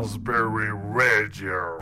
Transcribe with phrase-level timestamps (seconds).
[0.00, 1.78] Raspberry Radio.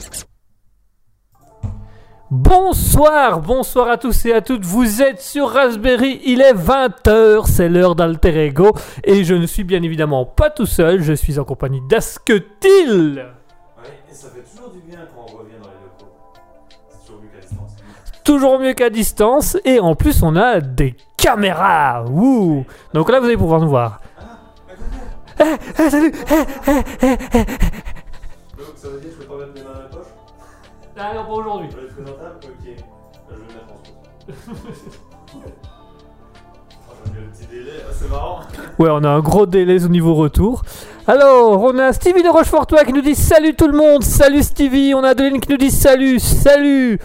[2.32, 4.64] Bonsoir, bonsoir à tous et à toutes.
[4.64, 8.72] Vous êtes sur Raspberry, il est 20h, c'est l'heure d'Alter Ego.
[9.04, 13.24] Et je ne suis bien évidemment pas tout seul, je suis en compagnie d'Asketil.
[13.78, 16.12] Ouais, et ça fait toujours du bien quand on revient dans les locaux.
[16.90, 17.76] C'est toujours mieux qu'à distance.
[18.24, 19.56] Toujours mieux qu'à distance.
[19.64, 22.04] Et en plus, on a des caméras.
[22.94, 24.00] Donc là, vous allez pouvoir nous voir.
[25.40, 25.44] Eh,
[25.78, 26.12] eh, salut
[26.66, 27.44] Eh,
[28.78, 30.06] ça veut dire que je peux pas mettre mes mains dans la poche
[30.96, 31.68] Ah non, pas aujourd'hui.
[31.70, 32.84] Je vais être présentable Ok.
[33.28, 33.78] Bah, je vais le mettre en
[34.54, 34.74] pause.
[36.90, 38.40] Oh, le petit délai, ah, c'est marrant.
[38.78, 40.62] Ouais, on a un gros délai au niveau retour.
[41.06, 44.94] Alors, on a Stevie de Rochefortois qui nous dit salut tout le monde, salut Stevie.
[44.94, 46.98] On a Adeline qui nous dit salut, salut.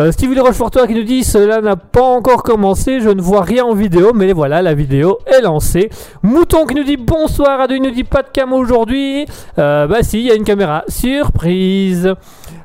[0.00, 3.42] Euh, Stevie de Rochefortois qui nous dit cela n'a pas encore commencé, je ne vois
[3.42, 5.90] rien en vidéo, mais voilà, la vidéo est lancée.
[6.22, 9.26] Mouton qui nous dit bonsoir, Adeline nous dit pas de cam aujourd'hui.
[9.58, 12.14] Euh, bah si, il y a une caméra, surprise.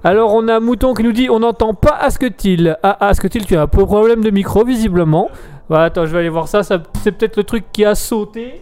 [0.02, 2.78] Alors on a Mouton qui nous dit on n'entend pas Asketil.
[2.82, 5.30] Ah, Asketil, tu as un peu problème de micro visiblement.
[5.70, 8.62] Bah, attends, je vais aller voir ça, ça c'est peut-être le truc qui a sauté.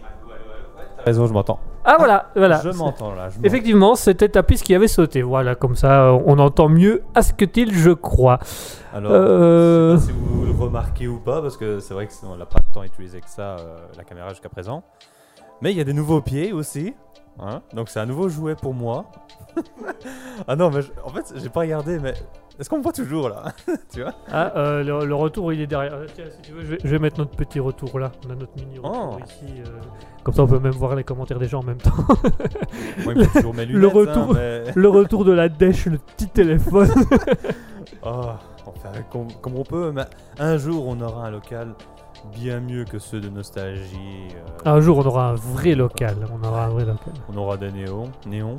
[1.04, 1.60] Raison, je m'entends.
[1.84, 2.60] Ah voilà, voilà.
[2.64, 3.28] Je m'entends là.
[3.28, 3.46] Je.
[3.46, 5.22] Effectivement, c'était ta piste qui avait sauté.
[5.22, 8.38] Voilà, comme ça, euh, on entend mieux Asketil, je crois.
[8.94, 12.06] Alors, Euh, je sais pas si vous le remarquez ou pas, parce que c'est vrai
[12.08, 14.82] qu'on l'a pas tant utilisé que ça, euh, la caméra jusqu'à présent.
[15.64, 16.92] Mais il y a des nouveaux pieds aussi.
[17.40, 17.62] hein.
[17.72, 19.06] Donc c'est un nouveau jouet pour moi.
[20.46, 22.12] ah non, mais je- en fait, j'ai pas regardé, mais
[22.58, 23.44] est-ce qu'on me voit toujours là?
[23.90, 24.12] Tu vois?
[24.30, 25.94] Ah, euh, le, le retour, il est derrière.
[25.94, 28.12] Euh, tiens, si tu veux, je vais, je vais mettre notre petit retour là.
[28.28, 29.24] On a notre mini retour Oh.
[29.24, 29.54] ici.
[29.60, 29.80] euh,
[30.22, 31.92] comme ça, on peut même voir les commentaires des gens en même temps.
[33.04, 34.32] Moi, il me faut toujours mes Le retour.
[34.36, 36.90] hein, mais- le retour de la dèche, le petit téléphone.
[38.02, 40.04] Ah, on fait avec comme, comme on peut, mais
[40.38, 41.74] un jour on aura un local
[42.32, 44.28] bien mieux que ceux de nostalgie.
[44.66, 46.16] euh, un jour, on aura un vrai local.
[46.32, 47.12] On aura un vrai local.
[47.32, 48.56] On aura des néons, néons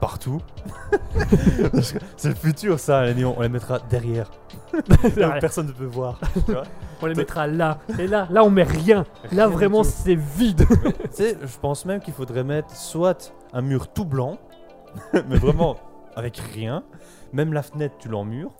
[0.00, 0.40] partout.
[2.16, 3.34] C'est le futur ça, les néons.
[3.36, 4.30] On les mettra derrière.
[5.16, 6.20] Là personne ne peut voir.
[6.46, 6.64] tu vois
[7.02, 7.78] On les mettra là.
[7.98, 9.04] Et là, là, on met rien.
[9.32, 10.66] Là, Rien du vraiment, c'est vide.
[10.68, 14.38] tu sais, je pense même qu'il faudrait mettre soit un mur tout blanc,
[15.28, 15.76] mais vraiment
[16.14, 16.82] avec rien.
[17.32, 18.50] Même la fenêtre, tu l'emmures.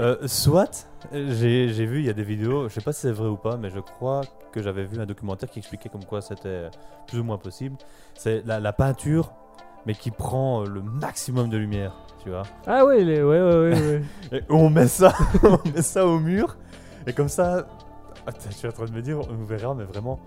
[0.00, 3.28] Euh, soit, j'ai vu, il y a des vidéos, je sais pas si c'est vrai
[3.28, 6.70] ou pas, mais je crois que j'avais vu un documentaire qui expliquait comme quoi c'était
[7.06, 7.76] plus ou moins possible.
[8.14, 9.32] C'est la, la peinture,
[9.84, 11.92] mais qui prend le maximum de lumière,
[12.22, 12.44] tu vois.
[12.66, 13.22] Ah ouais, les...
[13.22, 13.72] ouais, ouais, ouais.
[13.72, 14.02] ouais.
[14.38, 15.12] Et on met ça,
[15.42, 16.56] on met ça au mur,
[17.06, 17.66] et comme ça,
[18.26, 20.18] ah, je suis en train de me dire, on verra, mais vraiment,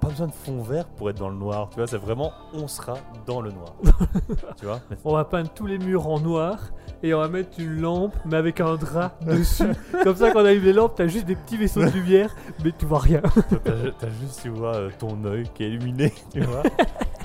[0.00, 2.66] pas besoin de fond vert pour être dans le noir, tu vois, c'est vraiment, on
[2.68, 2.94] sera
[3.26, 3.74] dans le noir,
[4.58, 4.80] tu vois?
[5.04, 6.58] On va peindre tous les murs en noir
[7.02, 9.72] et on va mettre une lampe mais avec un drap dessus.
[10.02, 12.34] Comme ça quand on allume les lampes, t'as juste des petits vaisseaux de lumière
[12.64, 13.22] mais tu vois rien.
[13.64, 16.62] T'as ju- t'as juste, tu vois, euh, ton œil qui est illuminé, tu vois,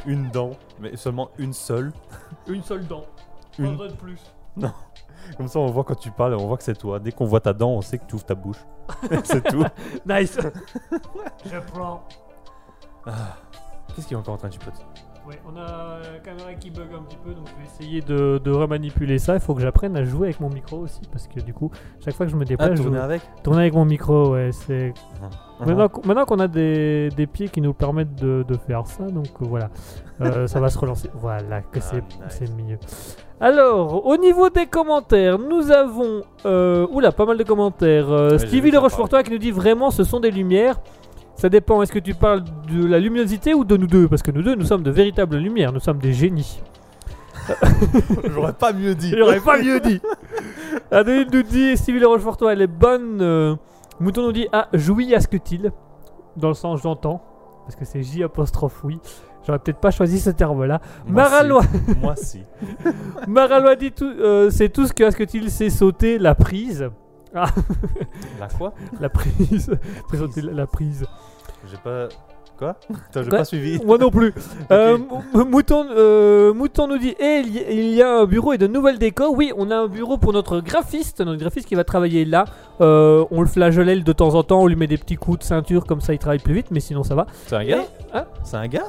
[0.05, 1.91] une dent, mais seulement une seule,
[2.47, 3.03] Une seule dent.
[3.59, 3.77] Une.
[3.77, 4.19] de plus.
[5.37, 6.99] comme ça on voit quand tu parles, on voit que c'est toi.
[6.99, 8.57] Dès qu'on voit ta dent, on sait que tu ouvres ta bouche,
[9.23, 9.63] c'est tout.
[10.07, 10.37] Nice.
[11.45, 12.03] Je prends.
[13.05, 13.11] Ah.
[13.95, 14.81] Qu'est-ce qui est encore en train de chipoter
[15.25, 18.41] Ouais, on a la caméra qui bug un petit peu donc je vais essayer de,
[18.43, 19.35] de remanipuler ça.
[19.35, 21.71] Il faut que j'apprenne à jouer avec mon micro aussi parce que du coup,
[22.03, 24.31] chaque fois que je me déplace, Ah, je tourner joue- avec tourner avec mon micro,
[24.31, 24.89] ouais, c'est
[25.61, 25.65] Uh-huh.
[25.67, 29.05] Maintenant, qu- maintenant qu'on a des, des pieds qui nous permettent de, de faire ça,
[29.05, 29.69] donc euh, voilà,
[30.19, 31.09] Euh, ça va se relancer.
[31.13, 32.51] Voilà, que Ah, c'est nice.
[32.67, 32.77] mieux.
[33.39, 36.23] Alors, au niveau des commentaires, nous avons.
[36.45, 38.11] Euh, oula, pas mal de commentaires.
[38.11, 40.75] Euh, Ouais, Stevie de ça Rochefortois qui nous dit vraiment ce sont des lumières.
[41.43, 42.41] Ça dépend, est-ce que tu parles
[42.71, 44.07] de la luminosité ou de nous deux?
[44.07, 46.61] Parce que nous deux, nous sommes de véritables lumières, nous sommes des génies.
[48.33, 49.13] J'aurais pas mieux dit.
[49.17, 49.99] J'aurais pas mieux dit.
[50.89, 53.19] Adeline nous dit Stevie Le Rochefortois, elle est bonne.
[53.19, 53.57] euh,
[53.99, 55.73] Mouton nous dit Ah, jouis à ce que il
[56.37, 57.21] Dans le sens j'entends.
[57.65, 59.01] Parce que c'est J apostrophe oui.
[59.45, 60.79] J'aurais peut-être pas choisi ce terme-là.
[61.05, 61.97] Maralois, si.
[61.99, 62.43] Moi si.
[63.27, 66.89] Maralois dit tout, euh, c'est tout ce que Asketil sait sauter la prise.
[67.33, 68.73] La quoi?
[69.01, 69.71] La prise.
[70.13, 71.05] La la prise.
[71.69, 72.07] J'ai pas.
[72.57, 72.75] Quoi
[73.15, 73.83] j'ai pas suivi.
[73.83, 74.31] Moi non plus.
[74.71, 74.97] Euh,
[75.33, 79.33] Mouton, euh, Mouton nous dit Eh, il y- a un bureau et de nouvelles décors.
[79.35, 81.21] Oui, on a un bureau pour notre graphiste.
[81.21, 82.45] Notre graphiste qui va travailler là.
[82.81, 84.61] Euh, on le flagellèle de temps en temps.
[84.61, 86.67] On lui met des petits coups de ceinture comme ça il travaille plus vite.
[86.69, 87.25] Mais sinon ça va.
[87.47, 88.87] C'est un gars Hein C'est un gars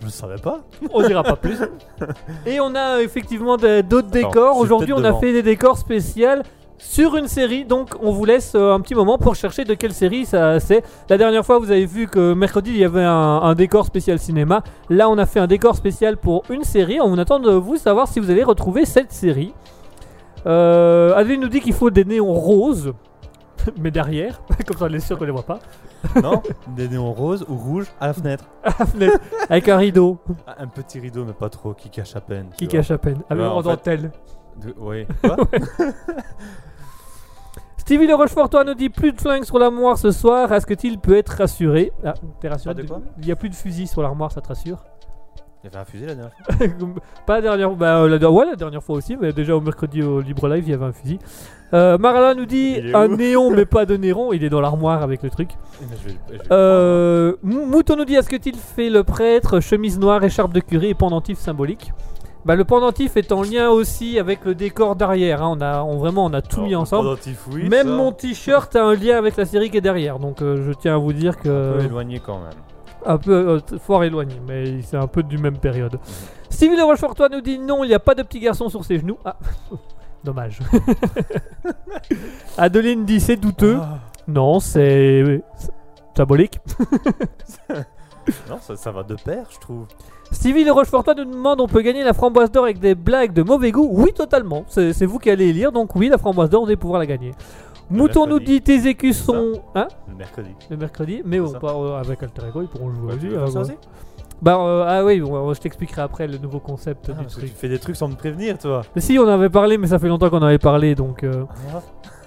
[0.00, 0.60] Je savais pas.
[0.92, 1.58] On dira pas plus.
[2.46, 4.56] Et on a effectivement d'autres décors.
[4.58, 6.42] Aujourd'hui, on a fait des décors spéciaux
[6.78, 7.64] sur une série.
[7.64, 10.82] Donc, on vous laisse euh, un petit moment pour chercher de quelle série ça c'est.
[11.08, 13.12] La dernière fois, vous avez vu que mercredi, il y avait un,
[13.42, 14.62] un décor spécial cinéma.
[14.90, 16.98] Là, on a fait un décor spécial pour une série.
[17.00, 19.54] On attend de vous savoir si vous allez retrouver cette série.
[20.46, 22.92] Euh, Adeline nous dit qu'il faut des néons roses.
[23.80, 25.58] mais derrière, comme ça on est sûr qu'on les voit pas.
[26.22, 26.42] Non,
[26.76, 28.44] des néons roses ou rouges à la fenêtre.
[28.62, 29.18] À la fenêtre,
[29.48, 30.18] avec un rideau
[30.58, 32.48] Un petit rideau, mais pas trop, qui cache à peine.
[32.58, 32.72] qui vois.
[32.72, 34.12] cache à peine, avec fait- dentelle.
[34.60, 35.06] De- Oui.
[35.22, 35.36] Quoi
[37.76, 40.98] Stevie Le Rochefortois nous dit plus de flingues sur l'armoire ce soir, est-ce que il
[40.98, 43.86] peut être rassuré Ah, t'es rassuré Pas de quoi Il y a plus de fusil
[43.86, 44.78] sur l'armoire, ça te rassure
[45.62, 46.66] Il y avait un fusil la dernière fois.
[47.26, 50.02] Pas la dernière bah, euh, la, ouais, la dernière fois aussi, mais déjà au mercredi
[50.02, 51.18] au Libre Live, il y avait un fusil.
[51.74, 54.50] Euh, Marla nous dit Il est un où néon, mais pas de néron, il est
[54.50, 55.50] dans l'armoire avec le truc.
[55.82, 59.04] Mais je vais- je vais- Euh, Mou- Mouton nous dit est-ce que il fait le
[59.04, 61.92] prêtre, chemise noire, écharpe de curé et pendentif symbolique?
[62.44, 65.42] Bah, le pendentif est en lien aussi avec le décor derrière.
[65.42, 65.56] hein.
[65.56, 67.04] On a, on, vraiment, on a tout Alors, mis le ensemble.
[67.08, 70.18] pendentif, oui, Même ça, mon t-shirt a un lien avec la série qui est derrière.
[70.18, 72.52] Donc euh, je tiens à vous dire Un que peu éloigné quand même.
[73.06, 75.98] un peu euh, t- fort éloigné, mais c'est un peu du même période.
[76.50, 78.98] Stevie Le Rochefortois nous dit non, il n'y a pas de petit garçon sur ses
[78.98, 79.18] genoux.
[79.24, 79.36] Ah,
[80.24, 80.60] dommage.
[82.58, 83.78] Adeline dit c'est douteux.
[83.80, 83.98] Ah.
[84.28, 85.70] Non, c'est c'est
[86.16, 86.58] symbolique.
[88.48, 89.86] Non, ça, ça va de pair, je trouve.
[90.32, 93.42] Stevie Le Rochefortois nous demande on peut gagner la framboise d'or avec des blagues de
[93.42, 93.88] mauvais goût?
[93.92, 94.64] Oui, totalement.
[94.68, 97.32] C'est vous qui allez lire, donc oui, la framboise d'or, vous allez pouvoir la gagner.
[97.90, 99.52] Mouton nous dit tes écus sont.
[99.74, 99.88] Hein?
[100.08, 100.50] Le mercredi.
[100.70, 103.36] Le mercredi, mais on euh, avec Alter Ego, ils pourront jouer Ouais, tu aussi.
[103.36, 103.72] euh, ça aussi?
[104.40, 107.40] Bah, euh, ah oui, bon, je t'expliquerai après le nouveau concept Ah, du parce que
[107.40, 107.52] truc.
[107.52, 108.82] tu fais des trucs sans me prévenir, toi.
[108.94, 111.24] Mais si, on en avait parlé, mais ça fait longtemps qu'on en avait parlé, donc...
[111.24, 111.44] euh.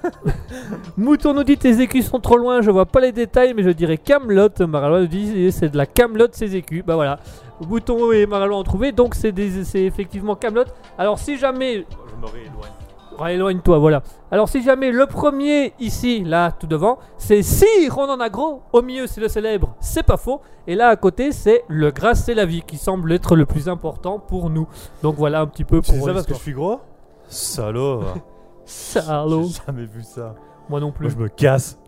[0.98, 3.70] Mouton nous dit tes écus sont trop loin, je vois pas les détails, mais je
[3.70, 4.50] dirais Camelot.
[4.68, 6.84] Maralois nous dit c'est de la Camelot ces écus.
[6.86, 7.20] Bah voilà,
[7.68, 10.66] Mouton et Maralois ont trouvé, donc c'est c'est effectivement Camelot.
[10.98, 11.86] Alors si jamais...
[11.86, 12.72] Je me rééloigne.
[13.20, 14.04] Ouais, éloigne-toi, voilà.
[14.30, 18.62] Alors si jamais le premier ici, là, tout devant, c'est Sire, on en a gros.
[18.74, 20.42] Au milieu, c'est le célèbre, c'est pas faux.
[20.68, 23.70] Et là, à côté, c'est le grâce c'est la vie, qui semble être le plus
[23.70, 24.68] important pour nous.
[25.01, 26.80] Donc voilà un petit peu C'est pour ça parce que je suis gros?
[27.27, 28.04] Salaud.
[28.68, 29.46] Salaud.
[29.46, 30.36] J'ai jamais vu ça.
[30.70, 31.06] Moi non plus.
[31.06, 31.80] Moi, je me casse.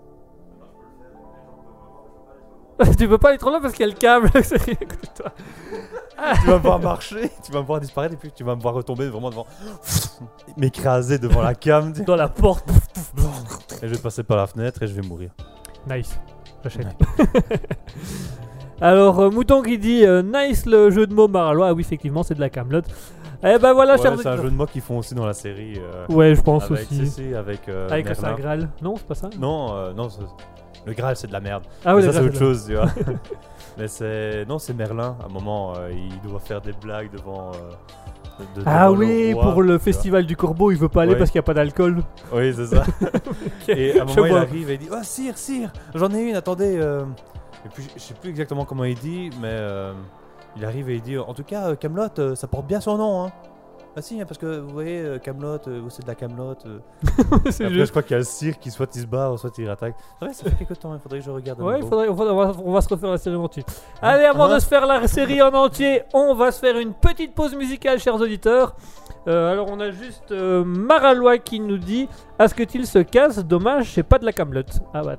[2.97, 4.29] tu peux pas aller trop loin parce qu'il y a le câble.
[5.15, 5.33] toi.
[6.41, 8.61] tu vas me voir marcher, tu vas me voir disparaître et puis tu vas me
[8.61, 9.45] voir retomber vraiment devant.
[10.57, 11.91] M'écraser devant la cam.
[11.91, 12.69] Dans la porte.
[13.81, 15.31] Et je vais passer par la fenêtre et je vais mourir.
[15.89, 16.17] Nice.
[16.63, 16.87] J'achète.
[18.81, 21.67] Alors, euh, Mouton qui dit euh, Nice le jeu de mots Maralois.
[21.67, 22.85] Ah oui, effectivement, c'est de la camelote.
[23.41, 25.33] Eh ben voilà, Ouais, chers c'est un jeu de mots qu'ils font aussi dans la
[25.33, 25.75] série.
[25.77, 27.05] euh, Ouais, je pense avec aussi.
[27.07, 28.35] CC, avec, euh, Avec Merlin.
[28.35, 28.69] Graal.
[28.81, 30.21] Non, c'est pas ça Non, euh, non, c'est-
[30.85, 31.63] le Graal c'est de la merde.
[31.85, 32.87] Ah oui, ça c'est autre chose, tu vois.
[33.77, 35.15] Mais c'est non, c'est Merlin.
[35.21, 37.51] À un moment, euh, il doit faire des blagues devant.
[37.53, 39.79] euh, de- Ah oui, roi, pour le vois.
[39.79, 42.01] festival du Corbeau, il veut pas aller parce qu'il n'y a pas d'alcool.
[42.33, 42.83] Oui, c'est ça.
[43.69, 44.39] Et à un Je moment, il vois.
[44.41, 46.77] arrive et il dit Oh, sire, sire, j'en ai une, attendez.
[46.77, 47.03] euh.
[47.65, 49.91] Et puis, je sais plus exactement comment il dit, mais euh,
[50.57, 53.25] il arrive et il dit En tout cas, Camelot, ça porte bien son nom.
[53.25, 53.31] Hein.
[53.95, 55.57] Ah si, hein, parce que vous voyez, Camelot,
[55.89, 56.55] c'est de la Camelot.
[57.49, 57.85] c'est Après, juste.
[57.87, 59.95] je crois qu'il y a le sire qui soit il se barre, soit il attaque.
[60.31, 61.59] Ça fait quelques temps, il faudrait que je regarde.
[61.61, 61.89] Ouais, il nouveau.
[61.89, 63.63] faudrait, on, va, on va- on va se refaire la série en entier.
[64.01, 66.93] Allez, avant Hein de se faire la série en entier, on va se faire une
[66.93, 68.75] petite pause musicale, chers auditeurs.
[69.27, 72.07] Euh, alors, on a juste euh, Maralois qui nous dit
[72.39, 74.79] À ce que il se casse, dommage, c'est pas de la camelote.
[74.93, 75.15] Ah bah,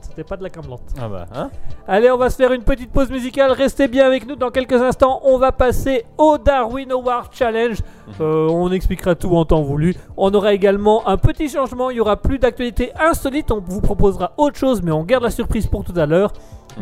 [0.00, 0.80] c'était pas de la camelote.
[0.98, 1.50] Ah bah, hein
[1.86, 3.52] Allez, on va se faire une petite pause musicale.
[3.52, 4.36] Restez bien avec nous.
[4.36, 7.76] Dans quelques instants, on va passer au Darwin Award Challenge.
[8.20, 9.94] Euh, on expliquera tout en temps voulu.
[10.16, 11.90] On aura également un petit changement.
[11.90, 13.50] Il y aura plus d'actualité insolite.
[13.50, 16.32] On vous proposera autre chose, mais on garde la surprise pour tout à l'heure.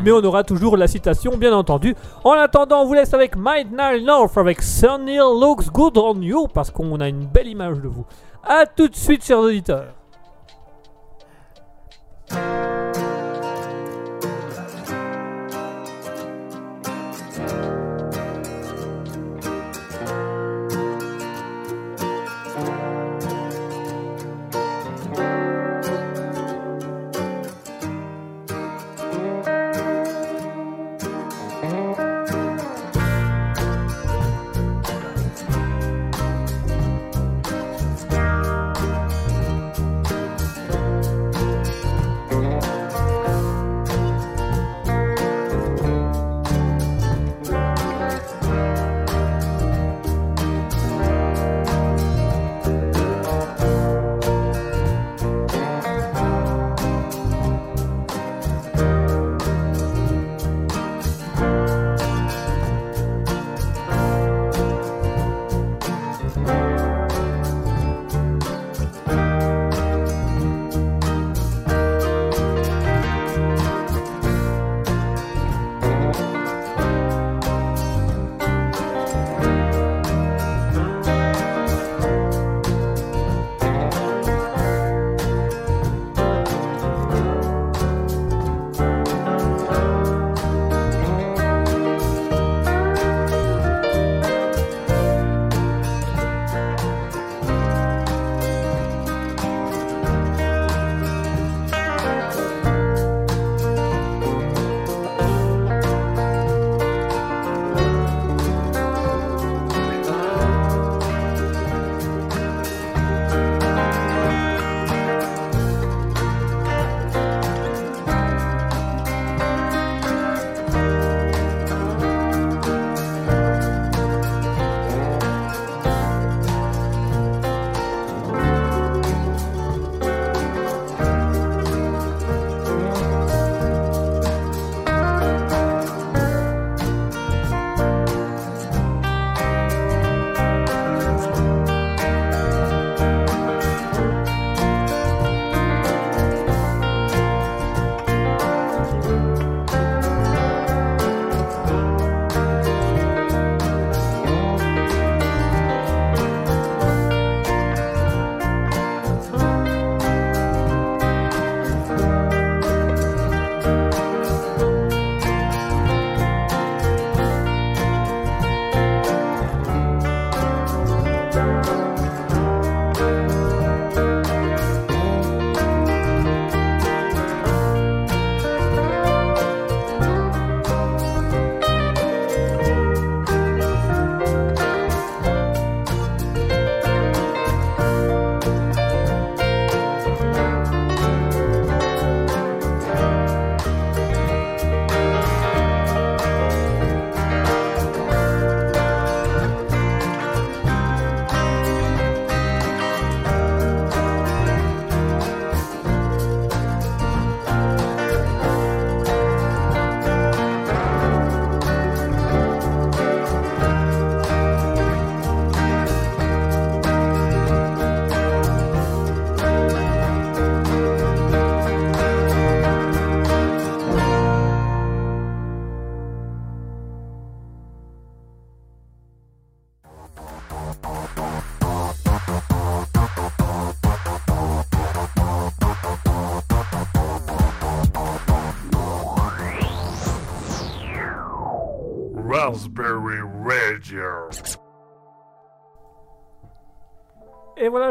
[0.03, 1.95] Mais on aura toujours la citation, bien entendu.
[2.23, 6.69] En attendant, on vous laisse avec Midnight North avec Sunny Looks Good on You parce
[6.69, 8.05] qu'on a une belle image de vous.
[8.43, 9.93] A tout de suite, chers auditeurs.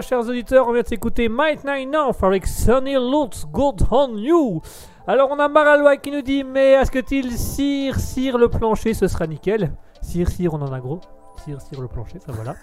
[0.05, 4.61] Chers auditeurs, on vient de s'écouter Might Nine North avec Sunny Looks Good on You.
[5.07, 8.93] Alors, on a Maralois qui nous dit Mais est-ce que il cire, cire le plancher,
[8.93, 11.01] ce sera nickel Cire, cire, on en a gros.
[11.45, 12.55] Cire, cire le plancher, ça voilà.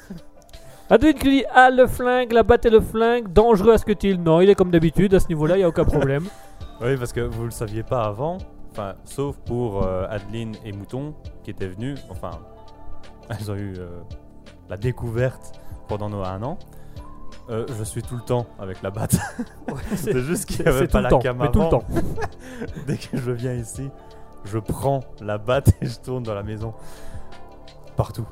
[0.89, 3.93] Adwin qui dit Ah, le flingue, la batte et le flingue, dangereux à ce que
[4.03, 6.25] il Non, il est comme d'habitude, à ce niveau-là, il n'y a aucun problème.
[6.83, 8.39] Oui, parce que vous le saviez pas avant,
[8.71, 12.31] enfin, sauf pour euh, Adeline et Mouton qui étaient venus, enfin,
[13.29, 14.00] elles ont eu euh,
[14.67, 16.57] la découverte pendant nos un an.
[17.50, 19.17] Euh, je suis tout le temps avec la batte.
[19.89, 21.79] c'est C'est juste qu'il n'y avait pas le la temps, cam mais tout le avant.
[21.79, 21.86] temps.
[22.88, 23.89] Dès que je viens ici,
[24.45, 26.74] je prends la batte et je tourne dans la maison.
[27.98, 28.25] Partout.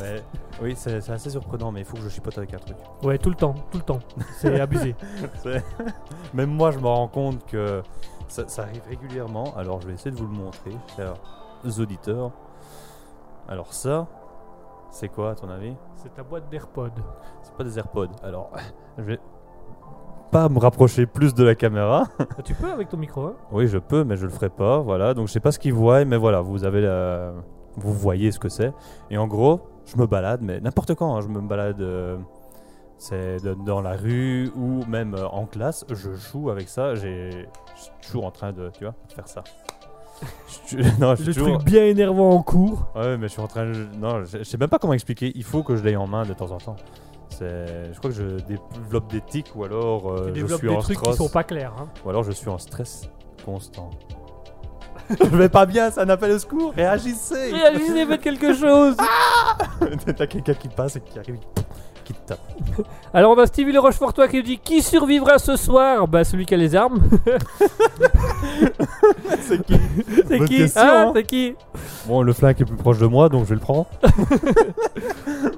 [0.00, 0.22] mais
[0.60, 2.76] oui, c'est assez surprenant, mais il faut que je chipote avec un truc.
[3.02, 4.00] Ouais, tout le temps, tout le temps.
[4.38, 4.96] C'est abusé.
[6.34, 7.82] Même moi, je me rends compte que
[8.28, 9.54] ça, ça arrive régulièrement.
[9.56, 11.14] Alors, je vais essayer de vous le montrer, chers
[11.78, 12.32] auditeurs.
[13.48, 14.06] Alors, ça,
[14.90, 15.74] c'est quoi à ton avis?
[15.96, 16.92] C'est ta boîte d'AirPod.
[17.56, 18.08] Pas des AirPods.
[18.22, 18.50] Alors,
[18.98, 19.18] je vais
[20.30, 22.04] pas me rapprocher plus de la caméra.
[22.38, 23.34] Ah, tu peux avec ton micro, hein?
[23.52, 24.78] Oui, je peux, mais je le ferai pas.
[24.80, 27.32] Voilà, donc je sais pas ce qu'ils voient, mais voilà, vous avez la...
[27.76, 28.72] vous voyez ce que c'est.
[29.10, 31.80] Et en gros, je me balade, mais n'importe quand, hein, je me balade.
[31.80, 32.16] euh,
[32.98, 36.94] c'est dans la rue ou même euh, en classe, je joue avec ça.
[36.94, 37.30] J'ai,
[37.76, 39.44] je suis toujours en train de, tu vois, faire ça.
[40.48, 41.56] Je suis- non, je Le toujours.
[41.58, 42.86] truc bien énervant en cours.
[42.94, 43.74] Ouais, mais je suis en train de.
[43.98, 45.30] Non, je, je sais même pas comment expliquer.
[45.34, 46.76] Il faut que je l'aie en main de temps en temps.
[47.40, 50.74] Je crois que je développe des tics ou alors euh, Tu je développes suis des
[50.74, 51.16] en trucs stress.
[51.16, 51.74] qui sont pas clairs.
[51.78, 51.88] Hein.
[52.04, 53.08] Ou alors je suis en stress
[53.44, 53.90] constant.
[55.10, 56.72] je vais pas bien, c'est un appel au secours.
[56.74, 58.96] Réagissez Réagissez, faites quelque chose
[60.16, 61.38] T'as quelqu'un qui passe et qui arrive,
[62.06, 62.38] qui te tape.
[63.14, 66.06] Alors on a Stevie Le Rochefortois qui nous dit Qui survivra ce soir?
[66.08, 67.00] Bah celui qui a les armes.
[69.40, 69.74] C'est qui?
[70.28, 70.56] C'est Bonne qui?
[70.58, 71.12] question, Ah, hein.
[71.14, 71.54] c'est qui?
[72.06, 73.86] Bon, le flingue est plus proche de moi, donc je vais le prendre.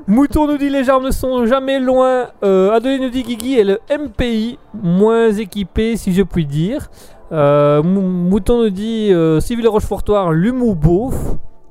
[0.07, 2.29] Mouton nous dit les armes ne sont jamais loin.
[2.43, 6.89] Euh, Adeline nous dit Guigui est le MPI, moins équipé si je puis dire.
[7.33, 11.15] Euh, Mou- Mouton nous dit euh, Sylvie Le Rochefortois, l'humour beauf.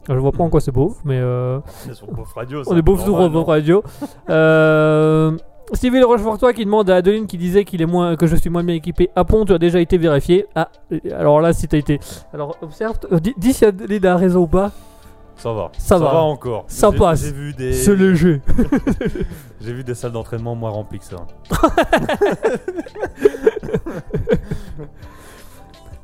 [0.10, 2.64] Je vois pas en quoi c'est beauf, mais euh, C'est sur Beauf Radio.
[2.66, 3.84] on est beauf sur Beauf Radio.
[4.30, 5.38] Euh,
[5.74, 8.50] Stevie Le Rochefortois qui demande à Adeline qui disait qu'il est moins, que je suis
[8.50, 9.10] moins bien équipé.
[9.18, 10.46] Ah bon, tu as déjà été vérifié?
[10.56, 12.00] Ah, euh, alors là, si t'as été.
[12.34, 14.72] Alors, observe, euh, dis, dis si Adeline a raison ou pas.
[15.36, 15.72] Ça va.
[15.78, 16.16] Ça va.
[16.16, 16.64] encore.
[16.68, 17.26] Ça passe.
[17.26, 17.74] J'ai vu des.
[17.74, 18.42] C'est léger.
[19.62, 21.18] J'ai vu des salles d'entraînement moins remplies que ça.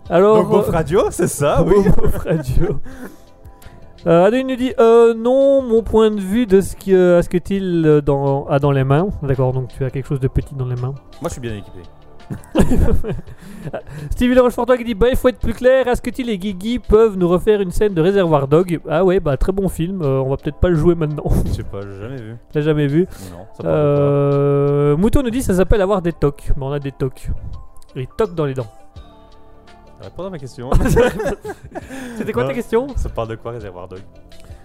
[0.09, 1.75] Alors, Donc euh, Radio, c'est ça, oui.
[2.25, 2.79] Radio.
[4.05, 7.37] Euh, Adeline nous dit euh, non, mon point de vue de ce que, ce que
[7.51, 9.07] euh, dans, a dans les mains.
[9.21, 10.93] D'accord, donc tu as quelque chose de petit dans les mains.
[11.21, 11.79] Moi, je suis bien équipé.
[14.11, 15.87] Stevie Rochefortois qui dit bah il faut être plus clair.
[15.87, 18.79] Est-ce que Till et Guigui peuvent nous refaire une scène de Réservoir Dog?
[18.89, 20.01] Ah ouais, bah très bon film.
[20.01, 21.23] euh, on va peut-être pas le jouer maintenant.
[21.45, 22.35] Je sais pas, j'ai jamais vu.
[22.51, 23.07] T'as jamais vu?
[23.31, 26.51] Non, ça euh, Mouton nous dit ça s'appelle avoir des tocs.
[26.57, 27.29] Mais on a des tocs.
[27.95, 28.67] Les tocs dans les dents.
[30.03, 30.69] Réponds à ma question.
[32.17, 32.87] C'était quoi ta question?
[32.95, 34.01] ça parle de quoi, Réservoir Dog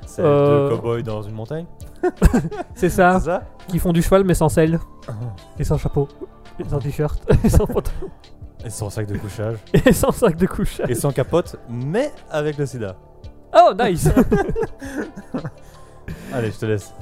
[0.06, 1.66] C'est Euh, deux cowboys dans une montagne?
[2.74, 3.18] C'est ça.
[3.20, 3.42] C'est ça?
[3.68, 4.78] Qui font du cheval mais sans selle.
[5.58, 6.08] Et sans chapeau.
[6.58, 7.20] Et sans t-shirt.
[7.44, 8.10] Et sans pantalon.
[8.64, 9.58] Et sans sac de couchage.
[9.86, 10.90] Et sans sac de couchage.
[10.90, 12.96] Et sans capote, mais avec le sida.
[13.56, 14.08] Oh, nice
[16.32, 16.92] Allez, je te laisse.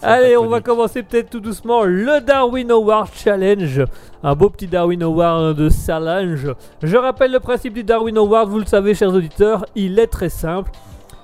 [0.00, 3.84] Allez, on va commencer peut-être tout doucement le Darwin Award Challenge.
[4.22, 6.54] Un beau petit Darwin Award de challenge.
[6.84, 10.28] Je rappelle le principe du Darwin Award, vous le savez, chers auditeurs, il est très
[10.28, 10.70] simple.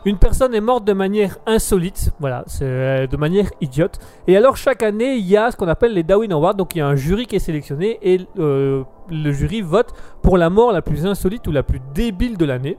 [0.05, 4.01] Une personne est morte de manière insolite, voilà, c'est euh, de manière idiote.
[4.27, 6.81] Et alors chaque année, il y a ce qu'on appelle les Darwin Awards, donc il
[6.81, 10.73] y a un jury qui est sélectionné et euh, le jury vote pour la mort
[10.73, 12.77] la plus insolite ou la plus débile de l'année.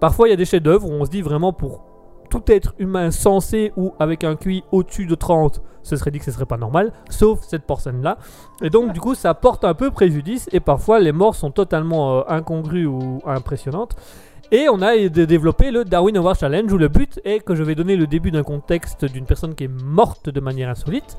[0.00, 1.82] Parfois, il y a des chefs-d'œuvre où on se dit vraiment pour
[2.40, 6.24] tout être humain sensé ou avec un QI au-dessus de 30, ce serait dit que
[6.24, 8.18] ce serait pas normal, sauf cette personne-là.
[8.62, 12.18] Et donc, du coup, ça porte un peu préjudice et parfois les morts sont totalement
[12.18, 13.96] euh, incongrues ou impressionnantes.
[14.52, 17.74] Et on a développé le Darwin Award Challenge où le but est que je vais
[17.74, 21.18] donner le début d'un contexte d'une personne qui est morte de manière insolite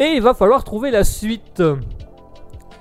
[0.00, 1.62] et il va falloir trouver la suite.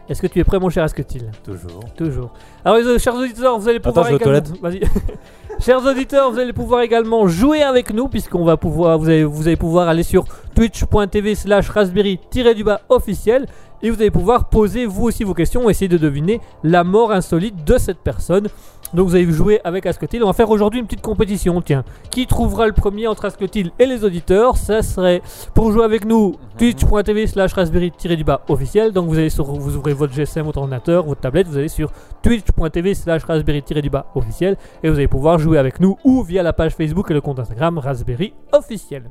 [0.09, 1.31] Est-ce que tu es prêt, mon cher Asketil?
[1.43, 1.83] Toujours.
[1.95, 2.33] Toujours.
[2.65, 4.57] Alors, les, euh, chers auditeurs, vous allez pouvoir Attends, je vais aux également.
[4.61, 4.81] Vas-y.
[5.63, 9.87] chers auditeurs, vous allez pouvoir également jouer avec nous, puisqu'on va pouvoir, vous allez, pouvoir
[9.87, 13.45] aller sur twitch.tv/slash raspberry-du-bas officiel,
[13.81, 17.63] et vous allez pouvoir poser vous aussi vos questions, essayer de deviner la mort insolite
[17.63, 18.49] de cette personne.
[18.93, 20.23] Donc vous avez joué avec Asketil.
[20.23, 21.61] On va faire aujourd'hui une petite compétition.
[21.61, 24.57] Tiens, qui trouvera le premier entre Asketil et les auditeurs?
[24.57, 25.21] Ça serait
[25.53, 28.91] pour jouer avec nous twitch.tv slash raspberry-du-bas officiel.
[28.91, 31.91] Donc vous allez sur, vous ouvrez votre GSM, votre ordinateur, votre tablette, vous allez sur
[32.21, 36.73] twitch.tv slash raspberry-du-bas officiel et vous allez pouvoir jouer avec nous ou via la page
[36.75, 39.09] Facebook et le compte Instagram raspberry officiel.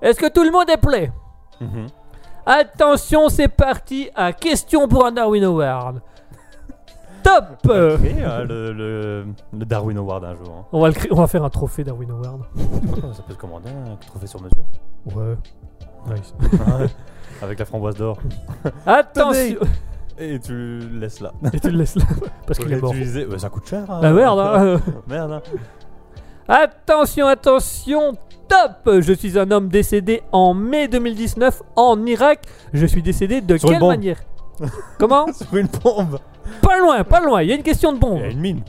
[0.00, 1.12] Est-ce que tout le monde est prêt?
[1.60, 1.86] Mhm.
[2.44, 6.00] Attention, c'est parti à question pour un Darwin Award.
[7.22, 9.26] Top Euh, le, le-
[9.58, 10.54] le Darwin Award un jour.
[10.60, 10.64] hein.
[10.72, 12.42] on, va le créer- on va faire un trophée Darwin Award.
[13.14, 14.64] Ça peut se commander, un trophée sur mesure.
[15.14, 15.36] Ouais.
[16.14, 16.34] Nice.
[17.42, 18.18] Avec la framboise d'or.
[18.86, 19.58] Attention
[20.18, 21.32] Et tu le laisses là.
[21.52, 22.04] Et tu le laisses là
[22.46, 22.94] parce qu'il est mort.
[23.38, 23.84] ça coûte cher.
[23.90, 24.00] hein.
[24.02, 24.80] Ah merde hein.
[25.08, 25.32] Merde.
[25.32, 25.42] hein.
[26.48, 28.12] Attention, attention
[28.48, 32.40] Top Je suis un homme décédé en mai 2019 en Irak.
[32.72, 33.90] Je suis décédé de Sur une quelle bombe.
[33.90, 34.18] manière?
[34.98, 36.18] Comment Sur une bombe.
[36.60, 37.42] Pas loin, pas loin.
[37.42, 38.20] Il y a une question de Il bombe.
[38.20, 38.62] y a une mine.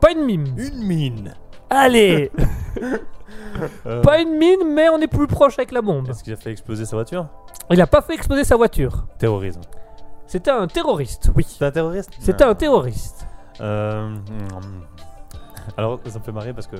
[0.00, 0.54] Pas une mine.
[0.56, 1.34] Une mine.
[1.70, 2.30] Allez
[3.86, 6.08] Euh, Pas une mine, mais on est plus proche avec la bombe.
[6.08, 7.26] Est-ce qu'il a fait exploser sa voiture?
[7.70, 9.06] Il a pas fait exploser sa voiture.
[9.18, 9.60] Terrorisme.
[10.26, 11.44] C'était un terroriste, oui.
[11.46, 12.10] C'est un terroriste?
[12.18, 13.26] C'était un terroriste.
[13.60, 14.12] Euh.
[15.76, 16.76] Alors, ça me fait marrer parce que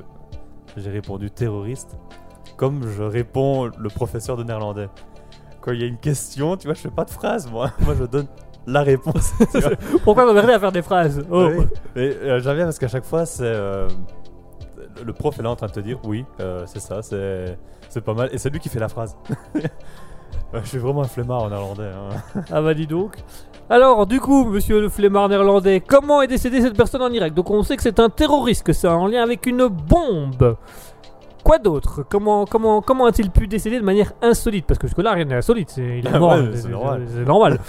[0.76, 1.96] j'ai répondu terroriste
[2.56, 4.88] comme je réponds le professeur de néerlandais.
[5.60, 7.70] Quand il y a une question, tu vois, je fais pas de phrase, moi.
[7.80, 8.26] Moi, je donne
[8.66, 9.32] la réponse.
[9.52, 9.70] tu vois.
[10.04, 11.24] Pourquoi m'emmerder à faire des phrases?
[11.30, 11.48] Oh.
[11.56, 11.64] Oui.
[11.96, 13.44] Et euh, j'aime bien parce qu'à chaque fois, c'est.
[13.44, 13.88] euh,
[15.04, 18.00] le prof est là en train de te dire oui, euh, c'est ça, c'est c'est
[18.00, 18.28] pas mal.
[18.32, 19.16] Et c'est lui qui fait la phrase.
[20.52, 21.82] Ouais, je suis vraiment un flemmard en néerlandais.
[21.90, 22.42] hein.
[22.52, 23.16] Ah bah dis donc.
[23.70, 27.50] Alors, du coup, monsieur le flemmard néerlandais, comment est décédée cette personne en Irak Donc
[27.50, 30.56] on sait que c'est un terroriste, que c'est en lien avec une bombe.
[31.44, 32.02] Quoi d'autre?
[32.08, 34.64] Comment comment comment a-t-il pu décéder de manière insolite?
[34.66, 35.68] Parce que jusque-là, rien n'est insolite.
[35.70, 36.32] c'est- Il est mort.
[36.38, 36.68] ouais, c'est-
[37.16, 37.58] c'est normal.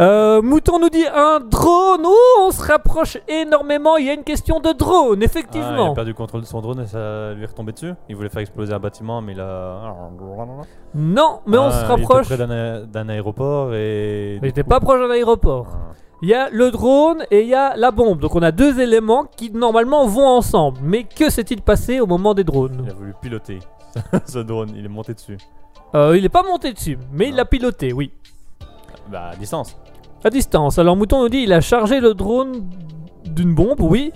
[0.00, 2.02] Euh, Mouton nous dit un drone.
[2.04, 3.96] Oh, on se rapproche énormément.
[3.96, 5.92] Il y a une question de drone, Ah, il effectivement.
[5.92, 7.92] a perdu le contrôle de son drone et ça lui est retombé dessus.
[8.08, 9.94] Il voulait faire exploser un bâtiment, mais il a.
[10.94, 12.26] non, mais on Ah, se il était rapproche.
[12.26, 14.34] près d'un a- d'un aéroport et.
[14.34, 15.66] Il du n'était coup- pas proche d'un aéroport.
[16.24, 18.18] Il y a le drone et il y a la bombe.
[18.18, 20.78] Donc on a deux éléments qui normalement vont ensemble.
[20.82, 23.58] Mais que s'est-il passé au moment des Il drones a voulu piloter
[24.24, 25.36] ce drone, il est monté dessus.
[25.94, 28.10] Euh, Il n'est pas monté dessus, mais il l'a piloté, oui.
[29.12, 29.76] Bah, à distance.
[30.24, 30.78] À distance.
[30.78, 32.70] Alors Mouton nous dit il a chargé le drone
[33.26, 34.10] d'une bombe, oui.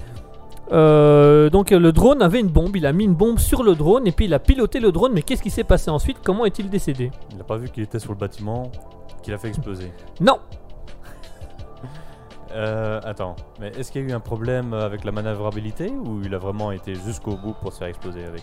[0.72, 4.06] Euh, donc le drone avait une bombe, il a mis une bombe sur le drone
[4.06, 5.12] et puis il a piloté le drone.
[5.12, 6.16] Mais qu'est-ce qui s'est passé ensuite?
[6.24, 7.10] Comment est-il décédé?
[7.32, 8.72] Il n'a pas vu qu'il était sur le bâtiment
[9.22, 9.92] qu'il a fait exploser.
[10.22, 10.38] Non,
[12.52, 16.34] Euh, attends, mais est-ce qu'il y a eu un problème avec la manœuvrabilité ou il
[16.34, 18.42] a vraiment été jusqu'au bout pour se faire exploser avec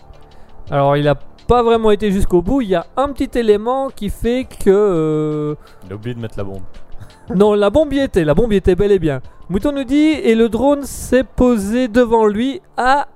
[0.70, 1.14] alors il n'a
[1.46, 2.60] pas vraiment été jusqu'au bout.
[2.60, 5.54] Il y a un petit élément qui fait que euh,
[5.86, 6.62] Il a oublié de mettre la bombe.
[7.34, 9.20] Non, la bombe y était, la bombe y était bel et bien.
[9.48, 13.08] Mouton nous dit, et le drone s'est posé devant lui à...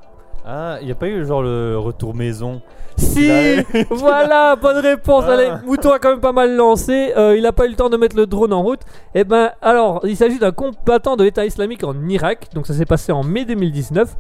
[0.44, 2.61] Ah, il n'y a pas eu genre le retour maison
[3.00, 5.24] Si Il Voilà, bonne réponse.
[5.26, 5.32] Ah.
[5.32, 7.12] Allez, Mouton a quand même pas mal lancé.
[7.16, 8.80] Euh, il a pas eu le temps de mettre le drone en route.
[9.14, 12.48] Eh ben, alors, il s'agit d'un combattant de l'État islamique en Irak.
[12.54, 14.14] Donc ça s'est passé en mai 2019.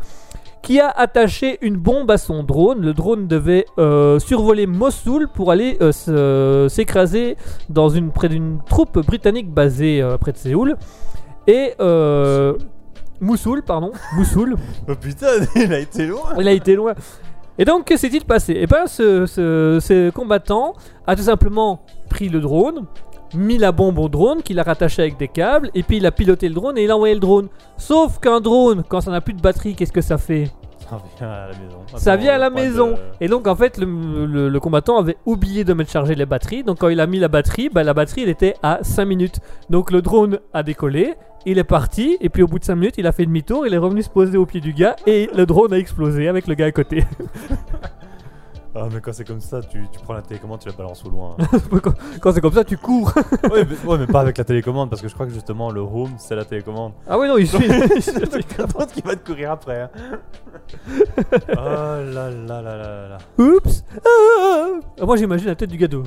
[0.62, 2.82] Qui a attaché une bombe à son drone.
[2.82, 7.36] Le drone devait euh, survoler Mossoul pour aller euh, se- s'écraser
[7.70, 10.76] dans une près d'une troupe britannique basée euh, près de Séoul.
[11.46, 11.72] Et
[13.20, 14.56] Moussoul, pardon, Moussoul.
[14.88, 16.94] Oh putain, il a été loin Il a été loin.
[17.60, 18.56] Et donc, que s'est-il passé?
[18.58, 20.72] Eh ben, ce, ce- ce combattant
[21.06, 22.86] a tout simplement pris le drone,
[23.34, 26.10] mis la bombe au drone, qu'il a rattaché avec des câbles, et puis il a
[26.10, 27.48] piloté le drone et il a envoyé le drone.
[27.76, 30.50] Sauf qu'un drone, quand ça n'a plus de batterie, qu'est-ce que ça fait?
[30.88, 31.78] Ça vient à la maison.
[31.96, 32.94] Ça vient à la de- maison.
[33.20, 33.86] Et donc, en fait, le,
[34.26, 36.64] le- le combattant avait oublié de mettre charger les batteries.
[36.64, 39.38] Donc, quand il a mis la batterie, bah, la batterie, elle était à 5 minutes.
[39.68, 41.14] Donc, le drone a décollé.
[41.46, 43.72] Il est parti, et puis au bout de 5 minutes, il a fait demi-tour, il
[43.72, 46.54] est revenu se poser au pied du gars, et le drone a explosé avec le
[46.54, 47.04] gars à côté.
[48.72, 51.10] Ah, mais quand c'est comme ça, tu, tu prends la télécommande, tu la balances au
[51.10, 51.36] loin.
[51.82, 53.12] quand quand c'est comme ça, tu cours.
[53.50, 55.80] ouais, mais, ouais, mais pas avec la télécommande, parce que je crois que justement le
[55.80, 56.92] home c'est la télécommande.
[57.08, 57.66] Ah oui, non, il suit.
[58.56, 59.80] T'attends qu'il va te courir après.
[59.82, 59.90] hein.
[61.48, 63.18] oh là là là là là là.
[63.38, 63.84] Oups.
[64.06, 64.66] Ah.
[65.00, 66.00] Ah, Moi, j'imagine la tête du gars de.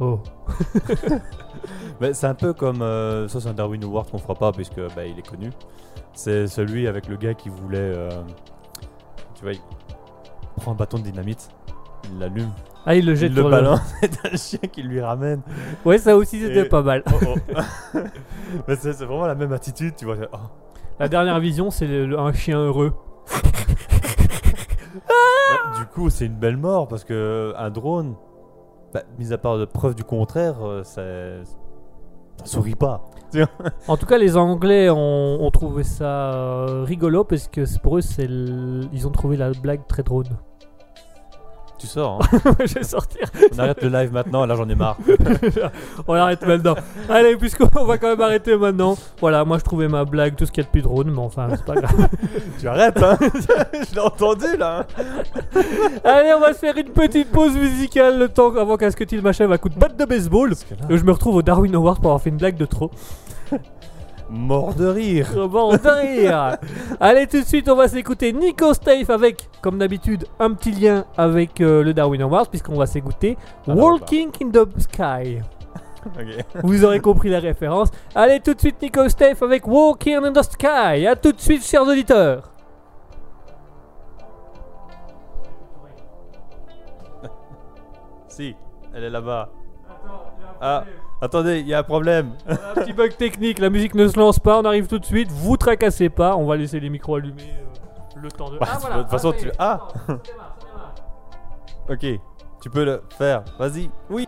[0.00, 0.20] Oh.
[2.12, 2.82] C'est un peu comme.
[2.82, 5.50] euh, ça, c'est un Darwin Award qu'on fera pas, puisque bah, il est connu.
[6.14, 7.78] C'est celui avec le gars qui voulait.
[7.78, 8.08] euh,
[9.34, 9.60] tu vois, il
[10.56, 11.48] prend un bâton de dynamite,
[12.10, 12.50] il l'allume,
[12.86, 15.42] Ah, il le jette il le sur balance, et t'as le chien qui lui ramène.
[15.84, 17.02] Ouais, ça aussi, c'était Et- pas mal.
[17.12, 17.34] Oh,
[17.94, 17.98] oh.
[18.68, 20.16] C'est c'est vraiment la même attitude, tu vois.
[20.32, 20.36] oh.
[20.98, 22.92] La dernière vision, c'est le- le- un chien heureux.
[25.06, 28.14] Bah, du coup, c'est une belle mort parce que un drone,
[28.92, 31.42] bah, mis à part de preuve du contraire, euh, c'est
[32.44, 33.04] Souris pas.
[33.88, 38.00] En tout cas, les Anglais ont, ont trouvé ça euh, rigolo parce que pour eux,
[38.00, 40.26] c'est ils ont trouvé la blague très drôle.
[41.80, 42.38] Tu sors, hein.
[42.66, 43.22] Je vais sortir.
[43.54, 44.98] On arrête le live maintenant, là j'en ai marre.
[46.06, 46.74] On arrête maintenant.
[47.08, 48.98] Allez, puisqu'on va quand même arrêter maintenant.
[49.18, 51.20] Voilà, moi je trouvais ma blague tout ce qu'il y a de plus drôle, mais
[51.20, 52.08] enfin, c'est pas grave.
[52.60, 54.86] tu arrêtes, hein Je l'ai entendu là.
[56.04, 59.56] Allez, on va se faire une petite pause musicale le temps avant qu'Asketil m'achève un
[59.56, 60.52] coup de batte de baseball.
[60.90, 62.90] Et je me retrouve au Darwin Awards pour avoir fait une blague de trop.
[64.30, 65.48] Mort de rire.
[65.48, 66.56] Bon, de rire.
[67.00, 71.04] Allez, tout de suite, on va s'écouter Nico Stave avec, comme d'habitude, un petit lien
[71.16, 75.40] avec euh, le Darwin Awards, puisqu'on va s'écouter Ah, Walking in the Sky.
[76.62, 77.90] Vous aurez compris la référence.
[78.14, 81.06] Allez, tout de suite, Nico Stave avec Walking in the Sky.
[81.08, 82.52] A tout de suite, chers auditeurs.
[88.28, 88.54] Si,
[88.94, 89.48] elle est là-bas.
[90.60, 90.84] Ah,
[91.20, 92.32] attendez, il y a un problème.
[92.48, 95.30] Un petit bug technique, la musique ne se lance pas, on arrive tout de suite,
[95.30, 98.58] vous tracassez pas, on va laisser les micros allumés euh, le temps de...
[98.58, 99.88] Bah, de toute façon, y tu- ah.
[101.88, 102.06] Ok,
[102.62, 103.42] tu peux le faire.
[103.58, 103.90] Vas-y.
[104.10, 104.26] Oui.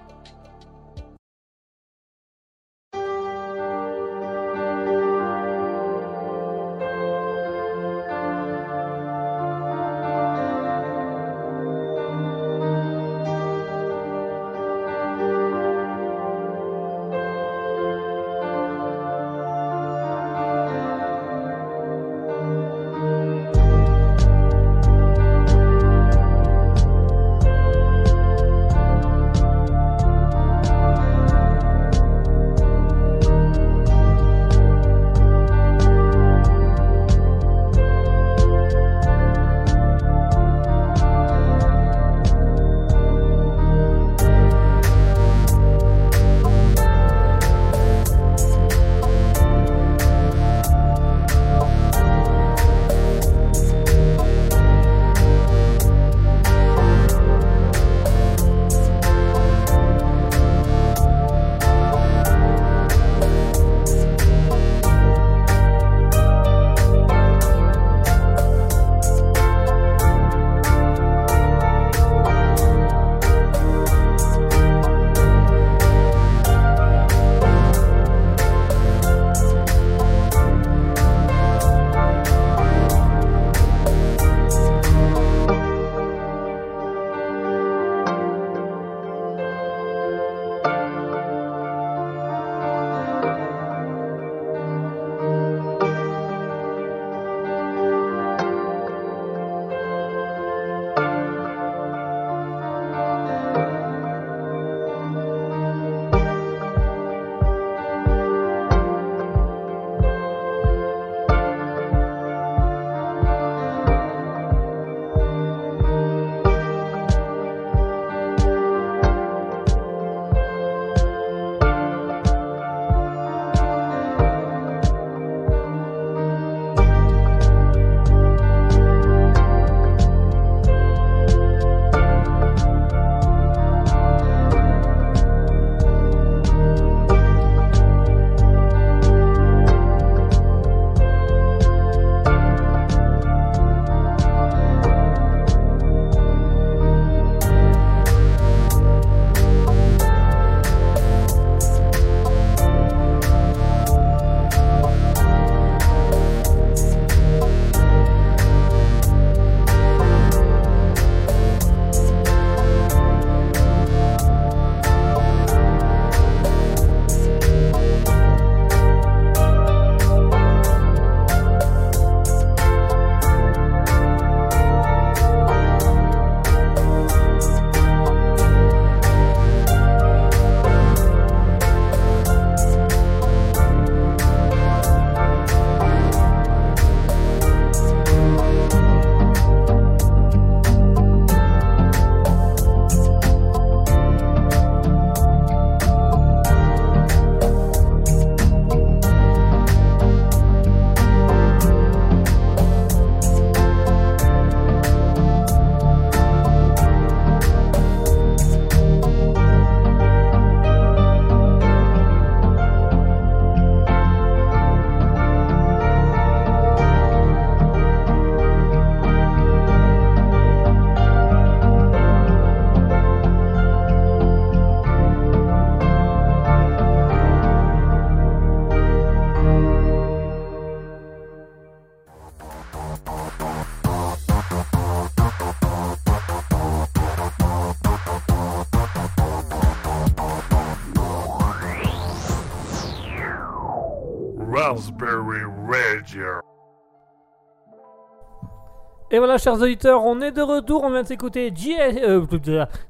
[249.14, 250.82] Et voilà, chers auditeurs, on est de retour.
[250.84, 252.38] On vient de s'écouter G- euh, Nico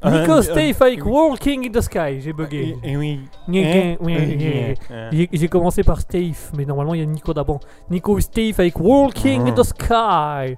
[0.05, 2.21] Euh, Stave avec Walking in the Sky.
[2.21, 2.77] J'ai bugué.
[2.85, 3.21] Et oui.
[3.49, 4.47] Gna, gna, gna.
[4.93, 7.59] Euh, J'ai j'ai commencé par Stave, mais normalement il y a Nico d'abord.
[7.91, 8.17] Nico
[8.57, 10.57] avec Walking in the Sky.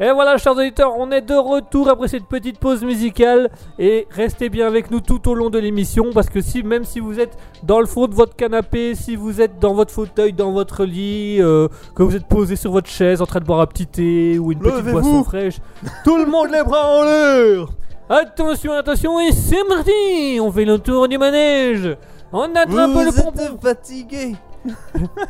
[0.00, 3.50] Et voilà, chers auditeurs, on est de retour après cette petite pause musicale.
[3.80, 6.10] Et restez bien avec nous tout au long de l'émission.
[6.14, 9.40] Parce que si, même si vous êtes dans le fond de votre canapé, si vous
[9.40, 13.20] êtes dans votre fauteuil, dans votre lit, euh, que vous êtes posé sur votre chaise
[13.20, 15.58] en train de boire un petit thé ou une petite boisson fraîche,
[16.04, 17.66] tout le monde les bras en l'air
[18.08, 21.94] Attention, attention, et c'est parti On fait le tour du manège
[22.32, 24.36] On attrape le Vous pompon êtes fatigué.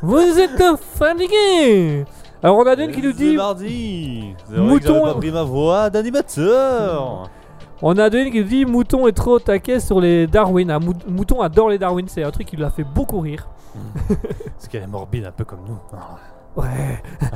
[0.02, 0.62] Vous êtes
[0.94, 2.04] fatigué
[2.42, 4.35] Alors on a Dane qui nous dit mardi.
[4.57, 7.29] Mouton- pas pris ma voix d'animateur.
[7.83, 10.70] On a Dane qui nous dit Mouton est trop taquet sur les Darwin.
[10.70, 13.48] Ah, Mou- Mouton adore les Darwin, c'est un truc qui lui a fait beaucoup rire.
[14.09, 15.79] Parce qu'elle est morbide un peu comme nous.
[16.62, 17.03] Ouais.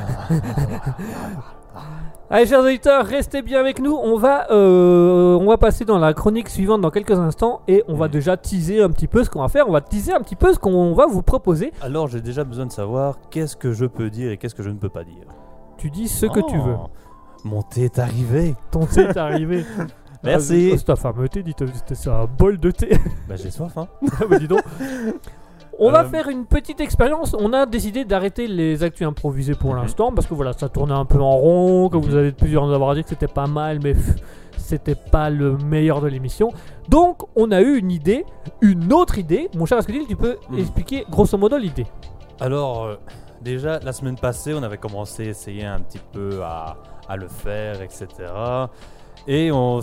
[2.30, 3.94] Allez, chers auditeurs, restez bien avec nous.
[3.94, 7.94] On va, euh, on va passer dans la chronique suivante dans quelques instants et on
[7.94, 8.12] va Mhm.
[8.12, 9.68] déjà teaser un petit peu ce qu'on va faire.
[9.68, 11.72] On va teaser un petit peu ce qu'on va vous proposer.
[11.82, 14.70] Alors j'ai déjà besoin de savoir qu'est-ce que je peux dire et qu'est-ce que je
[14.70, 15.24] ne peux pas dire.
[15.76, 16.76] Tu dis ce que tu Oh, veux.
[17.44, 18.54] Mon thé est arrivé.
[18.70, 19.64] Ton thé est arrivé.
[20.24, 20.70] Merci.
[20.72, 21.52] Ah, c'est ta fameux thé, dis
[21.92, 22.96] c'est un bol de thé.
[23.28, 23.88] Bah j'ai soif hein.
[24.20, 24.62] Ah bah dis donc.
[25.84, 27.34] On va Euh, faire une petite expérience.
[27.38, 29.82] On a décidé d'arrêter les actus improvisés pour Mhm.
[29.82, 31.88] l'instant parce que voilà, ça tournait un peu en rond.
[31.88, 33.94] Que vous avez plusieurs nous avoir dit que c'était pas mal, mais
[34.56, 36.52] c'était pas le meilleur de l'émission.
[36.88, 38.24] Donc, on a eu une idée,
[38.60, 39.50] une autre idée.
[39.56, 40.58] Mon cher Ascodil, tu peux Mhm.
[40.60, 41.86] expliquer grosso modo l'idée
[42.40, 42.94] Alors euh,
[43.40, 46.76] déjà la semaine passée on avait commencé à essayer un petit peu à,
[47.08, 48.06] à le faire etc.
[49.26, 49.80] Et on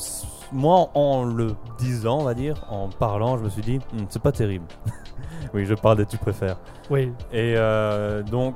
[0.52, 4.22] moi en le disant on va dire, en parlant je me suis dit Hmm, c'est
[4.22, 4.66] pas terrible.
[5.54, 6.58] oui je parle des tu préfères.
[6.90, 7.14] Oui.
[7.32, 8.56] Et euh, donc,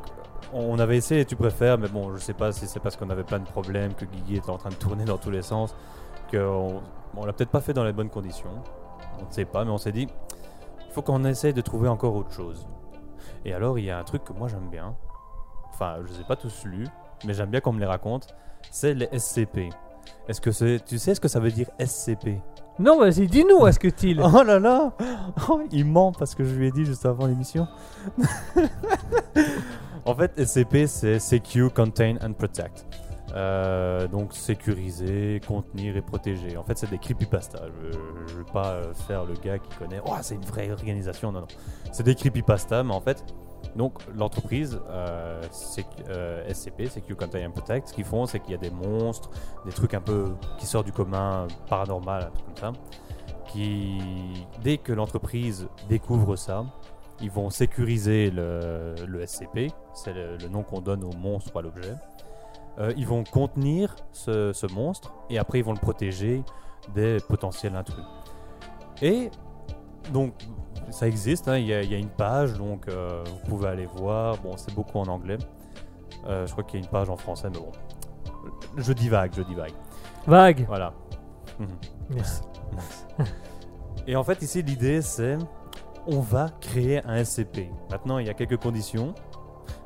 [0.54, 3.10] on avait essayé les tu préfères, mais bon, je sais pas si c'est parce qu'on
[3.10, 5.76] avait plein de problèmes, que Guigui était en train de tourner dans tous les sens,
[6.32, 6.82] qu'on
[7.15, 8.50] on l'a peut-être pas fait dans les bonnes conditions.
[9.19, 10.08] On ne sait pas, mais on s'est dit,
[10.88, 12.67] il faut qu'on essaye de trouver encore autre chose.
[13.46, 14.96] Et alors, il y a un truc que moi j'aime bien,
[15.69, 16.88] enfin, je les ai pas tous lus,
[17.26, 18.28] mais j'aime bien qu'on me les raconte,
[18.72, 19.69] c'est les SCP.
[20.28, 22.39] Est-ce que c'est, tu sais ce que ça veut dire SCP
[22.80, 24.22] Non, vas-y, dis-nous, Ascodil.
[24.22, 24.94] Oh là là
[25.50, 27.68] Oh, Il ment parce que je lui ai dit juste avant l'émission.
[30.06, 32.86] en fait, SCP, c'est Secure, Contain and Protect.
[33.36, 36.56] Euh, donc sécuriser, contenir et protéger.
[36.56, 37.62] En fait, c'est des creepypasta.
[37.82, 40.00] Je ne veux pas euh, faire le gars qui connaît.
[40.06, 41.32] Oh, c'est une vraie organisation.
[41.32, 41.48] Non, non.
[41.92, 43.26] C'est des creepypasta, mais en fait,
[43.76, 45.41] donc l'entreprise euh,
[46.10, 49.30] euh, SCP, Secure, Contain Protect, ce qu'ils font, c'est qu'il y a des monstres,
[49.65, 52.73] des trucs un peu qui sortent du commun, paranormal, un truc comme ça
[53.47, 53.99] qui,
[54.63, 56.65] dès que l'entreprise découvre ça,
[57.21, 58.95] ils vont sécuriser le,
[59.26, 61.93] SCP, c'est le, le nom qu'on donne au monstre ou à l'objet.
[62.80, 66.43] Euh, ils vont contenir ce, ce monstre et après ils vont le protéger
[66.95, 68.04] des potentiels intrus.
[69.02, 69.30] Et
[70.12, 70.34] donc
[70.91, 73.67] ça existe, hein, il y, a- il y a une page, donc euh, vous pouvez
[73.69, 74.38] aller voir.
[74.38, 75.38] Bon, c'est beaucoup en anglais.
[76.28, 77.72] Euh, je crois qu'il y a une page en français, mais bon.
[78.78, 79.74] Je divague, je divague.
[80.28, 80.65] Vague.
[80.67, 80.93] Voilà.
[81.60, 81.67] Mhm.
[82.15, 82.41] Merci.
[84.08, 85.38] Et en fait, ici, l'idée, c'est
[86.08, 87.69] on va créer un SCP.
[87.90, 89.13] Maintenant, il y a quelques conditions.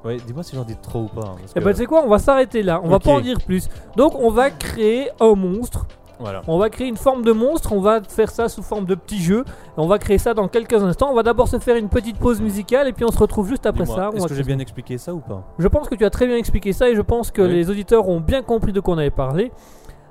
[0.04, 1.22] Ouais, dis-moi si j'en dis trop ou pas.
[1.28, 2.80] hein, parce Eh que- ben, tu sais quoi, on va s'arrêter là.
[2.84, 3.68] On va pas en dire plus.
[3.95, 5.86] Donc, on va créer un monstre.
[6.20, 6.41] Voilà.
[6.47, 9.20] On va créer une forme de monstre, on va faire ça sous forme de petit
[9.22, 9.45] jeu.
[9.78, 11.09] On va créer ça dans quelques instants.
[11.11, 13.65] On va d'abord se faire une petite pause musicale et puis on se retrouve juste
[13.65, 14.09] après ça.
[14.15, 15.43] Est-ce que j'ai bien expliqué ça ou pas?
[15.59, 17.53] Je pense que tu as très bien expliqué ça et je pense que Oui.
[17.53, 19.51] les auditeurs ont bien compris de quoi on avait parlé.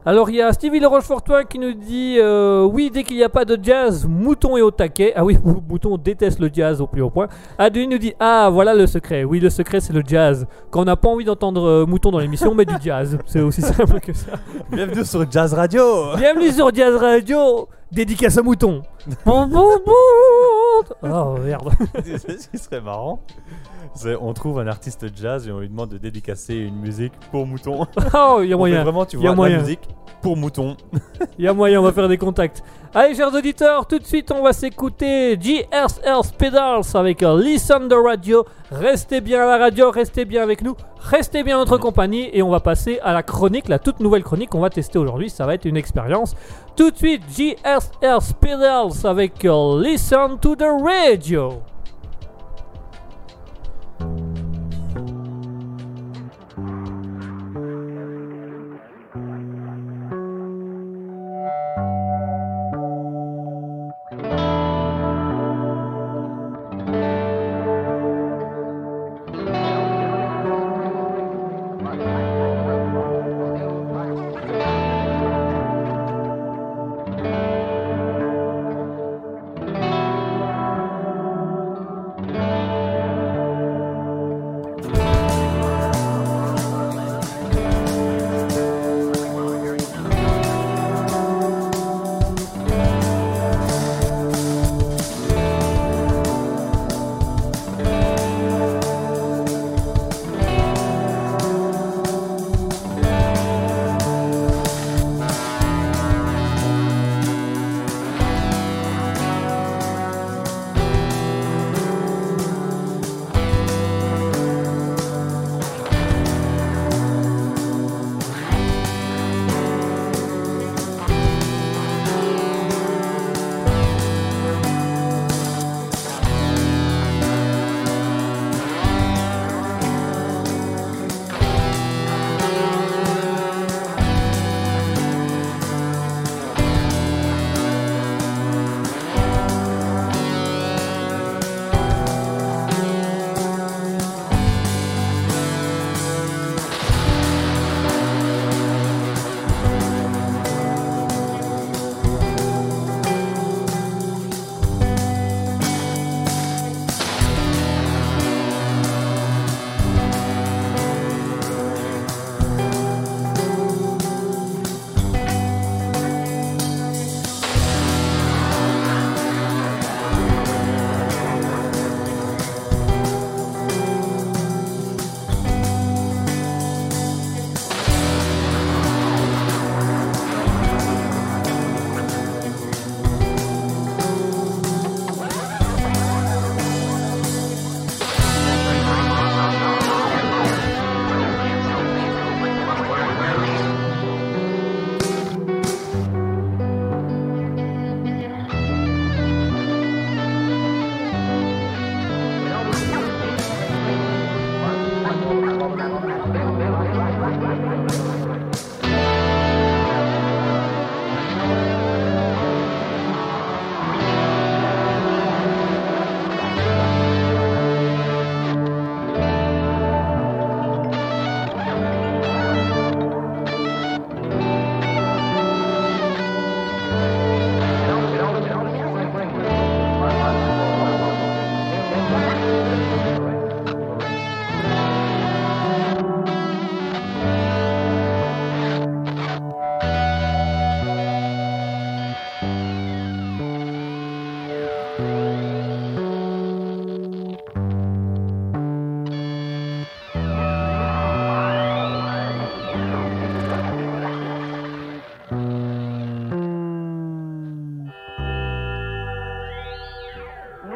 [0.08, 3.24] Alors il y a Stevie Le Rochefortois qui nous dit euh, oui dès qu'il n'y
[3.24, 5.12] a pas de jazz, Mouton est au taquet.
[5.16, 7.26] Ah oui, Mou- Mouton déteste le jazz au plus haut point.
[7.58, 9.24] Adeline nous dit ah voilà le secret.
[9.24, 10.46] Oui le secret c'est le jazz.
[10.70, 13.18] Quand on n'a pas envie d'entendre euh, Mouton dans l'émission, on met du jazz.
[13.26, 14.32] C'est aussi simple que ça.
[14.70, 15.82] Bienvenue sur Jazz Radio
[16.16, 18.82] Bienvenue sur Jazz Radio, dédicace à Mouton.
[19.24, 19.92] Bon, bon, bon.
[21.02, 21.70] Oh merde.
[22.04, 23.18] Ce serait marrant
[24.20, 27.86] on trouve un artiste jazz et on lui demande de dédicacer une musique pour Mouton.
[28.14, 28.82] Oh il y a moyen.
[28.82, 29.56] vraiment, tu y a vois, moyen.
[29.56, 29.88] la musique
[30.22, 30.76] pour Mouton.
[31.38, 32.62] Il y a moyen, on va faire des contacts.
[32.94, 38.44] Allez, chers auditeurs, tout de suite, on va s'écouter GSL Pedals avec Listen the Radio.
[38.70, 42.42] Restez bien à la radio, restez bien avec nous, restez bien en notre compagnie et
[42.42, 45.28] on va passer à la chronique, la toute nouvelle chronique qu'on va tester aujourd'hui.
[45.30, 46.34] Ça va être une expérience.
[46.74, 51.60] Tout de suite, GSL Pedals avec Listen to the Radio.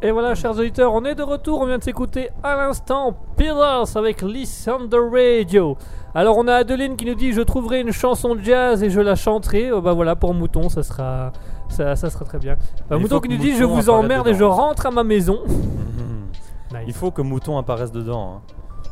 [0.00, 1.60] Et voilà, chers auditeurs, on est de retour.
[1.60, 5.76] On vient de s'écouter à l'instant Pillars avec Listen the Radio.
[6.14, 9.00] Alors, on a Adeline qui nous dit Je trouverai une chanson de jazz et je
[9.00, 9.72] la chanterai.
[9.72, 11.32] Euh, bah voilà, pour Mouton, ça sera,
[11.68, 12.54] ça, ça sera très bien.
[12.92, 15.40] Il Mouton qui nous dit Je vous emmerde et je rentre à ma maison.
[16.70, 16.82] Nice.
[16.86, 18.42] Il faut que Mouton apparaisse dedans, hein.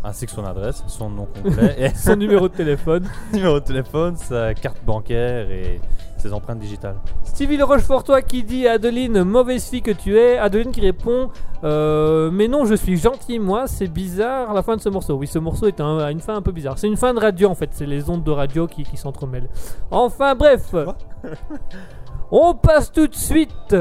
[0.03, 3.07] ainsi que son adresse, son nom complet, et Son numéro de téléphone.
[3.35, 5.79] numéro de téléphone, sa carte bancaire et
[6.19, 6.97] ses empreintes digitales.
[7.25, 10.39] Stevie Le Rochefortois qui dit à Adeline Mauvaise fille que tu es.
[10.39, 11.31] Adeline qui répond
[11.65, 15.15] euh, Mais non, je suis gentil, moi, c'est bizarre la fin de ce morceau.
[15.15, 16.79] Oui, ce morceau est un- a une fin un peu bizarre.
[16.79, 19.49] C'est une fin de radio en fait, c'est les ondes de radio qui, qui s'entremêlent.
[19.91, 20.75] Enfin, bref,
[22.31, 23.77] on passe tout de suite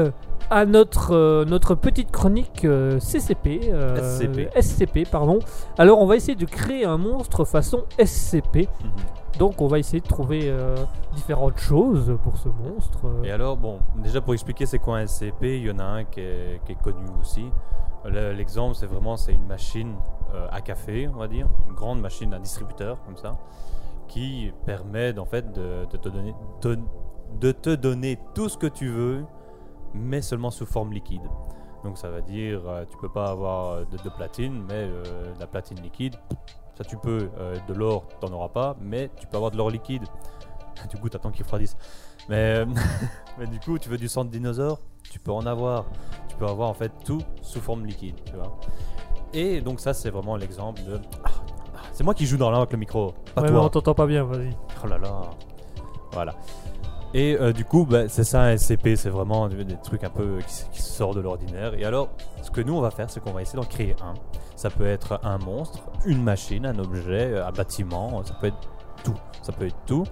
[0.48, 3.62] à notre, euh, notre petite chronique euh, CCP.
[3.72, 4.48] euh, SCP.
[4.60, 5.40] SCP, pardon.
[5.76, 8.68] Alors, on va essayer de créer un monstre façon SCP.
[8.84, 8.90] Mhm.
[9.38, 10.76] Donc, on va essayer de trouver euh,
[11.14, 13.00] différentes choses pour ce monstre.
[13.04, 13.22] euh.
[13.24, 16.04] Et alors, bon, déjà pour expliquer c'est quoi un SCP, il y en a un
[16.04, 17.50] qui est, connu aussi.
[18.04, 19.94] Le- L'exemple, c'est vraiment c'est une machine
[20.34, 23.36] euh, à café, on va dire, une grande machine, un distributeur comme ça,
[24.08, 29.24] qui permet en fait de, te donner, de, te donner tout ce que tu veux,
[29.92, 31.28] mais seulement sous forme liquide.
[31.84, 34.88] Donc ça veut dire, tu peux pas avoir de, platine, mais
[35.38, 36.14] la platine liquide,
[36.76, 37.30] ça tu peux.
[37.38, 40.04] Euh, de l'or, t'en auras pas, mais tu peux avoir de l'or liquide.
[40.90, 41.74] Du coup, t'attends qu'il refroidisse.
[42.28, 42.66] Mais, euh,
[43.38, 44.78] mais du coup, tu veux du sang de dinosaure
[45.10, 45.86] Tu peux en avoir.
[46.28, 48.58] Tu peux avoir en fait tout sous forme liquide, tu vois.
[49.32, 51.00] Et donc ça, c'est vraiment l'exemple de...
[51.24, 51.30] Ah,
[51.74, 53.64] ah, c'est moi qui joue dans l'un avec le micro, pas Ouais, toi.
[53.64, 54.50] on t'entend pas bien, vas-y.
[54.84, 55.22] Oh là là.
[56.12, 56.34] Voilà.
[57.14, 60.38] Et euh, du coup, bah, c'est ça un SCP, c'est vraiment des, trucs un peu
[60.46, 61.74] qui, qui sortent de l'ordinaire.
[61.74, 62.10] Et alors,
[62.42, 64.14] ce que nous on va faire, c'est qu'on va essayer d'en créer un.
[64.56, 68.56] Ça peut être un monstre, une machine, un objet, un bâtiment, ça peut être
[69.04, 69.14] tout.
[69.42, 70.04] Ça peut être tout.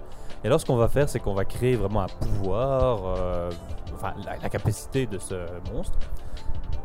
[0.43, 3.49] Et alors, ce qu'on va faire, c'est qu'on va créer vraiment un pouvoir, euh,
[3.95, 5.33] enfin la, la capacité de ce
[5.73, 5.97] monstre,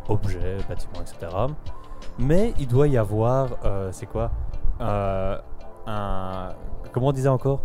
[0.08, 1.30] objet, bâtiment, etc.
[2.18, 4.30] Mais il doit y avoir, euh, c'est quoi
[4.80, 5.36] Euh,
[5.86, 6.48] Un.
[6.92, 7.60] Comment on disait encore?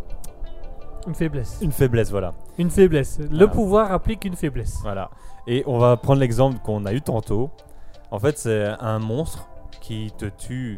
[1.07, 1.59] Une faiblesse.
[1.61, 2.33] Une faiblesse, voilà.
[2.57, 3.19] Une faiblesse.
[3.19, 4.79] Le pouvoir applique une faiblesse.
[4.81, 5.09] Voilà.
[5.47, 7.49] Et on va prendre l'exemple qu'on a eu tantôt.
[8.11, 9.47] En fait, c'est un monstre
[9.81, 10.77] qui te tue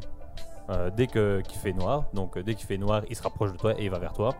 [0.70, 2.06] euh, dès que qu'il fait noir.
[2.14, 4.14] Donc, euh, dès qu'il fait noir, il se rapproche de toi et il va vers
[4.14, 4.34] toi.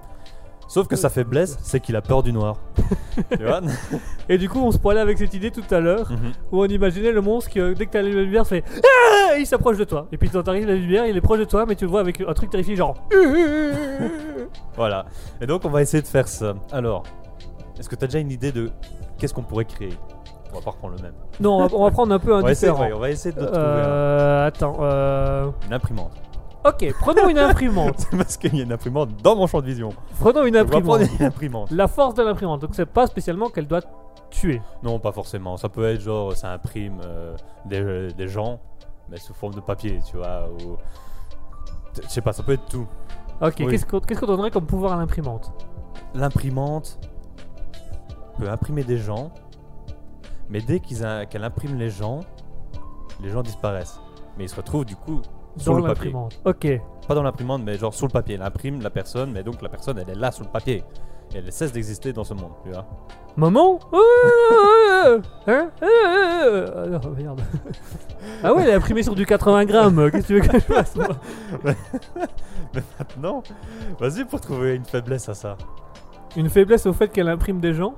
[0.70, 2.58] Sauf que sa faiblesse, c'est qu'il a peur du noir.
[3.38, 3.62] tu vois
[4.28, 6.32] Et du coup, on se parlait avec cette idée tout à l'heure Mhm.
[6.52, 9.48] où on imaginait le monstre qui, euh, dès que t'as la lumière, fait Ah il
[9.48, 10.08] s'approche de toi.
[10.12, 12.02] Et puis quand t'arrives la lumière, il est proche de toi, mais tu le vois
[12.02, 12.96] avec un truc terrifié, genre.
[14.76, 15.06] Voilà.
[15.42, 16.54] Et donc, on va essayer de faire ça.
[16.72, 17.04] Alors,
[17.80, 18.70] est-ce que tu as déjà une idée de
[19.18, 19.94] qu'est-ce qu'on pourrait créer?
[20.52, 21.14] On va pas reprendre le même.
[21.40, 22.88] non, on va, on va prendre un peu un On va, essayer, différent.
[22.90, 24.78] ouais, on va essayer de trouver un- Euh, attends.
[24.82, 25.52] Euh...
[25.68, 26.12] une imprimante.
[26.66, 27.96] Ok, prenons une imprimante.
[28.12, 29.90] C'est parce qu'il y a une imprimante dans mon champ de vision.
[30.20, 31.02] Prenons une imprimante.
[31.20, 31.72] une imprimante.
[31.72, 32.62] La force de l'imprimante.
[32.62, 33.82] Donc c'est pas spécialement qu'elle doit
[34.30, 34.62] tuer.
[34.84, 35.56] Non, pas forcément.
[35.58, 37.36] Ça peut être genre, ça imprime euh,
[37.66, 38.60] des, des gens,
[39.10, 40.50] mais sous forme de papier, tu vois.
[40.66, 40.76] Ou...
[42.04, 42.86] Je sais pas, ça peut être tout.
[43.42, 43.68] Ok, Oui.
[43.68, 45.52] qu'est-ce qu'on qu'est-ce qu'on donnerait comme pouvoir à l'imprimante?
[46.16, 47.00] L'imprimante
[48.38, 49.32] peut imprimer des gens,
[50.50, 52.22] mais dès qu'elle imprime les gens,
[53.22, 54.00] les gens disparaissent.
[54.38, 55.22] Mais ils se retrouvent du coup
[55.58, 56.06] sur Dans le papier.
[56.12, 56.40] l'imprimante.
[56.46, 56.68] Ok.
[57.08, 58.36] Pas dans l'imprimante, mais genre sur le papier.
[58.36, 60.84] Elle imprime la personne, mais donc la personne, elle est là sur le papier.
[61.34, 62.86] Et elle cesse d'exister dans ce monde, tu vois.
[63.36, 63.80] Maman
[65.48, 67.42] Hein Euh, oh, merde.
[68.44, 70.12] Ah ouais, elle est imprimée sur du 80 grammes.
[70.12, 71.08] Qu'est-ce que tu veux que je fasse moi
[71.64, 73.44] Mais maintenant,
[74.00, 75.58] vas-y pour trouver une faiblesse à ça.
[76.36, 77.96] Une faiblesse au fait qu'elle imprime des gens?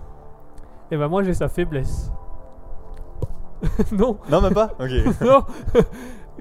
[0.91, 2.11] Et ben moi j'ai sa faiblesse.
[3.91, 4.73] non, Non, même pas?
[4.79, 4.89] Ok.
[5.21, 5.43] non.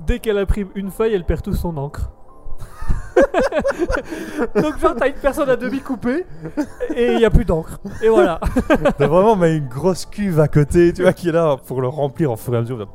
[0.06, 2.10] Dès qu'elle imprime une feuille, elle perd tout son encre.
[4.54, 6.24] Donc genre t'as une personne à demi coupée
[6.94, 7.80] et il y a plus d'encre.
[8.02, 8.38] Et voilà.
[8.96, 11.88] T'as vraiment mais une grosse cuve à côté, tu vois, qui est là pour le
[11.88, 12.86] remplir en fur et à mesure.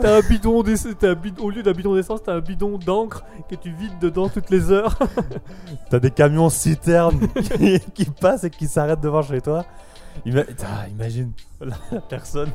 [0.00, 0.62] T'as un bidon
[0.98, 4.28] t'as un au lieu d'un bidon d'essence, t'as un bidon d'encre que tu vides dedans
[4.28, 4.98] toutes les heures.
[5.90, 7.20] T'as des camions citernes
[7.56, 9.64] qui, qui passent et qui s'arrêtent devant chez toi.
[10.24, 12.50] Ima- Putain, imagine la la personne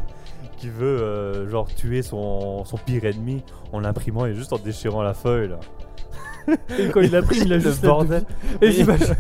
[0.58, 5.02] qui veut euh, genre tuer son, son pire ennemi en l'imprimant et juste en déchirant
[5.04, 5.60] la feuille là.
[6.80, 8.24] Et quand il imprime, il a Le juste la bordel.
[8.62, 9.16] Et j'imagine.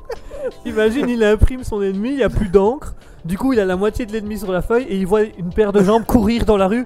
[0.64, 2.94] Imagine, il imprime son ennemi, il n'y a plus d'encre.
[3.24, 5.50] Du coup, il a la moitié de l'ennemi sur la feuille et il voit une
[5.52, 6.84] paire de jambes courir dans la rue.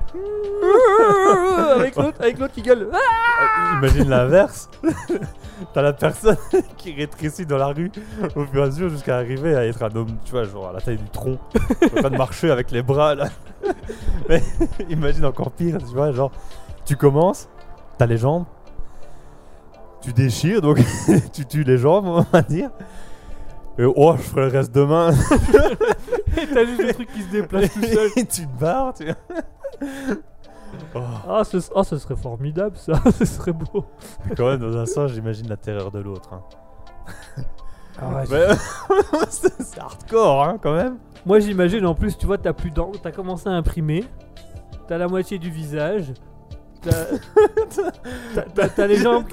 [1.77, 2.89] avec l'autre avec l'autre qui gueule.
[2.93, 4.69] Euh, Imagine l'inverse.
[5.75, 6.37] T'as la personne
[6.77, 7.91] qui rétrécit dans la rue
[8.35, 10.73] au fur et à mesure jusqu'à arriver à être un homme, tu vois, genre à
[10.73, 11.39] la taille du tronc,
[11.83, 13.29] en train de marcher avec les bras là.
[14.29, 14.43] Mais
[14.89, 16.33] imagine encore pire, tu vois, genre
[16.85, 17.49] tu commences,
[17.99, 18.45] t'as les jambes,
[20.01, 20.79] tu déchires, donc
[21.33, 22.71] tu tues les jambes, on va dire.
[23.79, 25.11] Et oh, je ferai le reste demain.
[26.37, 28.11] Et t'as juste le truc qui se déplace tout seul.
[28.17, 29.07] Et tu te barres, tu
[30.95, 30.99] Oh,
[31.29, 33.85] Ah, ce, ah, ce serait formidable ça, ce serait beau.
[34.27, 36.31] mais quand même, dans un sens, j'imagine la terreur de l'autre.
[36.33, 36.43] hein.
[38.01, 38.47] Ah ouais, Mais-
[39.29, 40.97] c'est hardcore, hein, quand même.
[41.27, 44.05] Moi j'imagine en plus, tu vois, t'as plus d'encre, t'as commencé à imprimer,
[44.89, 46.13] t'as la moitié du visage,
[46.81, 46.91] t'as
[48.35, 49.25] t'as- t'as- t'as les jambes.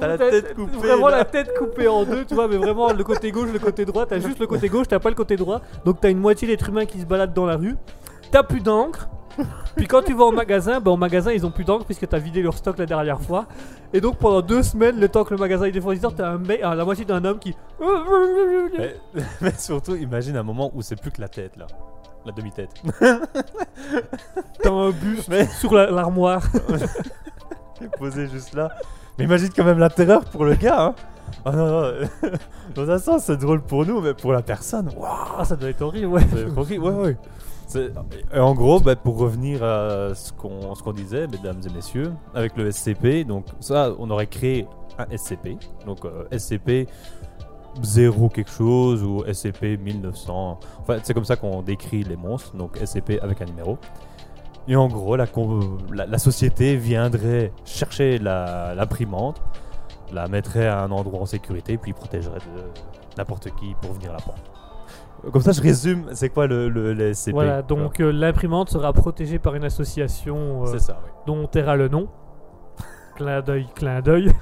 [0.00, 0.76] T'as la tête coupée.
[0.76, 1.18] Vraiment là.
[1.18, 4.06] la tête coupée en deux, tu vois, mais vraiment le côté gauche, le côté droit,
[4.06, 6.68] t'as juste le côté gauche, t'as pas le côté droit, donc t'as une moitié d'êtres
[6.68, 7.76] humains qui se baladent dans la rue,
[8.30, 9.08] t'as plus d'encre.
[9.76, 12.18] Puis quand tu vas au magasin, bah au magasin ils ont plus d'encre puisque t'as
[12.18, 13.46] vidé leur stock la dernière fois.
[13.92, 16.60] Et donc pendant deux semaines, le temps que le magasin est défournisseur, t'as un mec,
[16.62, 17.54] ah, la moitié d'un homme qui.
[18.78, 18.96] Mais,
[19.40, 21.66] mais surtout, imagine un moment où c'est plus que la tête, là.
[22.26, 22.70] La demi-tête.
[24.62, 26.42] T'as un buste Mais- sur la- l'armoire.
[27.76, 28.70] qui est posé juste là.
[29.18, 30.94] Mais imagine quand même la terreur pour le gars, hein.
[31.44, 31.92] Oh non, non.
[32.74, 35.08] Dans un sens, c'est drôle pour nous, mais pour la personne, waouh.
[35.38, 36.22] Ah, ça doit être horrible, ouais.
[36.56, 37.16] Horrible, ouais, ouais.
[38.34, 42.70] Et en gros, bah, pour revenir à ce qu'on disait, mesdames et messieurs, avec le
[42.70, 44.66] SCP, donc ça, on aurait créé
[44.98, 45.56] un SCP.
[45.86, 46.88] Donc euh, SCP
[47.82, 50.58] 0 quelque chose ou SCP 1900.
[50.80, 53.78] Enfin, c'est comme ça qu'on décrit les monstres, donc SCP avec un numéro.
[54.66, 55.26] Et en gros, la,
[55.92, 59.40] la, la société viendrait chercher la- l'imprimante,
[60.12, 62.38] la mettrait à un endroit en sécurité, puis protégerait
[63.16, 64.38] n'importe qui pour venir la prendre.
[65.32, 68.92] Comme ça, je résume, c'est quoi le, le, le SCP Voilà, donc euh, l'imprimante sera
[68.92, 71.10] protégée par une association euh, C'est ça, oui.
[71.26, 72.08] dont on taira le nom.
[73.16, 74.32] clin d'œil, clin d'œil.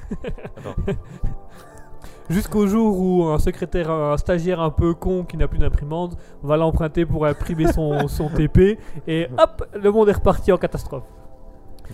[2.28, 6.56] Jusqu'au jour où un secrétaire, un stagiaire un peu con qui n'a plus d'imprimante va
[6.56, 11.04] l'emprunter pour imprimer son, son TP et hop, le monde est reparti en catastrophe.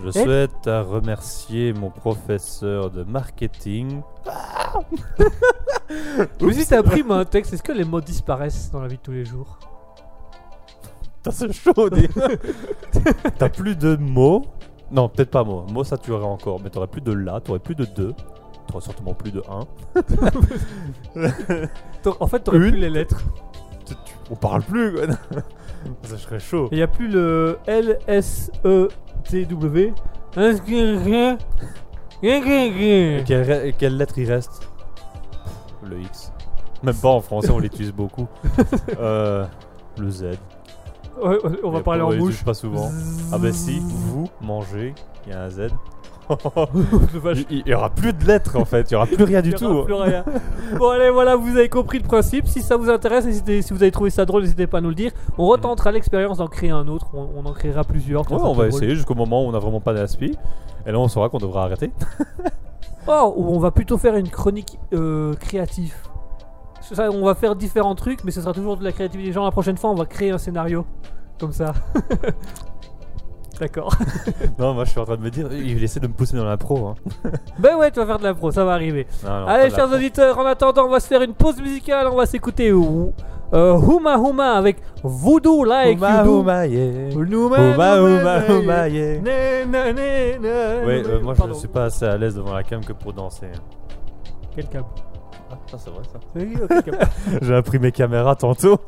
[0.01, 4.01] Je souhaite à remercier mon professeur de marketing.
[6.41, 9.03] Mais si tu imprimes un texte, est-ce que les mots disparaissent dans la vie de
[9.03, 9.59] tous les jours?
[11.17, 12.09] Putain, c'est chaud, dis.
[13.39, 14.43] T'as plus de mots?
[14.91, 15.65] Non, peut-être pas mots.
[15.71, 16.61] Mots, ça tu aurais encore.
[16.63, 18.13] Mais t'aurais plus de là, t'aurais plus de deux.
[18.67, 19.67] T'aurais certainement plus de un.
[22.21, 23.21] En fait, t'aurais Une plus les lettres.
[23.87, 25.03] Tu- tu- On parle plus, quoi.
[26.03, 26.69] ça serait chaud.
[26.73, 28.89] Il n'y a plus le L, S, E,
[29.23, 29.93] T, W.
[30.37, 30.63] Est-ce
[32.23, 34.69] Et quelle, quelle lettre il reste?
[35.85, 36.33] Le X.
[36.83, 38.27] Même pas en français, on l'utilise beaucoup.
[38.99, 39.45] Euh,
[39.99, 40.25] le Z.
[41.23, 42.43] Ouais, on va parler on en mouche.
[42.45, 42.91] pas souvent.
[43.33, 44.95] Ah bah si, vous mangez,
[45.27, 45.69] il y a un Z.
[46.29, 47.45] Vache.
[47.51, 49.51] Il il y aura plus de lettres en fait, il y aura plus rien du
[49.55, 49.85] aura tout.
[49.85, 50.25] plus rien.
[50.79, 52.47] bon allez voilà vous avez compris le principe.
[52.47, 54.89] Si ça vous intéresse, n'hésitez- si vous avez trouvé ça drôle, n'hésitez pas à nous
[54.89, 55.13] le dire.
[55.39, 57.07] On retentera l'expérience d'en créer un autre.
[57.15, 58.23] On, on en créera plusieurs.
[58.31, 60.37] Ouais, on va essayer jusqu'au moment où on n'a vraiment pas d'aspi.
[60.87, 61.93] Et là on saura qu'on devra arrêter.
[63.09, 65.93] Oh, ou on va plutôt faire une chronique euh, créative.
[66.83, 69.33] Ça, on va faire différents trucs, mais ce sera toujours de la créativité.
[69.33, 70.87] Genre la prochaine fois, on va créer un scénario
[71.41, 71.73] comme ça.
[73.61, 73.95] D'accord.
[74.59, 76.45] non, moi je suis en train de me dire, il essaie de me pousser dans
[76.45, 76.89] l'impro.
[76.89, 76.95] Hein.
[77.59, 79.07] ben ouais, tu vas faire de l'impro, ça va arriver.
[79.25, 82.09] Non, non, Allez, chers auditeurs, en attendant, on va se faire une pause musicale.
[82.11, 86.39] On va s'écouter euh, Huma Huma avec Voodoo Like Ouma, You Do.
[86.41, 86.67] ouma,
[88.89, 89.21] yeah.
[89.21, 90.03] Na, na, na,
[90.87, 91.09] Ouais, na.
[91.09, 91.55] euh, moi je Pardon.
[91.55, 93.49] suis pas assez à l'aise devant la cam que pour danser.
[94.57, 94.87] Quel câble
[95.79, 96.19] C'est vrai ça.
[96.35, 96.99] Oui, ok, câble.
[97.43, 98.79] J'ai appris mes caméras tantôt.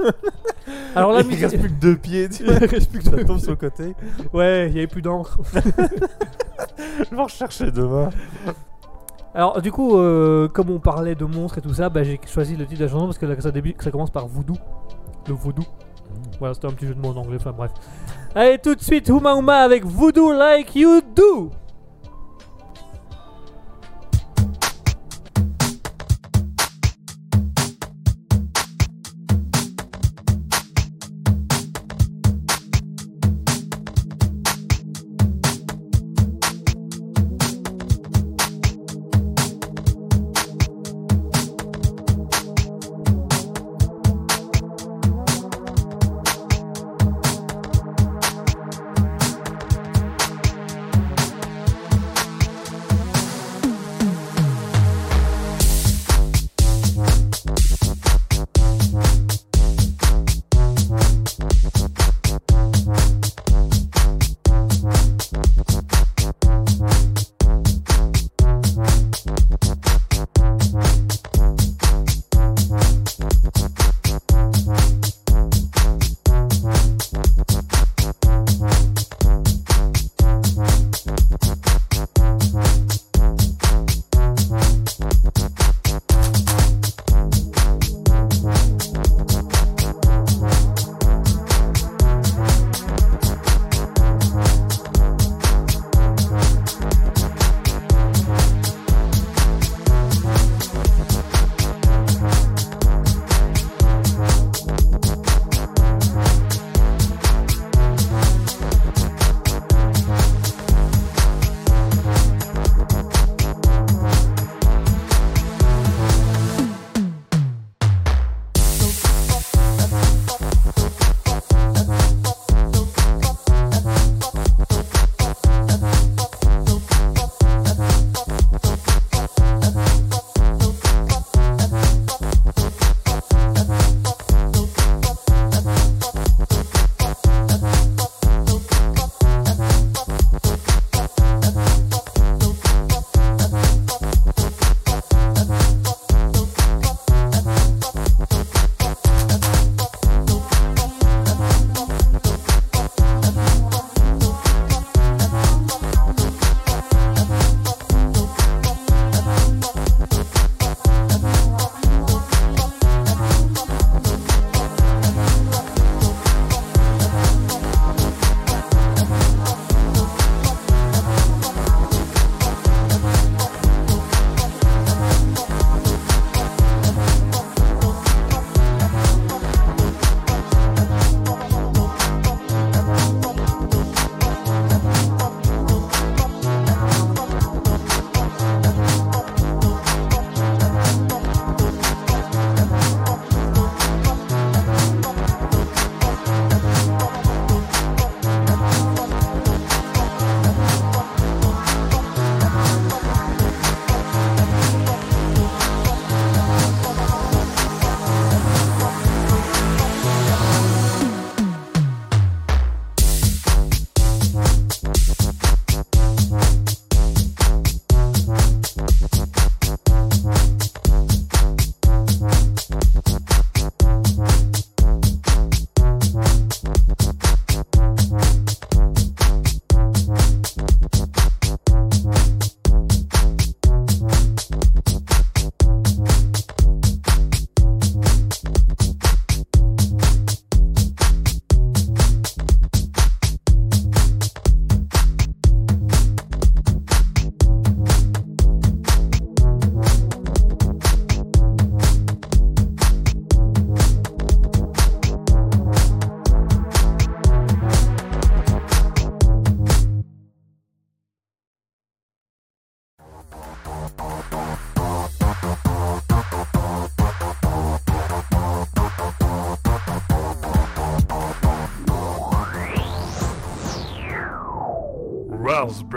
[0.97, 2.59] Alors là, il reste plus que deux pieds, tu Il vois.
[2.67, 3.43] reste plus que Ça deux tombe pieds.
[3.45, 3.95] sur le côté.
[4.33, 5.39] Ouais, il y avait plus d'encre.
[5.55, 8.11] Je vais en rechercher demain.
[9.35, 12.57] Alors, du coup, euh, comme on parlait de monstres et tout ça, bah, j'ai choisi
[12.57, 14.55] le titre de la chanson parce que là, ça, débute, ça commence par voodoo.
[15.27, 15.65] Le vaudou.
[16.39, 17.73] Voilà, c'était un petit jeu de mots en anglais, enfin bref.
[18.37, 21.51] Allez, tout de suite, Huma Huma avec Voodoo Like You Do.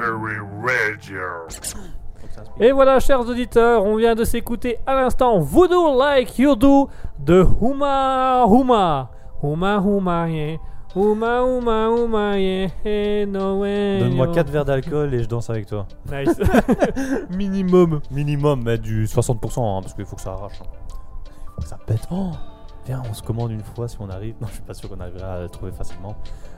[0.02, 1.48] Radio.
[2.60, 6.88] Et voilà, chers auditeurs, on vient de s'écouter à l'instant Voodoo Like You Do
[7.20, 9.10] de Huma Huma.
[9.42, 10.58] Huma Huma, yeah.
[10.96, 12.70] Huma Huma Huma, yeah.
[12.86, 14.34] Hey, no way, Donne-moi yo.
[14.34, 15.88] 4 verres d'alcool et je danse avec toi.
[16.12, 16.38] Nice.
[17.32, 18.02] Minimum.
[18.12, 20.62] Minimum, mais du 60%, hein, parce qu'il faut que ça arrache.
[20.62, 20.66] hein.
[21.56, 22.08] Faut que ça pète.
[22.12, 22.32] Oh
[22.86, 24.36] Viens, on se commande une fois si on arrive.
[24.40, 26.16] Non, je suis pas sûr qu'on arrivera à la trouver facilement.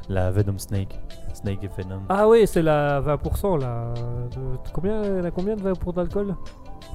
[0.09, 0.99] La Venom Snake.
[1.33, 2.01] Snake et Venom.
[2.09, 3.93] Ah oui, c'est la 20% là.
[4.35, 6.35] De- combien, elle a combien de 20% d'alcool?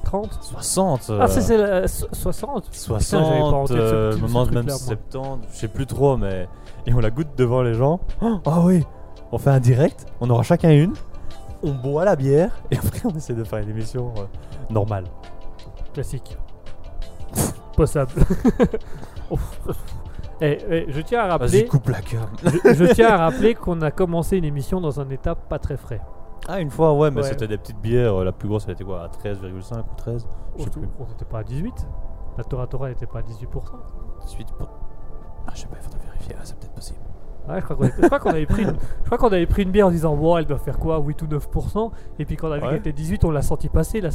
[0.03, 3.81] 30 60 Ah, c'est euh, c'est la so- 60 60, j'avais pas en tête ce
[3.81, 4.77] euh, petit- ce moment même truc-là, moi.
[4.77, 6.47] 70, je sais plus trop, mais.
[6.85, 7.99] Et on la goûte devant les gens.
[8.21, 8.83] Oh, ah oui
[9.31, 10.93] On fait un direct, on aura chacun une,
[11.63, 14.23] on boit la bière, et après on essaie de faire une émission euh,
[14.69, 15.05] normale.
[15.93, 16.37] Classique.
[17.75, 18.07] Possible.
[20.41, 21.99] Eh, eh, je tiens à rappeler, coupe la
[22.43, 25.77] je, je tiens à rappeler qu'on a commencé une émission dans un état pas très
[25.77, 26.01] frais.
[26.47, 27.27] Ah, une fois, ouais, mais Ouais.
[27.29, 28.23] c'était des petites bières.
[28.23, 30.27] La plus grosse, elle était quoi À 13,5 ou 13
[30.57, 30.89] Je sais On plus.
[30.99, 31.87] on n'était pas à 18
[32.37, 33.79] La Tora Tora n'était pas à 18%
[34.25, 34.69] 18 pour-
[35.47, 36.35] Ah, je sais pas, il faudrait vérifier.
[36.37, 36.99] Ah, c'est peut-être possible.
[37.47, 39.91] Ouais, je crois qu'on avait, pris une- je crois qu'on avait pris une bière en
[39.91, 40.97] disant bon, elle doit faire quoi?
[40.99, 42.69] 8 ou 9% Et puis quand on a vu Ouais.
[42.69, 44.01] qu'elle était 18, on l'a senti passer.
[44.01, 44.09] La...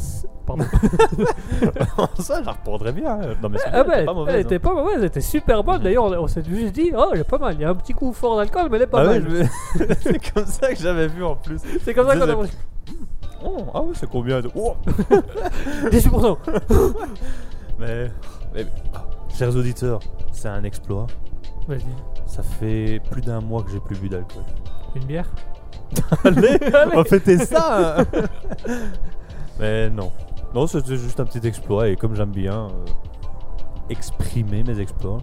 [0.47, 0.65] Pardon.
[2.19, 3.13] Ça, je la reprendrais bien.
[3.21, 3.35] hein.
[3.43, 4.35] Non, mais Ah bien, bah, elle était pas mauvaise.
[4.35, 5.83] elle était pas mauvaise, elle était super bonne.
[5.83, 7.55] D'ailleurs, on, on s'est juste dit oh, elle est pas mal.
[7.55, 9.47] Il y a un petit coup fort d'alcool, mais elle est pas Ah ouais, mal.
[9.79, 11.61] je c'est comme ça que j'avais vu en plus.
[11.85, 12.47] C'est comme ça qu'on a.
[13.45, 14.75] Oh, ah ouais, c'est combien de- Oh
[15.91, 16.37] 18%
[17.79, 18.11] Mais,
[18.55, 19.05] mais- ah,
[19.35, 20.01] chers auditeurs,
[20.33, 21.07] c'est un exploit.
[21.69, 21.85] Vas-y,
[22.27, 24.43] Ça fait plus d'un mois que j'ai plus bu d'alcool.
[24.97, 25.31] une bière
[26.25, 26.59] Allez,
[26.93, 28.05] on va fêter ça hein.
[29.59, 30.11] Mais non.
[30.55, 32.71] Non, c'était juste un petit exploit et comme j'aime bien euh,
[33.89, 35.19] exprimer mes exploits,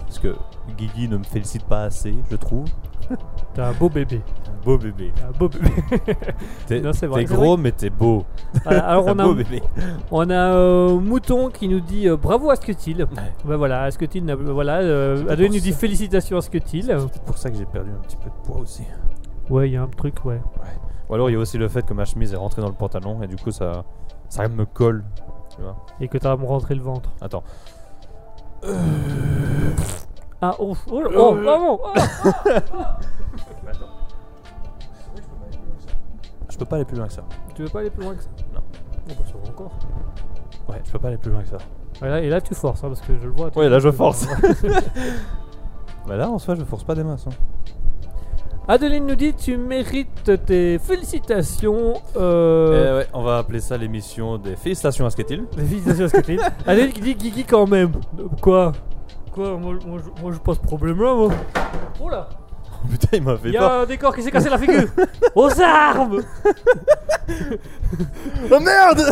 [0.00, 0.34] parce que
[0.76, 2.66] Guigui ne me félicite pas assez, je trouve.
[3.54, 4.20] T'es un beau bébé.
[4.46, 5.12] Un beau bébé.
[5.14, 5.70] T'es un beau bébé.
[6.66, 8.24] T'es Non, c'est vrai, t'es c'est gros, mais t'es beau.
[8.64, 9.62] Voilà, alors un on a, beau bébé.
[10.10, 13.06] on a euh, Mouton qui nous dit euh, bravo à Scutil.
[13.44, 15.78] Ben voilà, à Scutil, n'a- voilà, euh, pour nous dit ça.
[15.78, 16.94] félicitations à Scutil.
[17.12, 18.82] C'est pour ça que j'ai perdu un petit peu de poids aussi.
[19.50, 20.40] Ouais, il y a un truc, ouais.
[21.08, 22.74] Ou alors il y a aussi le fait que ma chemise est rentrée dans le
[22.74, 23.84] pantalon et du coup ça,
[24.28, 25.04] ça me colle.
[25.56, 25.76] Tu vois.
[26.00, 27.10] Et que t'as à me rentrer le ventre.
[27.22, 27.42] Attends.
[30.40, 32.98] Ah, oh, oh, oh, vraiment ah.
[36.50, 37.22] Je peux pas aller plus loin que ça.
[37.54, 38.28] Tu veux pas aller plus loin que ça?
[38.54, 38.60] Non.
[39.08, 39.72] Bon, bah, ça va encore.
[40.68, 41.58] Ouais, je peux pas aller plus loin que ça.
[42.02, 43.50] Et là, et là, tu forces, hein, parce que je le vois.
[43.56, 44.26] Ouais, là, je force.
[46.06, 47.26] Bah là en soi je force pas des masses.
[47.26, 47.32] hein.
[48.66, 52.00] Adeline nous dit tu mérites tes félicitations.
[52.16, 52.94] Euh...
[52.94, 55.44] Eh ouais, on va appeler ça l'émission des félicitations à Sketil.
[55.54, 56.40] Des félicitations à Scutil.
[56.66, 57.92] Adeline qui dit Guigui quand même.
[58.18, 58.72] Euh, Quoi?
[59.32, 61.30] Quoi moi, moi, je- moi, je problème là, moi.
[62.00, 62.28] Oh là
[62.80, 63.70] Oh putain, il m'a fait Il y peur.
[63.72, 64.84] a un décor qui s'est cassé la figure
[65.34, 66.20] Aux armes
[68.50, 69.02] Oh merde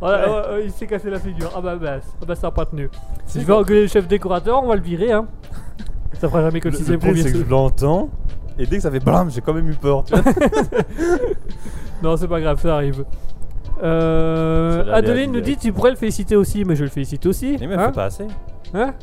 [0.00, 1.50] Voilà, ouais, ouais, Il s'est cassé la figure.
[1.54, 2.88] Ah bah, bah, ah bah ça a pas tenu.
[3.26, 5.12] Si je vais engueuler le chef décorateur, on va le virer.
[5.12, 5.26] Hein.
[6.20, 7.22] Ça fera jamais que Le, si le c'est le pire, premier.
[7.22, 8.08] c'est que je l'entends
[8.58, 10.04] et dès que ça fait blam, j'ai quand même eu peur.
[10.04, 10.32] Tu vois
[12.02, 13.04] Non, c'est pas grave, ça arrive.
[13.82, 17.56] Euh, Adeline nous dit tu pourrais le féliciter aussi, mais je le félicite aussi.
[17.60, 18.26] Il me hein fait pas assez.
[18.74, 18.94] Hein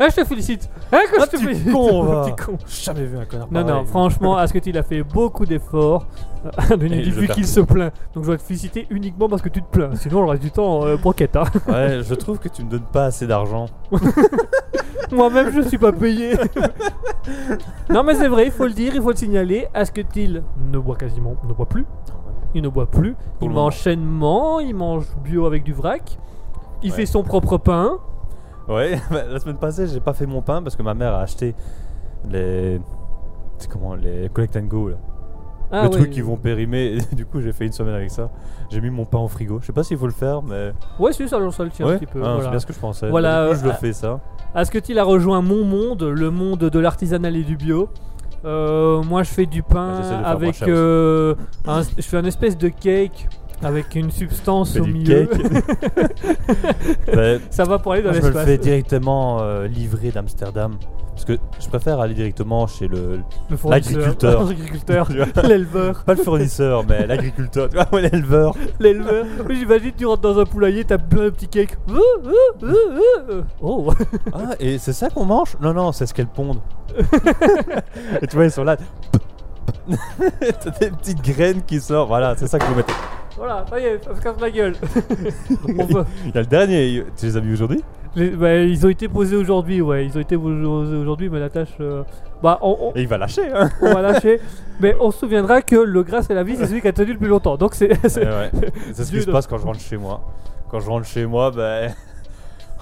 [0.00, 0.70] Hein, je te félicite.
[0.92, 1.72] Hein, que Ah, je te tu félicite.
[1.72, 2.22] con, va.
[2.22, 2.56] Petit con.
[2.68, 6.06] Jamais vu un connard Non, non, franchement, Asketil a fait beaucoup d'efforts.
[6.70, 7.92] Euh, dit je vu qu'il se plaint.
[8.14, 9.96] Donc je dois te féliciter uniquement parce que tu te plains.
[9.96, 11.34] Sinon, le reste du temps, euh, broquette.
[11.34, 11.44] Hein.
[11.68, 13.66] Ouais, je trouve que tu me donnes pas assez d'argent.
[15.10, 16.34] Moi-même, je suis pas payé.
[17.90, 19.66] non, mais c'est vrai, il faut le dire, il faut le signaler.
[19.74, 21.86] Asketil ne boit quasiment, ne boit plus.
[22.58, 23.14] Il ne boit plus.
[23.38, 26.18] Pour il mange sainement, il mange bio avec du vrac.
[26.82, 26.96] Il Ouais.
[26.96, 27.98] fait son propre pain.
[28.68, 31.20] Ouais, bah, la semaine passée, j'ai pas fait mon pain parce que ma mère a
[31.20, 31.54] acheté
[32.28, 32.80] les.
[33.70, 34.96] Comment Les Collect and Go là.
[35.70, 35.96] Ah, le ouais.
[35.96, 36.96] truc qui vont périmer.
[37.12, 38.30] Et du coup, j'ai fait une semaine avec ça.
[38.70, 39.58] J'ai mis mon pain au frigo.
[39.60, 40.72] Je sais pas s'il faut le faire, mais.
[40.98, 42.20] Ouais, c'est ça, ça le tient ouais, un petit peu.
[42.22, 42.42] Ah, voilà.
[42.44, 43.08] c'est bien ce que je pensais.
[43.10, 44.20] Voilà, Du coup, je le euh, fais ça.
[44.54, 47.88] Asketil a rejoint mon monde, le monde de l'artisanal et du bio?
[48.44, 50.54] Euh, moi, je fais du pain moins avec.
[50.68, 51.34] euh,
[51.66, 53.28] un- je fais un espèce de cake
[53.62, 55.28] avec une substance au milieu.
[57.14, 58.46] Ouais, ça va pour aller dans moi, je me le l'espace.
[58.46, 60.76] fais directement euh, livrer d'Amsterdam.
[61.12, 63.18] Parce que je préfère aller directement chez le.
[63.68, 64.44] L'agriculteur.
[65.48, 67.68] l'éleveur, Pas le fournisseur, mais l'agriculteur.
[67.68, 68.54] Tu vois, ouais, l'éleveur.
[68.78, 69.26] l'éleveur.
[69.48, 71.76] Oui, J'imagine, tu rentres dans un poulailler, t'as plein de petits cakes.
[73.60, 73.92] Oh,
[74.32, 75.56] Ah, et c'est ça qu'on mange?
[75.60, 76.60] Non, non, c'est ce qu'elles pondent.
[78.22, 78.76] et tu vois, ils sont là.
[80.60, 82.08] T'as des petites graines qui sortent.
[82.08, 82.92] Voilà, c'est ça que vous mettez.
[83.38, 84.74] Voilà, ça y est, ça se casse la gueule.
[85.78, 87.04] On peut- Il y a le dernier.
[87.16, 87.82] Tu les as vus aujourd'hui?
[88.16, 90.06] Les- bah, ils ont été posés aujourd'hui, ouais.
[90.06, 90.64] Ils ont été posés
[90.96, 91.68] aujourd'hui, mais la tâche.
[91.80, 92.02] euh,
[92.42, 94.40] Bah, on, on- Et il va lâcher, hein on va lâcher.
[94.80, 97.12] Mais on se souviendra que le grâce et la vie, c'est celui qui a tenu
[97.12, 97.56] le plus longtemps.
[97.56, 97.94] Donc c'est.
[98.08, 98.70] c'est- Ouais, ouais.
[98.92, 100.20] C'est ce qui se passe quand je rentre chez moi.
[100.70, 101.92] Quand je rentre chez moi, ben.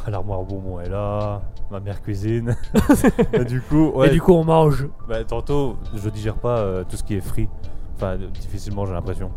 [0.08, 2.56] L'armoire bonbon est là, ma mère cuisine.
[3.32, 4.86] Et du coup, ouais, Et du coup, on mange.
[5.08, 7.48] bah, tantôt, je digère pas euh, tout ce qui est frit.
[7.96, 9.32] Enfin, difficilement, j'ai l'impression.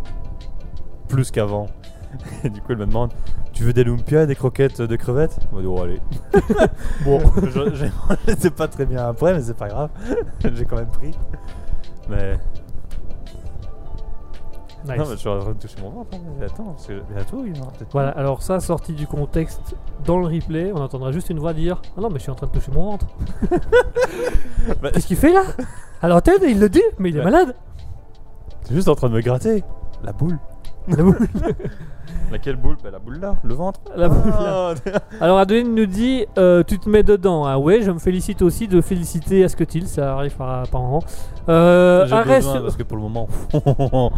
[1.09, 1.67] Plus qu'avant.
[2.43, 3.11] Et du coup, elle me demande
[3.53, 5.37] Tu veux des lumpias, des croquettes de crevettes?
[5.51, 5.99] On va dire Oh, allez.
[7.05, 9.89] bon, je- j'ai mangé, c'est pas très bien après, mais c'est pas grave.
[10.53, 11.11] j'ai quand même pris.
[12.09, 12.37] Mais.
[14.87, 14.97] Nice.
[14.97, 16.09] Non, mais je suis en train de toucher mon ventre.
[16.15, 16.19] hein.
[16.39, 17.91] Mais Attends, parce que bientôt, il y en aura peut-être.
[17.91, 21.81] Voilà, alors ça, sorti du contexte dans le replay, on entendra juste une voix dire
[21.97, 23.05] Ah non, mais je suis en train de toucher mon ventre.
[24.81, 25.43] Bah, Qu'est-ce qu'il fait là?
[26.01, 27.55] À l'antenne, il le dit, mais il est malade.
[28.63, 29.63] T'es juste en train de me gratter.
[30.01, 30.39] La boule.
[30.89, 31.17] La boule.
[32.31, 32.77] Laquelle boule?
[32.83, 33.79] Bah, La boule là, le ventre.
[33.95, 34.73] La boule, là.
[34.93, 37.45] Ah, Alors Adeline nous dit euh, Tu te mets dedans.
[37.45, 40.99] Ah ouais, je me félicite aussi de féliciter Asketil, ça arrive par, par an.
[41.47, 43.27] Euh, J'ai arrêt besoin sur- parce que pour le moment,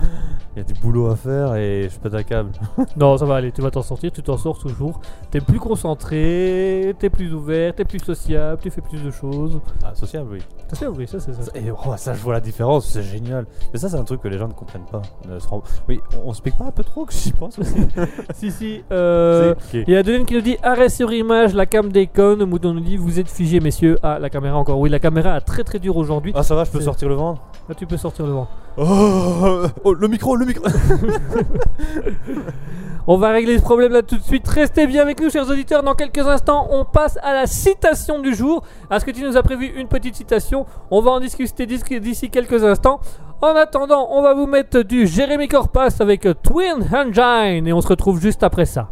[0.55, 2.51] il y a du boulot à faire et je pète un câble.
[2.97, 4.99] Non, ça va aller, tu vas t'en sortir, tu t'en sors toujours.
[5.29, 9.59] T'es plus concentré, t'es plus ouvert, t'es plus sociable, tu fais plus de choses.
[9.83, 10.39] Ah, sociable, oui.
[10.67, 11.51] T'as fait, oui, ça c'est ça.
[11.55, 13.45] Et oh, ça, je vois la différence, c'est génial.
[13.71, 15.01] Mais ça, c'est un truc que les gens ne comprennent pas.
[15.29, 17.57] Ne se rend- Oui, on, on se pique pas un peu trop que j'y pense
[17.59, 17.75] aussi.
[18.33, 18.83] si, si.
[18.91, 19.55] Euh.
[19.73, 22.43] Il y a Adeline qui nous dit arrêt sur image, la cam déconne.
[22.43, 23.97] Moudon nous dit vous êtes figé, messieurs.
[24.03, 24.79] Ah, la caméra encore.
[24.79, 26.33] Oui, la caméra a très très dur aujourd'hui.
[26.35, 27.41] Ah, ça va, je peux sortir le ventre
[27.71, 28.49] Là, tu peux sortir le vent.
[28.75, 30.65] oh, oh, le micro, le micro
[33.07, 34.45] On va régler ce problème là tout de suite.
[34.45, 35.81] Restez bien avec nous, chers auditeurs.
[35.81, 38.61] Dans quelques instants, on passe à la citation du jour.
[38.91, 42.29] Est-ce que tu nous as prévu une petite citation On va en discuter d'ici d'ici
[42.29, 42.99] quelques instants.
[43.41, 47.87] En attendant, on va vous mettre du Jérémy Corpas avec Twin Engine et on se
[47.87, 48.89] retrouve juste après ça.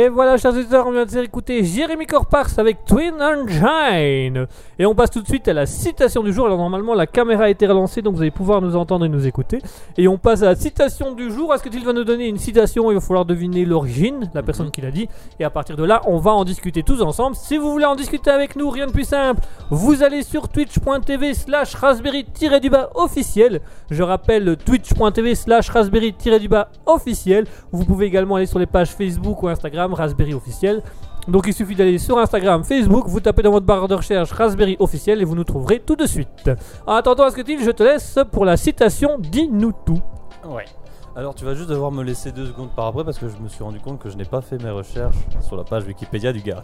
[0.00, 4.46] Et voilà, chers auditeurs, on vient de écouter Jérémy Corpars avec Twin Engine.
[4.78, 6.46] Et on passe tout de suite à la citation du jour.
[6.46, 9.26] Alors, normalement, la caméra a été relancée, donc vous allez pouvoir nous entendre et nous
[9.26, 9.60] écouter.
[9.96, 11.52] Et on passe à la citation du jour.
[11.52, 12.92] Est-ce que tu vas nous donner une citation?
[12.92, 15.08] Il va falloir deviner l'origine, la personne qui l'a dit.
[15.40, 17.34] Et à partir de là, on va en discuter tous ensemble.
[17.34, 19.40] Si vous voulez en discuter avec nous, rien de plus simple.
[19.68, 23.62] Vous allez sur twitch.tv slash raspberry-du-bas officiel.
[23.90, 27.46] Je rappelle twitch.tv slash raspberry-du-bas officiel.
[27.72, 30.82] Vous pouvez également aller sur les pages Facebook ou Instagram Raspberry officiel.
[31.26, 34.76] Donc il suffit d'aller sur Instagram, Facebook, vous tapez dans votre barre de recherche Raspberry
[34.80, 36.50] officiel et vous nous trouverez tout de suite.
[36.86, 40.00] En attendant, Asketil, je te laisse pour la citation Dis-nous tout.
[40.48, 40.64] Ouais.
[41.16, 43.48] Alors tu vas juste devoir me laisser deux secondes par après parce que je me
[43.48, 46.40] suis rendu compte que je n'ai pas fait mes recherches sur la page Wikipédia du
[46.40, 46.62] gars.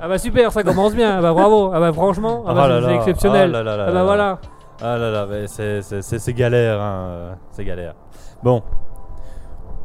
[0.00, 1.18] Ah bah super, ça commence bien.
[1.18, 1.70] Ah bah bravo.
[1.74, 3.54] Ah bah franchement, ah bah, Ah là c'est- exceptionnel.
[3.54, 4.04] ah là là là Ah bah là.
[4.04, 4.38] voilà.
[4.82, 7.94] Ah là là, mais c'est- galère, hein, c'est galère.
[8.42, 8.62] Bon,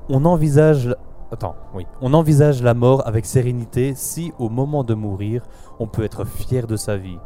[0.07, 0.95] on envisage...
[1.31, 1.85] Attends, oui.
[2.01, 5.43] On envisage la mort avec sérénité si, au moment de mourir,
[5.79, 7.17] on peut être fier de sa vie.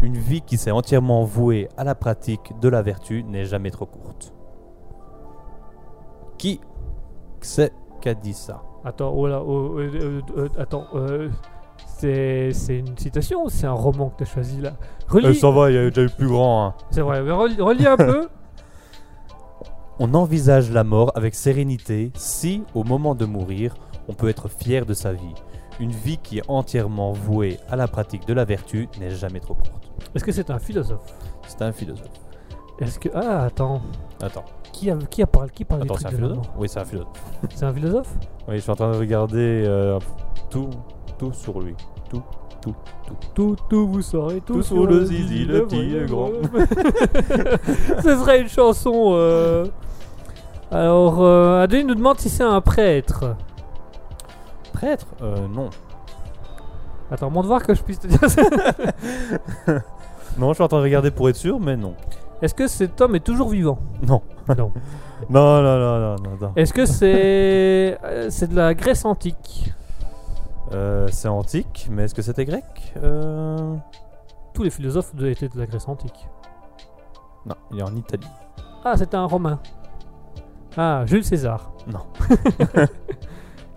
[0.00, 3.86] Une vie qui s'est entièrement vouée à la pratique de la vertu n'est jamais trop
[3.86, 4.34] courte.
[6.38, 6.60] Qui
[7.40, 8.62] c'est qui a dit ça?
[8.84, 11.28] Attends, oh là, oh, euh, euh, euh, attends, euh,
[11.86, 14.72] c'est c'est une citation ou c'est un roman que t'as choisi là?
[15.08, 15.26] Relis.
[15.28, 16.66] Euh, Ça va, il y a déjà eu plus grand.
[16.66, 16.74] hein.
[16.90, 18.28] C'est vrai, mais relis, relis un peu.
[19.98, 23.74] On envisage la mort avec sérénité si, au moment de mourir,
[24.08, 25.34] on peut être fier de sa vie.
[25.80, 29.54] Une vie qui est entièrement vouée à la pratique de la vertu n'est jamais trop
[29.54, 29.90] courte.
[30.14, 31.14] Est-ce que c'est un philosophe?
[31.46, 32.08] C'est un philosophe.
[32.78, 33.80] Est-ce que ah attends,
[34.20, 36.46] Attends, qui a qui a parlé qui parle attends, des c'est un de philosophe?
[36.58, 37.22] Oui, c'est un philosophe.
[37.54, 38.14] C'est un philosophe?
[38.48, 39.98] Oui, je suis en train de regarder euh,
[40.50, 40.68] tout,
[41.18, 41.74] tout sur lui.
[42.10, 42.22] Tout,
[42.60, 42.74] tout,
[43.06, 43.14] tout.
[43.34, 46.30] Tout, tout, vous saurez tout, Tout sur le zizi, le petit et le grand.
[48.02, 49.12] Ce serait une chanson.
[49.14, 49.66] euh.
[50.70, 53.36] Alors, euh, Adeline nous demande si c'est un prêtre.
[54.72, 55.06] Prêtre?
[55.22, 55.70] Euh, non.
[57.10, 58.42] Attends, montre voir que je puisse te dire ça.
[60.38, 61.94] Non, je suis en train de regarder pour être sûr, mais non.
[62.42, 63.78] Est-ce que cet homme est toujours vivant?
[64.06, 64.20] Non.
[64.56, 64.70] Non.
[65.30, 66.36] Non, non, non, non, non.
[66.42, 66.52] non.
[66.56, 69.72] Est-ce que c'est euh, c'est de la Grèce antique?
[70.72, 72.64] Euh, c'est antique, mais est-ce que c'était grec?
[73.02, 73.74] Euh...
[74.52, 76.28] Tous les philosophes de- étaient de la Grèce antique.
[77.46, 78.28] Non, il est en Italie.
[78.84, 79.58] Ah, c'était un Romain.
[80.76, 81.72] Ah, Jules César.
[81.90, 82.00] Non.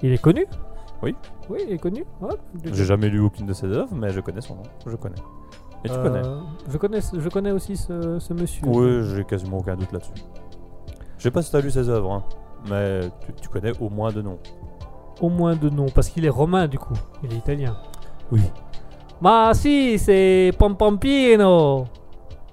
[0.01, 0.45] il est connu?
[1.01, 1.15] Oui.
[1.49, 2.03] Oui, il est connu.
[2.21, 2.35] Ouais.
[2.65, 4.63] J'ai jamais lu aucune de ses œuvres, mais je connais son nom.
[4.85, 5.15] Je connais.
[5.85, 6.21] Et tu Euh, connais?
[6.67, 8.63] je connais Je connais aussi ce, ce monsieur.
[8.67, 10.11] Oui, j'ai quasiment aucun doute là-dessus.
[11.17, 12.23] Je sais pas si t'as lu ses œuvres, hein,
[12.69, 14.39] mais tu, tu connais au moins de noms.
[15.21, 16.93] Au moins de nom, parce qu'il est romain du coup.
[17.23, 17.75] Il est italien.
[18.31, 18.41] Oui.
[19.21, 21.85] Ma si, c'est Pompampino.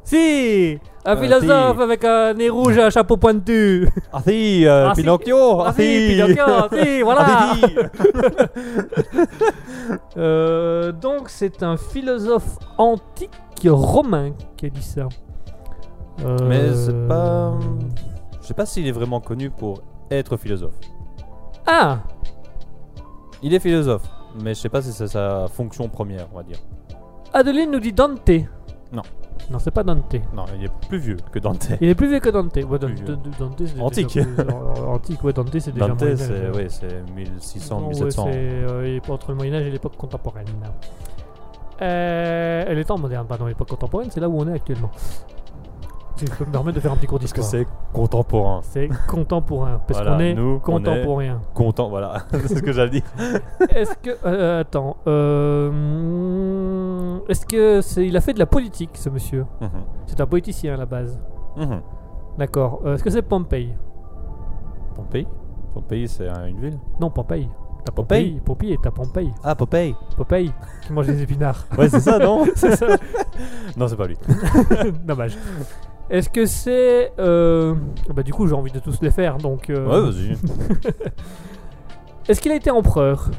[0.08, 1.82] Si, un Ah, philosophe si.
[1.82, 3.88] avec un nez rouge et un chapeau pointu.
[4.12, 5.00] Ah si, euh, Ah, si.
[5.02, 7.24] Pinocchio Ah si, Pinocchio, si, voilà.
[7.26, 7.76] Ah, si.
[10.16, 13.30] Euh, donc c'est un philosophe antique
[13.66, 15.08] romain qui a dit ça.
[16.24, 17.52] Euh, Mais c'est pas...
[18.40, 20.74] Je sais pas s'il est vraiment connu pour être philosophe.
[21.66, 21.98] Ah,
[23.42, 24.08] Il est philosophe,
[24.42, 26.58] mais je sais pas si c'est sa fonction première, on va dire.
[27.32, 28.30] Adeline nous dit Dante.
[28.92, 29.02] Non.
[29.50, 30.14] Non, c'est pas Dante.
[30.34, 31.68] Non, il est plus vieux que Dante.
[31.80, 32.56] Il est plus vieux que Dante.
[32.56, 34.16] Ouais, Dante, c'est Antique.
[34.16, 38.24] euh, antique, ouais, Dante, c'est déjà Dante, c'est ouais, c'est 1600, Non, ouais, 1700.
[38.24, 40.46] c'est euh, entre le Moyen-Âge et l'époque contemporaine.
[41.82, 44.90] Euh, les temps modernes, pardon, l'époque contemporaine, c'est là où on est actuellement.
[46.38, 47.62] Peux me permettre de faire un petit cours Parce que d'histoire.
[47.62, 48.60] c'est contemporain.
[48.62, 51.40] C'est contemporain, parce Voilà, qu'on est nous, on est- contemporain.
[51.54, 52.24] Content, voilà.
[52.32, 53.02] c'est ce que j'allais dire.
[53.68, 54.10] Est-ce que.
[54.24, 54.96] euh, attends.
[55.86, 57.80] euh, Est-ce que.
[57.82, 59.68] c'est il a fait de la politique, ce monsieur Mhm.
[60.06, 61.18] C'est un politicien à la base.
[61.56, 61.80] Mhm.
[62.38, 62.80] D'accord.
[62.84, 63.68] Euh, Est-ce que c'est Pompey
[64.94, 65.26] Pompéi
[65.74, 66.78] Pompéi, c'est un- une ville?
[67.00, 67.48] Non, Pompey.
[67.84, 69.28] T'as Popeye Pompey est à Pompey.
[69.44, 70.50] Ah, Popeye Popeye
[70.82, 71.66] qui mange des épinards.
[71.78, 72.86] Ouais, c'est ça, non c'est ça.
[73.76, 74.16] Non, c'est pas lui.
[75.04, 75.36] Dommage.
[76.10, 77.12] Est-ce que c'est.
[77.18, 77.74] euh,
[78.14, 79.70] Bah, du coup, j'ai envie de tous les faire, donc.
[79.70, 80.36] euh, Ouais, vas-y.
[82.28, 83.30] Est-ce qu'il a été empereur?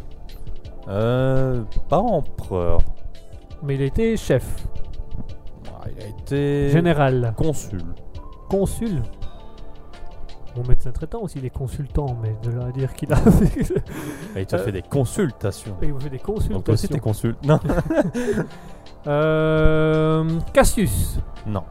[0.88, 2.80] Euh, pas empereur.
[3.64, 4.46] Mais il a été chef,
[5.74, 7.82] Ah, il a été général, consul.
[8.50, 9.02] consul?
[10.56, 13.18] Mon médecin traitant aussi, il est consultant, mais de là à dire qu'il a
[14.38, 15.76] il te fait des consultations.
[15.82, 16.56] il vous fait des consultations.
[16.56, 17.60] Donc toi aussi t'es consul Non.
[19.08, 21.20] Euh, Cassius?
[21.46, 21.64] Non.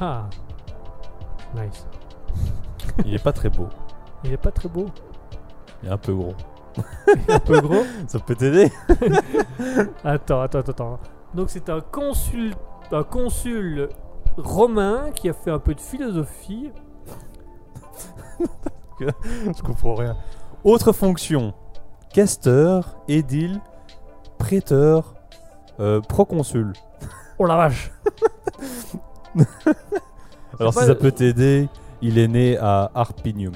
[0.00, 0.24] Ah.
[1.54, 1.86] Nice.
[3.04, 3.68] Il est pas très beau.
[4.24, 4.86] Il est pas très beau.
[5.82, 6.34] Il est un peu gros.
[6.76, 7.84] Il est un peu gros.
[8.08, 8.70] Ça peut t'aider
[10.04, 11.00] Attends, attends, attends, attends.
[11.34, 12.54] Donc c'est un consul,
[12.92, 13.88] un consul
[14.36, 16.70] romain qui a fait un peu de philosophie.
[19.00, 20.16] Je comprends rien.
[20.62, 21.54] Autre fonction.
[22.12, 23.60] Questeur, édile,
[24.38, 25.14] prêteur,
[25.80, 26.72] euh, proconsul.
[27.38, 27.90] Oh la vache.
[30.60, 31.68] Alors pas si ça peut t'aider,
[32.00, 33.52] il est né à Arpinium.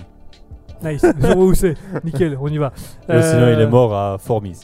[0.83, 1.05] Nice.
[1.05, 1.75] Je vois où c'est.
[2.05, 2.73] Nickel, on y va.
[3.09, 4.61] Et Sinon il Euh, est mort à Formis.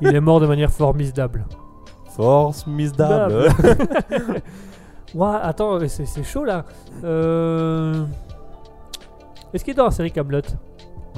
[0.00, 1.44] Il est mort de manière formidable.
[2.10, 3.48] Formidable.
[5.12, 6.64] Ouais, attends, c'est c'est chaud là.
[7.02, 8.04] Euh...
[9.52, 10.42] Est-ce qu'il est dans la série Camelot?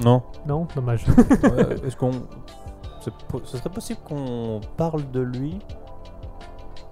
[0.03, 0.23] Non.
[0.47, 1.05] Non, dommage.
[1.43, 2.09] Euh, Est-ce qu'on.
[3.01, 5.59] c'est po- Ce serait possible qu'on parle de lui?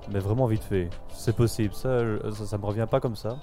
[0.10, 0.90] Mais vraiment vite fait.
[1.10, 2.00] C'est possible, ça,
[2.32, 3.38] ça, ça me revient pas comme ça.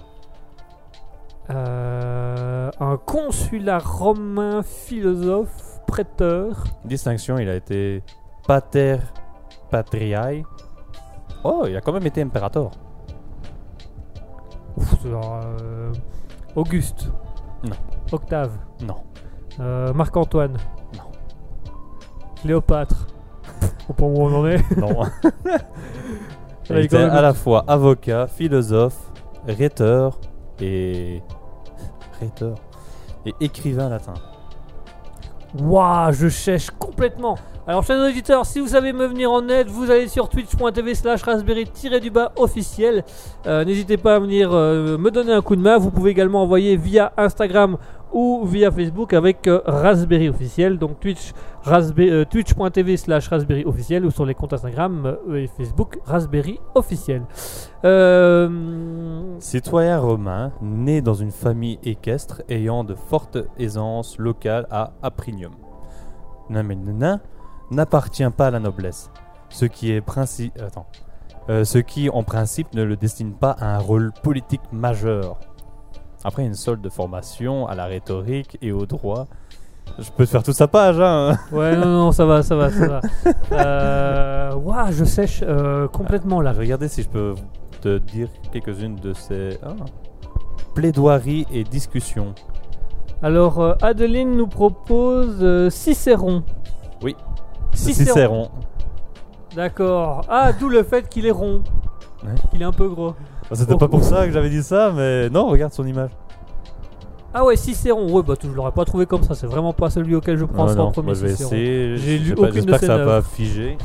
[1.50, 6.64] Euh, un consulat romain, philosophe, prêteur.
[6.84, 8.02] Distinction, il a été
[8.46, 8.98] pater
[9.70, 10.42] patriae.
[11.44, 12.72] Oh, il a quand même été impérator.
[14.76, 15.92] Ouf, c'est genre, euh,
[16.54, 17.10] Auguste.
[17.64, 17.76] Non.
[18.12, 18.52] Octave.
[18.82, 18.96] Non.
[19.60, 20.58] Euh, Marc-Antoine.
[20.96, 21.10] Non.
[22.42, 23.06] Cléopâtre.
[23.88, 24.76] Au point où on en est.
[24.76, 25.02] Non.
[26.70, 28.98] A était à la fois avocat, philosophe,
[29.46, 30.20] rhéteur
[30.60, 31.22] et.
[32.20, 32.56] rhéteur.
[33.26, 34.14] Et écrivain latin.
[35.58, 37.36] Waouh, je cherche complètement.
[37.66, 41.22] Alors, chers auditeurs, si vous savez me venir en aide, vous allez sur twitch.tv slash
[41.22, 43.04] raspberry-du-bas officiel.
[43.46, 45.76] Euh, N'hésitez pas à venir euh, me donner un coup de main.
[45.76, 47.76] Vous pouvez également envoyer via Instagram
[48.12, 50.78] ou via Facebook avec euh, Raspberry officiel.
[50.78, 51.32] Donc Twitch,
[51.66, 57.22] euh, twitch.tv slash raspberry officiel ou sur les comptes Instagram euh, et Facebook Raspberry officiel.
[57.84, 65.52] Euh, Citoyen romain, né dans une famille équestre ayant de fortes aisances locales à Aprinium.
[66.50, 67.20] Namenna
[67.70, 69.10] n'appartient pas à la noblesse,
[69.50, 70.86] ce qui est princi- Attends.
[71.64, 75.38] Ce qui en principe ne le destine pas à un rôle politique majeur.
[76.24, 79.26] Après une solde de formation à la rhétorique et au droit,
[79.98, 82.70] je peux te faire toute sa page, hein ouais, non, non, ça va, ça va,
[82.70, 83.00] ça va.
[83.52, 86.52] Euh, Waouh, je sèche euh, complètement là.
[86.52, 87.34] Je vais regarder si je peux
[87.80, 89.74] te dire quelques-unes de ces ah.
[90.74, 92.34] plaidoiries et discussions.
[93.22, 96.42] Alors, euh, Adeline nous propose euh, Cicéron.
[97.02, 97.16] Oui.
[97.72, 98.06] Cicéron.
[98.06, 98.50] Cicéron.
[99.56, 100.24] D'accord.
[100.28, 101.62] Ah, d'où le fait qu'il est rond.
[102.22, 102.34] Ouais.
[102.50, 103.14] Qu'il est un peu gros.
[103.50, 106.10] Ah, C'était pas pour ça que j'avais dit ça, mais non, regarde son image.
[107.32, 108.10] Ah ouais, Cicéron.
[108.12, 109.34] Ouais, bah tu- je l'aurais pas trouvé comme ça.
[109.34, 111.14] C'est vraiment pas celui auquel je ça non, en premier.
[111.14, 113.76] J'ai lu aucune de J'espère que ses ça va pas figer.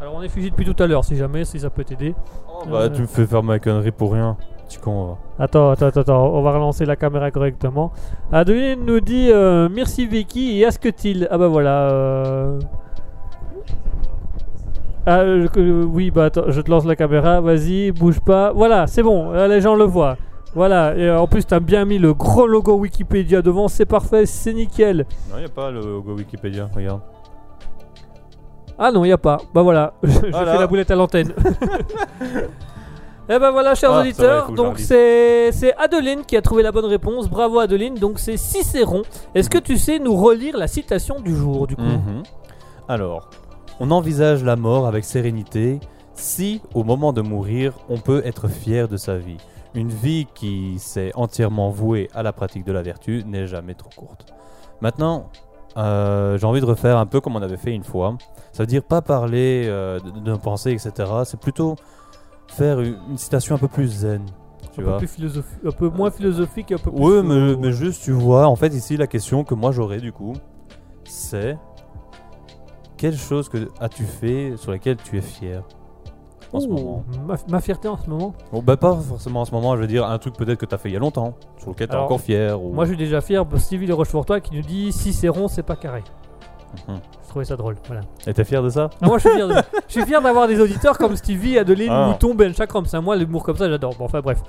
[0.00, 2.14] Alors, on est fugé depuis tout à l'heure, si jamais, si ça peut t'aider.
[2.70, 2.88] bah, Euh.
[2.90, 4.36] tu me fais faire ma connerie pour rien.
[4.68, 5.04] Petit con,
[5.38, 5.44] va.
[5.44, 7.92] Attends, attends, attends, attends, on va relancer la caméra correctement.
[8.32, 11.28] Adeline nous dit euh, merci Vicky et Asketil.
[11.30, 11.90] Ah bah voilà.
[11.90, 12.58] euh.
[15.08, 18.52] Ah, euh, que- oui, bah attends, je te lance la caméra, vas-y, bouge pas.
[18.52, 20.16] Voilà, c'est bon, là, les gens le voient.
[20.54, 24.24] Voilà, et euh, en plus t'as bien mis le gros logo Wikipédia devant, c'est parfait,
[24.26, 25.04] c'est nickel.
[25.30, 27.02] Non, y a pas le logo Wikipédia, regarde.
[28.78, 29.38] Ah non, y a pas.
[29.54, 30.52] Bah voilà, je je Voilà.
[30.54, 31.32] fais la boulette à l'antenne.
[33.28, 36.42] Et ben voilà, chers Ah, auditeurs, faut que je donc c'est c'est Adeline qui a
[36.42, 37.28] trouvé la bonne réponse.
[37.28, 37.94] Bravo Adeline.
[37.94, 39.02] Donc c'est Cicéron.
[39.34, 41.82] Est-ce que tu sais nous relire la citation du jour du coup?
[41.82, 42.22] Mhm.
[42.88, 43.28] Alors,
[43.80, 45.80] on envisage la mort avec sérénité
[46.14, 49.36] si, au moment de mourir, on peut être fier de sa vie.
[49.74, 53.90] Une vie qui s'est entièrement vouée à la pratique de la vertu n'est jamais trop
[53.94, 54.32] courte.
[54.80, 55.30] Maintenant,
[55.76, 58.16] euh, j'ai envie de refaire un peu comme on avait fait une fois.
[58.52, 60.92] Ça veut dire pas parler euh, nos pensées, etc.
[61.24, 61.76] C'est plutôt
[62.48, 64.24] faire une, citation un peu plus zen.
[64.72, 67.02] Tu un, vois peu plus un peu moins philosophique, un peu plus.
[67.02, 70.12] oui, mais, mais juste, tu vois, en fait, ici, la question que moi j'aurais du
[70.12, 70.32] coup,
[71.04, 71.58] c'est
[72.96, 75.62] quelle chose que as-tu fait sur laquelle tu es fier
[76.52, 77.04] en ce moment?
[77.26, 78.34] Ma, ma fierté en ce moment?
[78.52, 80.74] Bon, bah, pas forcément en ce moment, je veux dire un truc peut-être que tu
[80.74, 82.60] as fait il y a longtemps, sur lequel tu es encore fier.
[82.62, 82.72] Ou...
[82.72, 85.76] Moi je suis déjà fier de Stevie de Rochefortois qui nous dit Cicéron c'est pas
[85.76, 86.02] carré.
[86.88, 86.96] Mhm.
[87.24, 87.76] Je trouvais ça drôle.
[87.86, 88.02] Voilà.
[88.26, 88.90] Et t'es fier de ça?
[89.02, 89.54] Ah, moi je suis fier, de-
[89.88, 92.08] je suis fier d'avoir des auditeurs comme Stevie, Adeline, Ah.
[92.08, 92.84] Mouton, Ben Chakram.
[92.86, 93.94] C'est moi l'humour comme ça j'adore.
[93.98, 94.42] Bon enfin bref.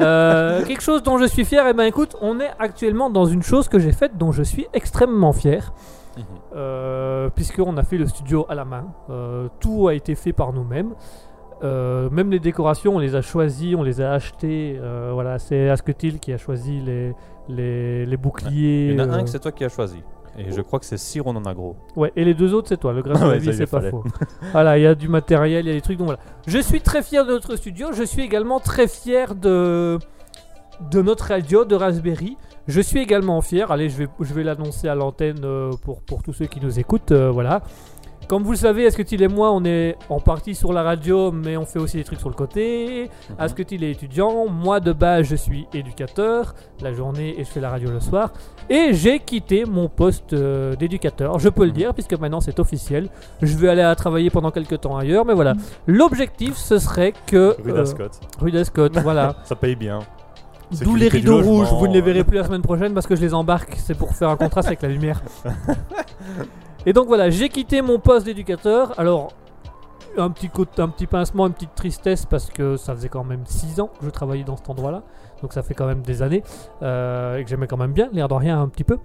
[0.00, 3.42] Euh, quelque chose dont je suis fier, et ben écoute, on est actuellement dans une
[3.42, 5.72] chose que j'ai faite dont je suis extrêmement fier.
[6.54, 8.86] Euh, puisqu'on a fait le studio à la main.
[9.10, 10.94] Euh, tout a été fait par nous-mêmes.
[11.64, 14.80] Euh, même les décorations, on les a choisies, on les a achetées.
[15.12, 17.14] Voilà, c'est Asketil qui a choisi les,
[17.48, 18.88] les, les boucliers.
[18.90, 20.02] Il y en a un que c'est toi qui as choisi.
[20.38, 21.76] Et je crois que c'est Cire, on en a gros.
[21.96, 22.92] Ouais, et les deux autres, c'est toi.
[22.92, 23.90] Le grain de la vie, c'est pas fallait.
[23.90, 24.04] faux.
[24.52, 25.98] voilà, il y a du matériel, il y a des trucs.
[25.98, 26.20] Donc voilà.
[26.46, 27.88] Je suis très fier de notre studio.
[27.92, 29.98] Je suis également très fier de,
[30.92, 32.36] de notre radio, de Raspberry.
[32.68, 33.70] Je suis également fier.
[33.72, 36.78] Allez, je vais, je vais l'annoncer à l'antenne euh, pour, pour tous ceux qui nous
[36.78, 37.12] écoutent.
[37.12, 37.62] euh, voilà.
[38.28, 41.56] Comme vous le savez, Asketil et moi, on est en partie sur la radio, mais
[41.56, 43.04] on fait aussi des trucs sur le côté?
[43.30, 43.36] Mhm.
[43.38, 44.46] Asketil est étudiant?
[44.48, 48.30] Moi, de base, je suis éducateur la journée et je fais la radio le soir.
[48.68, 51.74] Et j'ai quitté mon poste euh, d'éducateur, je peux le Mhm.
[51.76, 53.08] dire, puisque maintenant c'est officiel.
[53.40, 55.54] Je vais aller à travailler pendant quelques temps ailleurs, mais voilà.
[55.86, 57.56] L'objectif, ce serait que.
[57.64, 58.10] Rue d'Ascot.
[58.40, 59.36] rue d'Ascot, voilà.
[59.44, 60.00] Ça paye bien.
[60.70, 63.22] D'où les rideaux rouges, vous ne les verrez plus la semaine prochaine parce que je
[63.22, 65.22] les embarque, c'est pour faire un contraste avec la lumière.
[66.86, 68.98] Et donc voilà, j'ai quitté mon poste d'éducateur.
[68.98, 69.32] Alors,
[70.16, 73.80] un petit, un petit pincement, une petite tristesse parce que ça faisait quand même 6
[73.80, 75.02] ans que je travaillais dans cet endroit-là.
[75.42, 76.42] Donc ça fait quand même des années
[76.82, 78.98] euh, et que j'aimais quand même bien, l'air de rien un petit peu.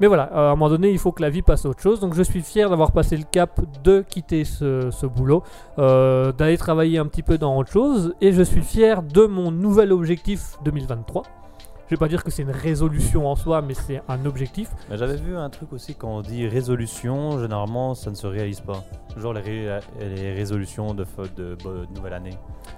[0.00, 2.00] Mais voilà, à un moment donné, il faut que la vie passe à autre chose.
[2.00, 5.42] Donc je suis fier d'avoir passé le cap de quitter ce, ce boulot,
[5.78, 8.14] euh, d'aller travailler un petit peu dans autre chose.
[8.20, 11.39] Et je suis fier de mon nouvel objectif 2023.
[11.90, 14.68] Je vais pas dire que c'est une résolution en soi, mais c'est un objectif.
[14.88, 18.60] Mais j'avais vu un truc aussi quand on dit résolution, généralement ça ne se réalise
[18.60, 18.84] pas.
[19.16, 21.04] Genre les, ré- les résolutions de,
[21.36, 22.34] de, de nouvelle année.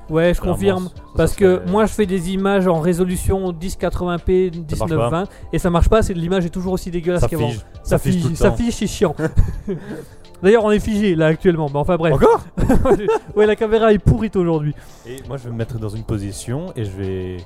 [0.09, 0.85] Ouais, je confirme.
[0.85, 4.87] ça- ça Parce que moi je fais des images en résolution 1080p, Ça marche pas.
[4.87, 7.49] 1920 et ça marche pas, l'image est toujours aussi dégueulasse ça qu'avant.
[7.51, 7.61] fige.
[7.83, 8.57] Ça fige tout fige, le ça temps.
[8.57, 9.15] fige, c'est chiant.
[10.43, 12.15] D'ailleurs, on est figé là actuellement, mais enfin bref.
[12.15, 12.41] Encore?
[13.37, 14.75] Ouais, la caméra est pourrite aujourd'hui.
[15.07, 17.37] Et moi je vais me mettre dans une position et je vais.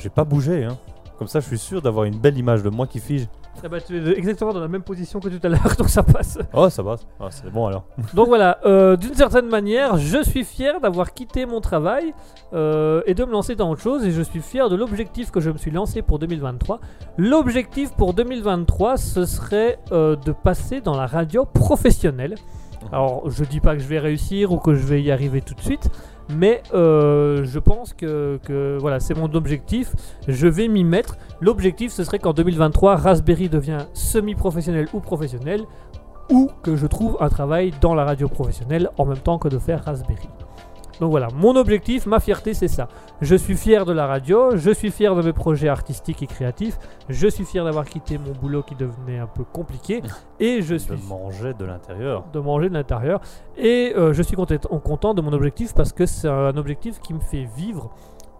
[0.00, 0.64] Je vais pas bouger.
[0.64, 0.78] Hein.
[1.18, 3.26] Comme ça je suis sûr d'avoir une belle image de moi qui fige.
[3.62, 6.02] Ah bah, tu es exactement dans la même position que tout à l'heure, donc ça
[6.02, 6.38] passe.
[6.54, 6.96] Oh ça va.
[7.20, 7.84] Ah, c'est bon alors.
[8.14, 12.14] Donc voilà, euh, d'une certaine manière, je suis fier d'avoir quitté mon travail
[12.54, 14.06] euh, et de me lancer dans autre chose.
[14.06, 16.80] Et je suis fier de l'objectif que je me suis lancé pour 2023.
[17.18, 22.36] L'objectif pour 2023, ce serait euh, de passer dans la radio professionnelle.
[22.92, 25.54] Alors, je dis pas que je vais réussir ou que je vais y arriver tout
[25.54, 25.90] de suite,
[26.36, 29.94] mais euh, je pense que, que voilà, c'est mon objectif.
[30.28, 31.16] Je vais m'y mettre.
[31.40, 35.64] L'objectif, ce serait qu'en 2023, Raspberry devient semi-professionnel ou professionnel,
[36.30, 39.58] ou que je trouve un travail dans la radio professionnelle en même temps que de
[39.58, 40.28] faire Raspberry.
[41.00, 42.88] Donc voilà, mon objectif, ma fierté, c'est ça.
[43.22, 46.78] Je suis fier de la radio, je suis fier de mes projets artistiques et créatifs,
[47.08, 50.02] je suis fier d'avoir quitté mon boulot qui devenait un peu compliqué,
[50.40, 52.24] et je suis De manger de l'intérieur.
[52.32, 53.20] de manger de l'intérieur.
[53.56, 57.14] Et euh, je suis content, content de mon objectif parce que c'est un objectif qui
[57.14, 57.90] me fait vivre.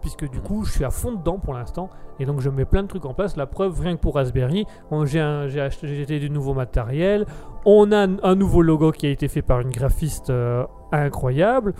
[0.02, 1.90] Puisque du coup, je suis à fond dedans pour l'instant.
[2.18, 3.36] Et donc, je mets plein de trucs en place.
[3.36, 4.64] La preuve, rien que pour Raspberry,
[5.04, 7.26] j'ai acheté j'ai acheté du nouveau matériel.
[7.66, 11.74] On a un, un nouveau logo qui a été fait par une graphiste euh, incroyable.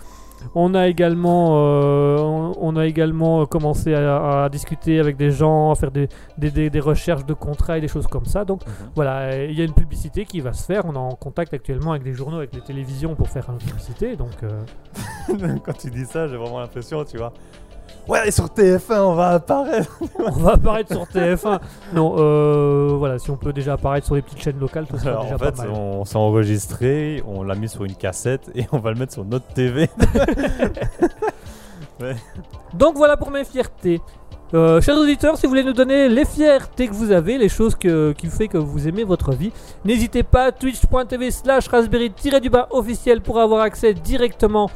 [0.55, 5.71] On a également, euh, on, on a également commencé à, à discuter avec des gens,
[5.71, 6.07] à faire des,
[6.37, 8.45] des- des- des recherches de contrats et des choses comme ça.
[8.45, 8.73] Donc, Mhm.
[8.95, 10.83] voilà, il y a une publicité qui va se faire.
[10.85, 14.15] On est en contact actuellement avec des journaux, avec les télévisions pour faire une publicité.
[14.15, 14.61] Donc, euh,
[15.65, 17.33] Quand tu dis ça, j'ai vraiment l'impression, tu vois.
[18.07, 19.99] Ouais, et sur TF1, on va apparaître.
[20.19, 21.59] on va apparaître sur TF1.
[21.93, 25.35] Non, euh, voilà, si on peut déjà apparaître sur les petites chaînes locales, Alors, déjà
[25.35, 25.69] en fait, pas mal.
[25.71, 29.25] on s'est enregistré, on l'a mis sur une cassette et on va le mettre sur
[29.25, 29.89] notre TV.
[32.73, 34.01] Donc voilà pour mes fiertés.
[34.53, 37.75] Euh, chers auditeurs, si vous voulez nous donner les fiertés que vous avez, les choses
[37.75, 39.53] que, qui fait que vous aimez votre vie,
[39.85, 44.69] n'hésitez pas, twitch.tv slash raspberry-du-bas officiel pour avoir accès directement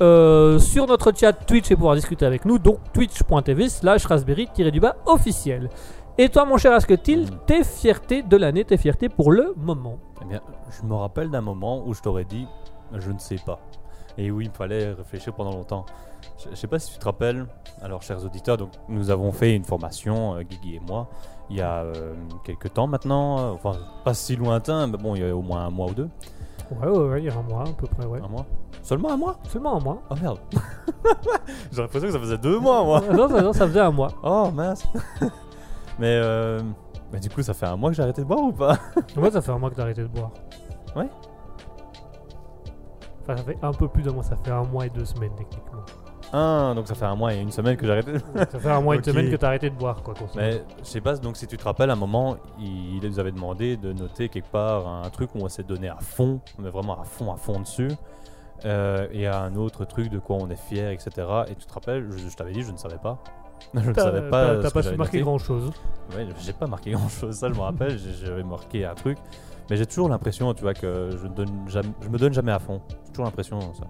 [0.00, 5.68] euh, sur notre chat Twitch et pouvoir discuter avec nous, donc twitch.tv slash raspberry-du-bas officiel.
[6.18, 7.38] Et toi mon cher Asketil, Mhm.
[7.46, 11.40] tes fiertés de l'année, tes fiertés pour le moment Eh bien, je me rappelle d'un
[11.40, 12.46] moment où je t'aurais dit,
[12.92, 13.60] je ne sais pas.
[14.16, 15.86] Et où il me fallait réfléchir pendant longtemps.
[16.44, 17.46] Je ne sais pas si tu te rappelles,
[17.82, 21.08] alors chers auditeurs, donc, nous avons fait une formation, euh, Guigui et moi,
[21.50, 22.14] il y a euh,
[22.44, 23.72] quelques temps maintenant, euh, enfin
[24.04, 26.08] pas si lointain, mais bon, il y a au moins un mois ou deux.
[26.70, 28.20] Ouais, ouais, ouais, il y a un mois à peu près, ouais.
[28.22, 28.46] Un mois?
[28.82, 29.38] Seulement un mois?
[29.48, 30.02] Seulement un mois.
[30.10, 30.38] Oh merde
[31.72, 34.10] J'ai l'impression que ça faisait deux mois, moi non, non, non, ça faisait un mois.
[34.22, 34.86] Oh mince
[35.98, 36.60] Mais euh,
[37.12, 38.78] mais du coup, ça fait un mois que j'ai arrêté de boire ou pas?
[39.16, 40.30] Moi, ça fait un mois que t'as arrêté de boire.
[40.94, 41.08] Ouais.
[43.22, 45.32] Enfin, ça fait un peu plus d'un mois, ça fait un mois et deux semaines
[45.36, 45.82] techniquement.
[46.32, 48.12] Ah, donc ça fait un mois et une semaine que j'ai arrêté.
[48.36, 50.12] Ça fait un mois et une semaine que t'as arrêté de boire, quoi.
[50.36, 53.18] Mais je sais pas, donc si tu te rappelles, à un moment, il, il nous
[53.18, 56.68] avait demandé de noter quelque part un truc où on s'est donné à fond, mais
[56.68, 57.90] vraiment à fond, à fond dessus.
[58.64, 61.10] Euh, et à un autre truc de quoi on est fier, etc.
[61.48, 63.18] Et tu te rappelles, je, je t'avais dit, je ne savais pas.
[63.74, 64.56] Je ne savais pas.
[64.58, 65.72] t'as- pas su marquer grand chose.
[66.14, 69.18] Ouais, j'ai pas marqué grand chose, ça je me rappelle, j'avais marqué un truc.
[69.68, 72.60] Mais j'ai toujours l'impression, tu vois, que je, donne jamais, je me donne jamais à
[72.60, 72.80] fond.
[73.04, 73.84] J'ai toujours l'impression, ça.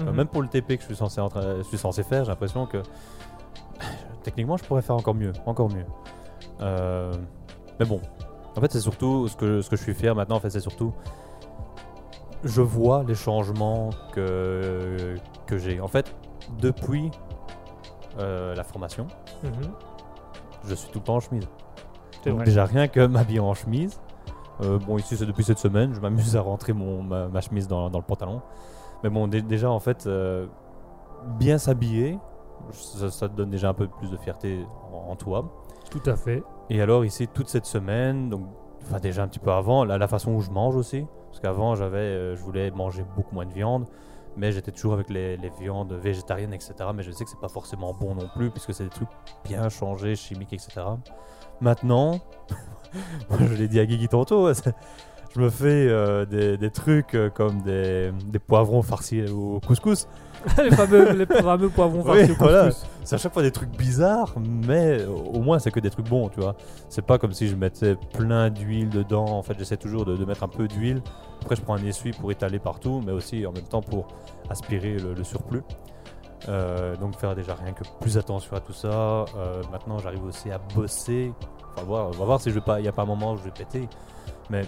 [0.00, 0.10] Mhm.
[0.10, 2.30] même pour le TP que je suis censé, en train- je suis censé faire, j'ai
[2.30, 2.82] l'impression que
[4.22, 5.84] techniquement je pourrais faire encore mieux, encore mieux.
[6.60, 7.12] Euh,
[7.78, 8.00] mais bon,
[8.56, 10.60] en fait c'est surtout ce que, ce que je suis fier maintenant, en fait c'est
[10.60, 10.92] surtout
[12.42, 15.14] je vois les changements que,
[15.46, 15.80] que j'ai.
[15.80, 16.14] En fait,
[16.60, 17.10] depuis
[18.18, 19.06] euh, la formation,
[19.42, 19.70] Mhm.
[20.68, 21.48] je suis tout le temps en chemise.
[22.26, 22.44] Donc vrai.
[22.44, 24.00] déjà rien que m'habiller en chemise.
[24.62, 27.66] Euh, bon ici c'est depuis cette semaine, je m'amuse à rentrer mon, ma, ma chemise
[27.66, 28.40] dans, dans le pantalon.
[29.04, 30.46] Mais bon dé- déjà en fait euh,
[31.38, 32.18] bien s'habiller,
[32.72, 35.52] ça, ça te donne déjà un peu plus de fierté en, en toi.
[35.90, 36.42] Tout à fait.
[36.70, 38.46] Et alors ici toute cette semaine, donc
[38.82, 41.74] enfin déjà un petit peu avant, la, la façon où je mange aussi, parce qu'avant
[41.76, 43.84] j'avais, euh, je voulais manger beaucoup moins de viande,
[44.36, 46.74] mais j'étais toujours avec les, les viandes végétariennes etc.
[46.94, 49.08] Mais je sais que c'est pas forcément bon non plus, puisque c'est des trucs
[49.44, 50.80] bien changés, chimiques etc.
[51.60, 52.18] Maintenant,
[53.38, 54.50] je l'ai dit à Guigui tantôt,
[55.34, 60.06] je me fais euh, des, des trucs euh, comme des, des poivrons farcis au couscous.
[60.62, 62.64] les fameux, les fameux poivrons Oui, farcis au voilà.
[62.66, 62.86] couscous.
[63.02, 66.28] C'est à chaque fois des trucs bizarres, mais au moins c'est que des trucs bons,
[66.28, 66.54] tu vois.
[66.88, 69.24] C'est pas comme si je mettais plein d'huile dedans.
[69.26, 71.02] En fait, j'essaie toujours de, de mettre un peu d'huile.
[71.42, 74.06] Après, je prends un essuie pour étaler partout, mais aussi en même temps pour
[74.50, 75.62] aspirer le, le surplus.
[76.48, 79.24] Euh, donc faire déjà rien que plus attention à tout ça.
[79.72, 81.32] Maintenant, j'arrive aussi à bosser.
[81.76, 82.78] On va voir, on va voir si je vais pas.
[82.78, 83.88] Il n'y a pas un moment où je vais péter,
[84.50, 84.62] mais.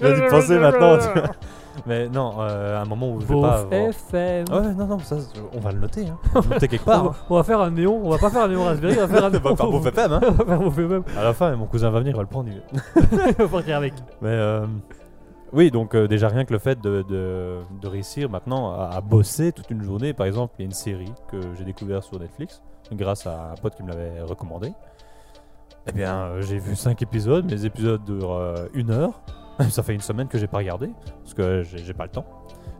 [0.00, 0.98] J'ai dû penser maintenant.
[0.98, 1.30] tu vois.
[1.86, 3.58] Mais non, euh, un moment où je vais Beauf pas.
[3.58, 4.44] avoir- FM.
[4.50, 5.16] Ouais, non, non, ça,
[5.54, 6.06] on va le noter.
[6.08, 6.18] Hein.
[6.34, 7.04] On va le noter quelque part.
[7.04, 7.10] On, hein.
[7.10, 9.08] va, on va faire un néon, on va pas faire un néon Raspberry, on va
[9.08, 10.20] faire un On va faire Beauf FM, hein.
[10.22, 11.02] on va faire Beauf FM.
[11.18, 12.48] À la fin, mon cousin va venir, il va le prendre.
[12.48, 12.62] il-
[13.38, 13.92] on va partir avec.
[14.22, 14.64] Mais euh,
[15.52, 19.00] oui, donc euh, déjà rien que le fait de, de, de réussir maintenant à, à
[19.02, 20.14] bosser toute une journée.
[20.14, 22.62] Par exemple, il y a une série que j'ai découvert sur Netflix
[22.92, 24.72] grâce à un pote qui me l'avait recommandé.
[25.88, 27.50] Eh bien, euh, j'ai vu 5 épisodes.
[27.50, 29.20] Mes épisodes durent euh, une heure.
[29.70, 30.90] Ça fait une semaine que j'ai pas regardé
[31.22, 32.26] parce que j'ai pas le temps.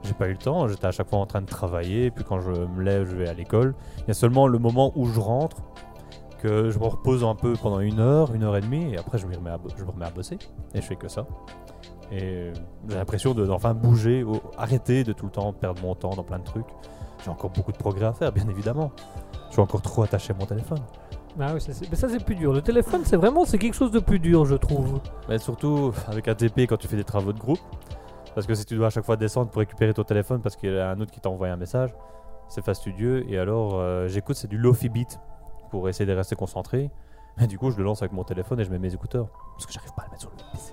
[0.02, 0.68] J'ai pas eu le temps.
[0.68, 2.10] J'étais à chaque fois en train de travailler.
[2.10, 3.74] Puis quand je me lève, je vais à l'école.
[4.00, 5.56] Il y a seulement le moment où je rentre
[6.38, 9.18] que je me repose un peu pendant une heure, une heure et demie, et après
[9.18, 10.38] je me remets à, bosser.
[10.74, 11.26] Et je fais que ça.
[12.12, 12.52] Et euh,
[12.88, 16.22] j'ai l'impression de d'enfin bouger, ou arrêter de tout le temps perdre mon temps dans
[16.22, 16.66] plein de trucs.
[17.24, 18.92] J'ai encore beaucoup de progrès à faire, bien évidemment.
[19.48, 20.80] Je suis encore trop attaché à mon téléphone.
[21.38, 21.60] Ah oui,
[21.90, 22.52] mais ça c'est plus dur.
[22.52, 25.00] Le téléphone, c'est vraiment c'est quelque chose de plus dur, je trouve.
[25.28, 27.58] Mais surtout avec ATP quand tu fais des travaux de groupe.
[28.34, 30.72] Parce que si tu dois à chaque fois descendre pour récupérer ton téléphone parce qu'il
[30.72, 31.90] y a un autre qui t'a envoyé un message,
[32.48, 33.24] c'est fastidieux.
[33.30, 35.18] Et alors euh, j'écoute, c'est du Lofi Beat
[35.70, 36.90] pour essayer de rester concentré.
[37.40, 39.28] Et du coup, je le lance avec mon téléphone et je mets mes écouteurs.
[39.54, 40.72] Parce que j'arrive pas à le mettre sur le PC.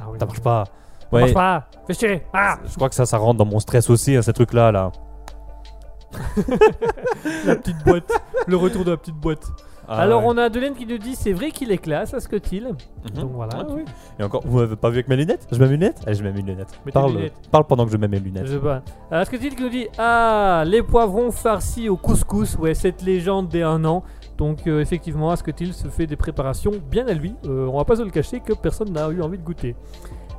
[0.00, 0.64] Ah oui, Ça marche pas.
[0.64, 1.68] Ça Ouais, marche pas.
[1.86, 2.26] Fais chier.
[2.32, 4.72] Ah je crois que ça, ça rentre dans mon stress aussi, hein, ces trucs-là.
[4.72, 4.92] Là.
[7.46, 8.10] La petite boîte.
[8.46, 9.46] le retour de la petite boîte.
[9.88, 10.30] Ah Alors ouais.
[10.34, 12.68] on a Adeline qui nous dit c'est vrai qu'il est classe, Asketil.
[13.14, 13.22] Mhm.
[13.22, 13.52] Donc voilà.
[13.60, 13.82] Ah oui.
[14.18, 16.22] Et encore, vous m'avez pas vu avec mes lunettes Je mets mes lunettes Allez, je
[16.24, 16.72] mets mes lunettes.
[16.84, 17.34] Mets tes Parle, lunettes.
[17.50, 18.46] parle pendant que je mets mes lunettes.
[18.46, 18.82] Je sais pas.
[19.10, 22.56] Alors, Asketil qui nous dit ah les poivrons farcis au couscous.
[22.56, 24.02] Ouais, cette légende des un an.
[24.38, 27.34] Donc euh, effectivement, Asketil se fait des préparations bien à lui.
[27.46, 29.76] Euh, on va pas se le cacher que personne n'a eu envie de goûter.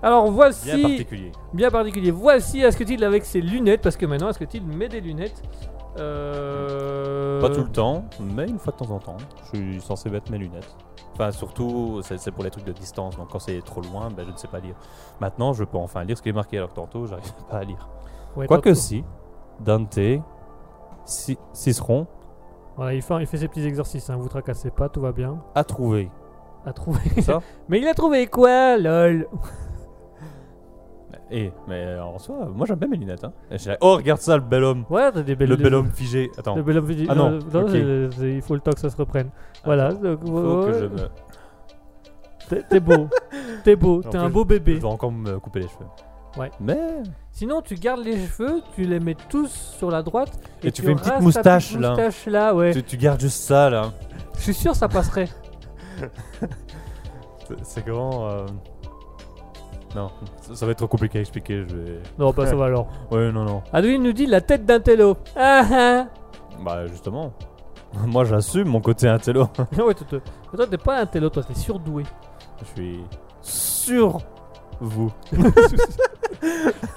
[0.04, 1.32] Alors voici Bien particulier.
[1.54, 2.12] bien particulier.
[2.12, 5.42] Voici Asketil avec ses lunettes parce que maintenant Asketil met des lunettes.
[5.98, 7.42] Euh...
[7.42, 9.18] Pas tout le temps, mais une fois de temps en temps,
[9.54, 10.76] je suis censé mettre mes lunettes.
[11.14, 14.32] Enfin, surtout, c'est pour les trucs de distance, donc quand c'est trop loin, ben, je
[14.32, 14.76] ne sais pas lire.
[15.22, 17.64] Maintenant, je peux enfin lire ce qui est marqué, alors que tantôt, j'arrive pas à
[17.64, 17.88] lire.
[18.36, 19.04] Ouais, Quoique si,
[19.62, 19.98] Dante,
[21.06, 22.08] Ci- Ciceron
[22.76, 24.10] Voilà, il fait, il fait ses petits exercices.
[24.10, 25.38] Hein, vous tracassez pas, tout va bien.
[25.54, 26.12] a trouvé
[26.66, 27.00] A trouvé.
[27.22, 27.40] ça?
[27.70, 29.28] Mais il a trouvé quoi, lol?
[31.32, 33.24] Et, mais en soi, moi j'aime bien mes lunettes.
[33.24, 33.34] Hein.
[33.52, 34.86] Et Oh, regarde ça, le bel homme.
[34.90, 36.30] Ouais, t'as des belles Le bel homme figé.
[36.38, 37.70] Attends, Le bel homme dit- Ah non, euh, ok.
[37.72, 39.30] c'est- c'est- il faut le temps que ça se reprenne.
[39.64, 41.10] Voilà, donc, faut ouais, que je me.
[42.50, 43.08] t'es- t'es beau.
[43.64, 44.74] T'es beau, En t'es plus, un beau Je bébé.
[44.76, 45.88] vais encore me couper les cheveux.
[46.38, 46.52] Ouais.
[46.60, 46.78] Mais.
[47.32, 49.50] Sinon, tu gardes les cheveux, tu les mets tous
[49.80, 50.38] sur la droite.
[50.64, 51.90] Et tu fais une petite rases ta moustache, là.
[51.90, 52.72] moustache là, ouais.
[52.74, 53.92] Tu, tu gardes juste ça là.
[54.38, 55.30] Je suis sûr ça passerait.
[57.64, 58.46] C'est- euh,
[59.96, 60.10] Non,
[60.42, 61.64] ça, ça va être trop compliqué à expliquer.
[61.68, 62.00] Je vais.
[62.20, 62.88] Non, bah ça va alors.
[63.12, 63.64] Ouais, non, non.
[63.72, 65.16] Adeline nous dit la tête d'un télo.
[65.38, 66.06] Ah ah
[66.64, 67.32] Bah, justement.
[68.06, 69.48] Moi, j'assume mon côté intello.
[69.78, 70.20] Ouais, toi, toi,
[70.54, 72.04] toi, t'es pas un télo, toi, t'es surdoué.
[72.60, 73.00] Je suis
[73.42, 74.18] sur
[74.82, 75.12] vous.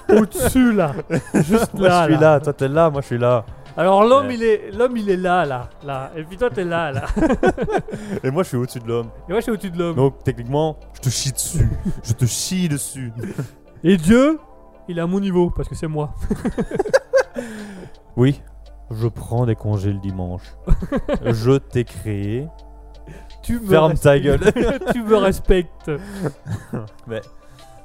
[0.09, 0.93] Au-dessus là.
[1.35, 2.07] Juste Moi, là.
[2.07, 2.39] je suis là.
[2.39, 2.89] Toi, t'es là.
[2.89, 3.45] Moi, je suis là.
[3.79, 4.35] Alors l'homme Ouais.
[4.35, 7.05] il est l'homme il est là là là et puis toi t'es là là
[8.23, 9.07] Et moi, je suis au-dessus de l'homme.
[9.27, 11.69] et moi je suis au-dessus de l'homme Donc, techniquement, je te chie dessus.
[12.03, 13.13] je te chie dessus.
[13.83, 14.37] et Dieu
[14.89, 16.13] il est à mon niveau parce que c'est moi
[18.17, 18.41] Oui,
[18.91, 20.43] je prends des congés le dimanche.
[21.25, 22.47] je t'ai créé.
[23.43, 24.55] tu me Ferme ta respectes.
[24.55, 24.79] gueule.
[24.91, 25.91] tu me respectes
[27.07, 27.21] Mais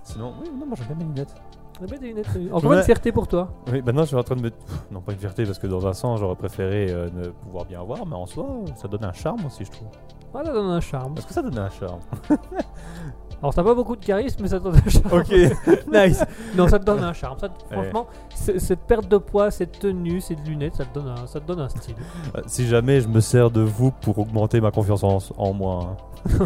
[0.02, 1.34] sinon, oui, non, moi j'aime bien mes lunettes.
[1.82, 4.22] Ah bah, des lunettes, euh, encore une fierté pour toi Oui, maintenant je suis en
[4.22, 4.51] train de me.
[4.51, 7.64] Pff, Non, pas une fierté parce que dans un sens j'aurais préféré euh, ne pouvoir
[7.64, 8.46] bien voir, mais en soi
[8.76, 9.88] ça donne un charme aussi, je trouve.
[10.32, 11.98] voilà ça donne un charme Est-ce que ça donne un charme?
[13.42, 15.30] Alors t'as pas beaucoup de charisme mais ça te donne un charme Ok.
[15.92, 16.24] nice
[16.56, 17.90] non ça te donne un charme ça te- Ouais.
[17.90, 21.46] franchement cette perte de poids cette tenue ces lunettes ça te donne un, ça te
[21.46, 21.96] donne un style
[22.36, 25.96] Euh, si jamais je me sers de vous pour augmenter ma confiance en, en moi.
[26.30, 26.30] hein.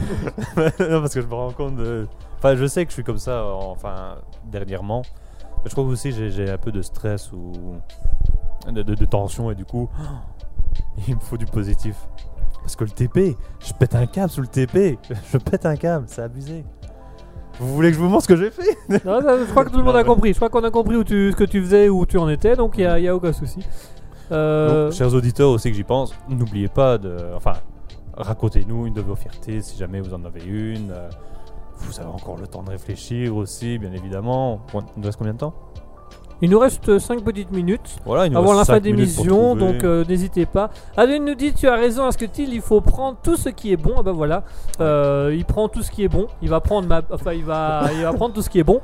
[0.80, 2.08] non, parce que je me rends compte de.
[2.38, 5.02] Enfin, je sais que je suis comme ça, euh, enfin, dernièrement.
[5.64, 7.52] Mais je trouve aussi j'ai j'ai un peu de stress ou
[8.70, 9.88] de, de- de tension et du coup,
[11.08, 11.96] il me faut du positif.
[12.62, 14.98] Parce que le TP, je pète un câble sous le TP.
[15.32, 16.64] Je pète un câble, c'est abusé.
[17.58, 18.76] Vous voulez que je vous montre ce que j'ai fait?
[19.04, 21.02] Non, je crois que tout le monde a compris je crois qu'on a compris où
[21.02, 23.66] tu, ce que tu faisais où tu en étais donc il y a, aucun souci
[24.30, 27.16] Euh, Donc, chers auditeurs aussi que j'y pense, n'oubliez pas de.
[27.34, 27.54] Enfin,
[28.16, 30.92] racontez-nous une de vos fiertés si jamais vous en avez une.
[31.80, 34.60] Vous avez encore le temps de réfléchir aussi, bien évidemment.
[34.74, 35.54] Il nous reste combien de temps?
[36.40, 39.72] Il nous reste 5 petites minutes Voilà, il nous avant la fin d'émission, trouver.
[39.72, 40.70] donc euh, n'hésitez pas.
[40.96, 43.94] Adeline nous dit Tu as raison, Asketil, il faut prendre tout ce qui est bon.
[43.98, 44.44] Ah bah voilà,
[44.80, 46.28] Euh, il prend tout ce qui est bon.
[46.40, 47.02] Il va prendre ma.
[47.10, 48.80] Enfin, il va, il va prendre tout ce qui est bon.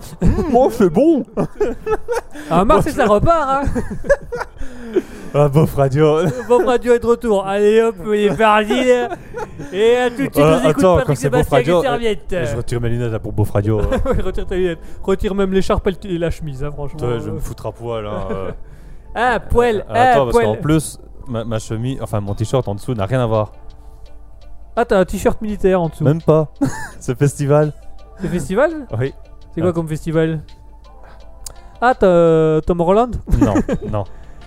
[0.51, 1.23] Moi, c'est bon
[2.51, 3.81] Ah, Mars, ça repart, hein
[5.36, 6.19] Ah, bof radio
[6.49, 7.45] Bob Radio est de retour.
[7.45, 8.73] Allez hop, il est parti.
[9.73, 11.66] Et à tout de suite, Euh, nous écoute attends, Patrick quand c'est Bob Sébastien avec
[11.66, 12.36] Radio, une serviette.
[12.53, 13.81] Je retire mes lunettes là pour bof radio.
[13.81, 13.99] euh.
[14.07, 14.78] Ouais, retire ta lunette.
[15.03, 16.99] Retire même l'écharpe et le- et la chemise, hein, franchement.
[17.01, 18.07] Toi, je vais me foutre à poil.
[18.07, 18.51] Hein, euh.
[19.16, 22.74] Ah, poil, Euh, ah, Attends, parce qu'en plus, ma, ma chemise, enfin mon t-shirt en
[22.77, 23.51] dessous n'a rien à voir.
[24.77, 26.05] Ah, t'as un t-shirt militaire en dessous.
[26.05, 26.49] Même pas.
[27.01, 27.73] Ce festival.
[28.20, 28.86] C'est festival?
[28.99, 29.12] Oui.
[29.55, 29.73] C'est quoi Ah.
[29.73, 30.41] comme festival?
[31.81, 33.55] Ah, t'as euh, Tom Holland Non,
[33.91, 34.05] non.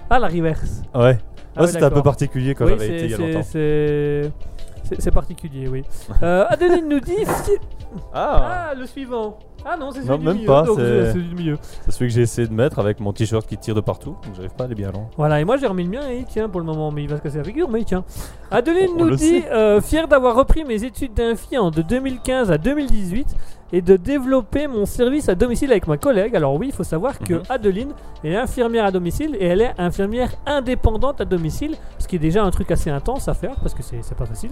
[0.10, 0.82] Ah, la reverse.
[0.96, 1.02] Ouais.
[1.02, 1.18] Ouais,
[1.56, 3.44] Ah ouais, c'était un peu particulier quand Oui, j'avais c'est- été il y a longtemps.
[3.44, 5.84] c'est- particulier, oui.
[6.24, 7.16] Euh, Adeline nous dit.
[8.14, 9.38] Ah, Ah, le suivant.
[9.66, 10.48] Ah non, c'est Non, celui du même milieu.
[10.48, 11.58] pas, c'est- c'est celui du milieu.
[11.84, 14.36] c'est celui que j'ai essayé de mettre avec mon t-shirt qui tire de partout, donc
[14.36, 15.10] j'arrive pas à aller bien loin.
[15.18, 17.10] Voilà, et moi j'ai remis le mien et il tient pour le moment, mais il
[17.10, 18.06] va se casser la figure, mais il tient.
[18.52, 23.36] Adeline On nous dit euh, Fier d'avoir repris mes études d'infirmière de 2015 à 2018
[23.74, 26.36] et de développer mon service à domicile avec ma collègue.
[26.36, 27.44] Alors, oui, il faut savoir que Mhm.
[27.50, 27.92] Adeline
[28.24, 32.44] est infirmière à domicile et elle est infirmière indépendante à domicile, ce qui est déjà
[32.44, 34.52] un truc assez intense à faire parce que c'est c'est pas facile.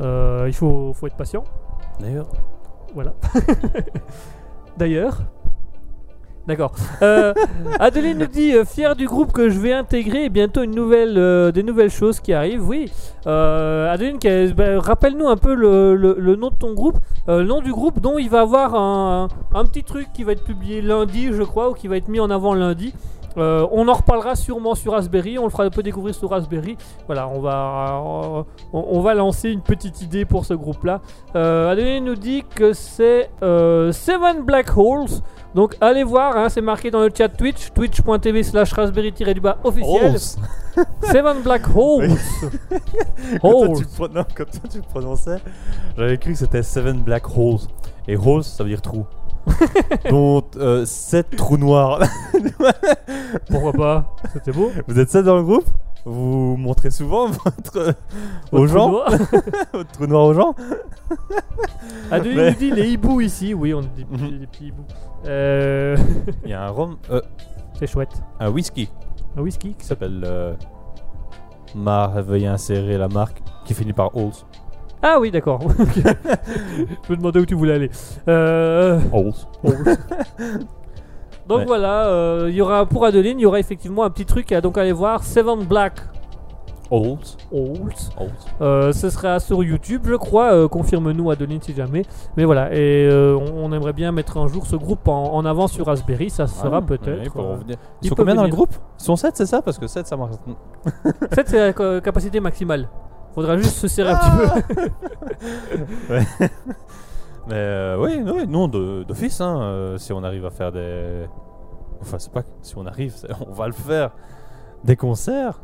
[0.00, 1.42] Euh, il faut, faut être patient.
[2.00, 2.28] D'ailleurs,
[2.94, 3.14] Voilà.
[4.76, 5.18] D'ailleurs.
[6.48, 6.72] D'accord.
[7.02, 7.34] Euh,
[7.78, 11.18] Adeline nous dit euh, fier du groupe que je vais intégrer et bientôt une nouvelle,
[11.18, 12.66] euh, des nouvelles choses qui arrivent.
[12.66, 12.90] Oui.
[13.26, 14.18] Adeline,
[14.56, 16.96] ben, rappelle-nous un peu le, le- nom de ton groupe,
[17.26, 20.42] le nom du groupe dont il va avoir un, un petit truc qui va être
[20.44, 22.94] publié lundi, je crois, ou qui va être mis en avant lundi.
[23.38, 26.76] Euh, on en reparlera sûrement sur Raspberry, on le fera un peu découvrir sur Raspberry.
[27.06, 28.42] Voilà, on va, euh,
[28.72, 31.00] on, on va lancer une petite idée pour ce groupe-là.
[31.36, 35.08] Euh, Adeline nous dit que c'est euh, Seven Black Holes.
[35.54, 40.16] Donc allez voir, hein, c'est marqué dans le chat Twitch, twitch.tv slash raspberry-du-bas officiel.
[41.02, 42.08] Seven Black Holes.
[43.40, 43.76] quand, toi, Holes.
[43.76, 45.38] tu non, quand toi, tu le prononçais,
[45.96, 47.60] j'avais cru que c'était Seven Black Holes.
[48.06, 49.06] Et holes, ça veut dire trou.
[50.10, 50.44] Donc,
[50.84, 52.00] 7 trous noirs.
[53.50, 54.70] Pourquoi pas C'était beau.
[54.86, 55.64] Vous êtes 7 dans le groupe?
[56.04, 57.94] Vous montrez souvent votre,
[58.52, 58.90] aux Votre gens,
[59.72, 60.54] votre trou noir aux gens
[62.10, 63.52] Adeline Mais- nous dit les hiboux ici.
[63.54, 64.38] Oui, on dit des, petits- Mhm.
[64.38, 64.84] des petits hiboux.
[65.26, 65.96] Euh,
[66.44, 67.20] Il y a un rhum, euh,
[67.78, 68.22] c'est chouette.
[68.40, 68.88] un whisky
[69.36, 70.54] Un whisky qui s'appelle euh,
[71.74, 74.32] Mar, veuillez insérer la marque qui finit par Holes.
[75.02, 75.60] Ah oui, d'accord.
[77.06, 77.90] Je me demandais où tu voulais aller.
[78.28, 78.98] Euh.
[81.48, 81.64] Donc Ouais.
[81.64, 84.76] voilà, euh, y aura pour Adeline, il y aura effectivement un petit truc à donc
[84.76, 85.22] aller voir.
[85.24, 85.94] Seven Black.
[86.90, 87.16] Holes.
[87.52, 87.92] Holes.
[88.62, 90.52] Euh, ce sera sur YouTube, je crois.
[90.52, 92.02] euh, Confirme-nous, Adeline, si jamais.
[92.36, 95.68] Mais voilà, et euh, on, aimerait bien mettre un jour ce groupe en, en avant
[95.68, 96.28] sur Raspberry.
[96.30, 97.06] Ça Ah, peut-être.
[97.06, 97.30] ouais, ils
[97.64, 97.76] venir.
[98.04, 98.56] Sont combien dans le venir.
[98.56, 98.74] groupe?
[99.00, 99.60] Ils sont 7, c'est ça?
[99.62, 100.36] Parce que 7, ça marche.
[101.32, 102.88] 7, c'est la capacité maximale.
[103.38, 104.84] Faudra juste se serrer ah un petit peu.
[107.46, 111.24] Mais euh, oui, ouais, non, d'office, hein, euh, si on arrive à faire des.
[112.00, 113.14] Enfin, c'est pas si on arrive,
[113.48, 114.10] on va le faire.
[114.82, 115.60] Des concerts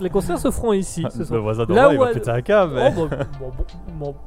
[0.00, 1.02] les concerts se feront ici.
[1.04, 1.32] Ah, Ce.
[1.32, 2.14] Le voisin là où il va elle...
[2.14, 2.80] péter un câble.
[2.96, 3.08] Oh,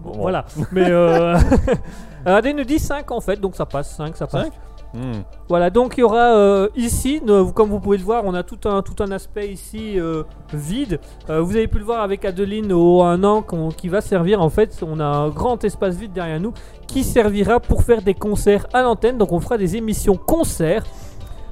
[0.04, 0.46] voilà.
[0.72, 1.38] Mais euh...
[2.26, 3.96] Adé nous dit 5 en fait, donc ça passe.
[3.96, 4.50] 5, ça passe.
[4.96, 5.24] Hmm.
[5.50, 7.22] Voilà, donc il y aura euh, ici,
[7.54, 10.24] comme vous pouvez le voir, on a tout un, tout un aspect ici euh,
[10.54, 11.02] vide.
[11.30, 13.44] Euh, vous avez pu le voir avec Adeline au un an
[13.76, 16.54] qui va servir en fait, on a un grand espace vide derrière nous
[16.88, 19.18] qui servira pour faire des concerts à l'antenne.
[19.18, 20.86] Donc on fera des émissions concerts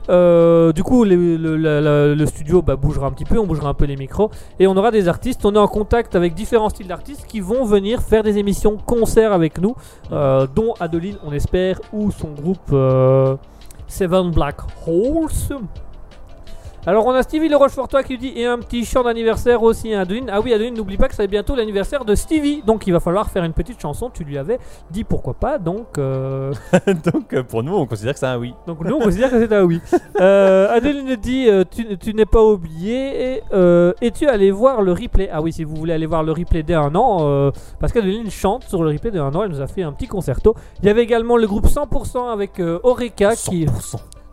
[0.09, 3.95] euh, du coup, le studio bah, bougera un petit peu, on bougera un peu les
[3.95, 5.45] micros et on aura des artistes.
[5.45, 9.33] On est en contact avec différents styles d'artistes qui vont venir faire des émissions concerts
[9.33, 9.75] avec nous,
[10.11, 13.35] euh, dont Adeline, on espère, ou son groupe euh,
[13.87, 14.57] Seven Black
[14.87, 15.59] Holes.
[16.85, 19.93] Alors on a Stevie Le Rochefortois qui lui dit et un petit chant d'anniversaire aussi
[19.93, 20.29] à Adeline.
[20.29, 23.29] Ah oui Adeline n'oublie pas que c'est bientôt l'anniversaire de Stevie donc il va falloir
[23.29, 24.09] faire une petite chanson.
[24.13, 24.59] Tu lui avais
[24.91, 26.53] dit pourquoi pas donc euh,
[27.13, 28.53] Donc, euh, pour nous, on considère que c'est un oui.
[28.67, 29.79] donc nous on considère que c'est un oui.
[30.19, 33.41] Euh, Adeline nous dit euh, tu, tu n'es pas oublié et
[34.01, 35.29] es-tu allé voir le replay?
[35.31, 38.63] Ah oui si vous voulez aller voir le replay dès un an parce qu'Adeline chante
[38.63, 39.43] sur le replay dès un an.
[39.43, 40.53] Elle nous a fait un petit concerto.
[40.81, 43.65] Il y avait également le groupe 100% avec euh, Oreka qui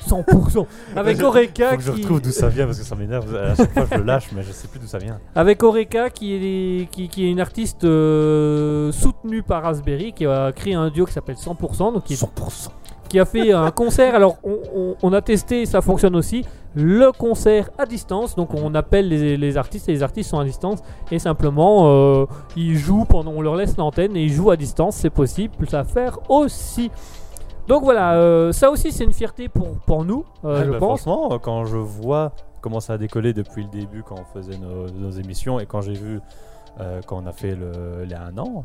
[0.08, 0.24] 100%.
[0.24, 0.66] 100%
[0.96, 3.34] avec Je- Oreka je qui retrouve d'où ça vient parce que ça m'énerve.
[3.36, 5.18] À chaque fois, je le lâche, mais je sais plus d'où ça vient.
[5.34, 10.52] Avec Oreka, qui est, qui, qui est une artiste euh, soutenue par Raspberry, qui a
[10.52, 12.68] créé un duo qui s'appelle 100%, donc qui, est- 100%.
[13.08, 14.14] qui a fait un concert.
[14.14, 16.44] Alors, on, on- on a testé, ça fonctionne aussi.
[16.76, 18.36] le concert à distance.
[18.36, 20.78] Donc on appelle les, les artistes et les artistes sont à distance
[21.10, 24.94] et simplement euh, ils jouent pendant on leur laisse l'antenne et ils jouent à distance,
[24.94, 26.92] c'est possible à faire aussi.
[27.70, 31.02] Donc voilà, euh, ça aussi c'est une fierté pour, pour nous, euh, je bah, pense.
[31.02, 34.90] Franchement, quand je vois comment ça a décollé depuis le début, quand on faisait nos,
[34.90, 36.18] nos émissions, et quand j'ai vu
[36.80, 38.64] euh, quand on a fait le, les 1 an,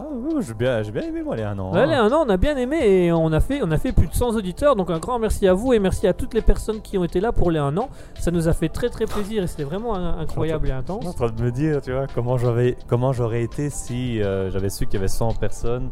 [0.00, 0.04] ah,
[0.40, 1.74] j'ai bien, j'ai bien aimé moi les 1 an.
[1.74, 1.86] Ouais, hein.
[1.86, 4.06] les un an, on a bien aimé et on a, fait, on a fait plus
[4.06, 4.76] de 100 auditeurs.
[4.76, 7.20] Donc un grand merci à vous et merci à toutes les personnes qui ont été
[7.20, 7.90] là pour les un an.
[8.18, 10.96] Ça nous a fait très très plaisir et c'était vraiment incroyable et Je suis en
[11.00, 11.16] intense.
[11.16, 14.86] train de me dire, tu vois, comment j'aurais, comment j'aurais été si euh, j'avais su
[14.86, 15.90] qu'il y avait 100 personnes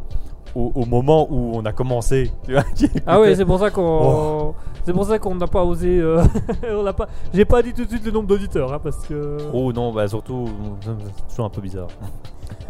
[0.55, 2.31] au, au moment où on a commencé.
[2.45, 2.63] Tu vois,
[3.05, 3.35] Ah ouais, écoutaient.
[3.35, 4.55] c'est pour ça qu'on, Oh.
[4.83, 5.99] c'est pour ça qu'on n'a pas osé.
[5.99, 6.23] euh,
[6.71, 7.07] on n'a pas.
[7.33, 9.37] J'ai pas dit tout de suite le nombre d'auditeurs hein, parce que.
[9.53, 10.45] Oh non, bah surtout,
[10.81, 11.87] c'est toujours un peu bizarre.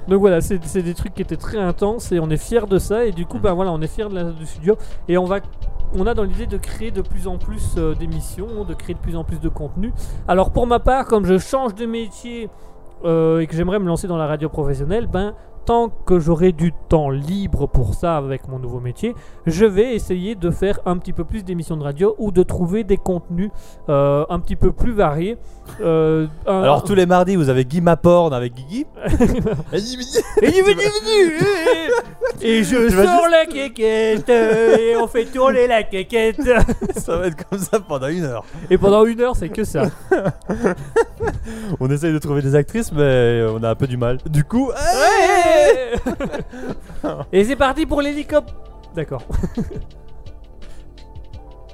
[0.08, 2.80] Donc voilà, c'est c'est des trucs qui étaient très intenses et on est fiers de
[2.80, 4.78] ça et du coup, ben voilà, on est fiers de la- du studio
[5.10, 5.40] et on va,
[5.94, 9.00] on a dans l'idée de créer de plus en plus euh, d'émissions, de créer de
[9.00, 9.92] plus en plus de contenu.
[10.28, 12.50] Alors pour ma part, comme je change de métier
[13.04, 15.34] euh, et que j'aimerais me lancer dans la radio professionnelle, ben
[15.68, 19.14] tant que j'aurai du temps libre pour ça avec mon nouveau métier,
[19.46, 22.86] je vais essayer de faire un petit peu plus d'émissions de radio ou de trouver
[22.86, 23.52] des contenus
[23.90, 25.38] euh, un petit peu plus variés.
[25.82, 28.86] Euh, un- Alors tous les mardis, vous avez Guy Maporn avec Guigui.
[29.06, 31.34] Et il est venu, venu,
[32.42, 36.40] Et je sors la quéquette Et on fait tourner la quéquette
[36.96, 38.46] Ça va être comme ça pendant une heure.
[38.70, 39.84] Et pendant une heure c'est que ça
[41.80, 44.20] On essaye de trouver des actrices, mais on a un peu du mal.
[44.30, 44.72] Du coup,
[47.32, 48.56] Et c'est parti pour l'hélicoptère
[48.96, 49.22] D'accord.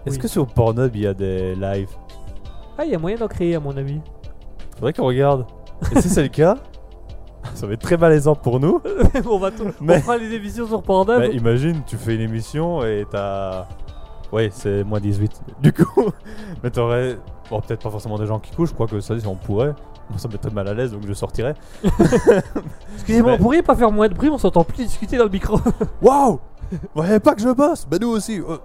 [0.06, 0.22] est-ce Oui.
[0.22, 1.90] que sur Pornhub il y a des lives?
[2.78, 4.00] Ah il y a moyen d'en créer à mon avis.
[4.76, 5.46] Faudrait qu'on regarde.
[5.96, 6.58] Et si c'est le cas,
[7.54, 8.82] ça va être très malaisant pour nous.
[9.30, 11.20] on va tout- Mais- on fera les émissions sur Pornhub.
[11.20, 13.68] Mais imagine, tu fais une émission et t'as.
[14.32, 15.42] Ouais, c'est moins 18.
[15.62, 16.10] Du coup,
[16.64, 17.18] mais t'aurais.
[17.50, 19.74] Bon, peut-être pas forcément des gens qui couchent, je crois que ça, on pourrait.
[20.10, 21.56] Moi, ça me mettrait mal à l'aise, donc je sortirais.
[22.96, 25.30] Excusez-moi, mais- on pourrait pas faire moins de bruit, on s'entend plus discuter dans le
[25.30, 25.60] micro.
[26.02, 26.40] Waouh
[26.72, 28.42] Vous voyez pas que je bosse Bah, nous aussi.
[28.42, 28.58] Oh.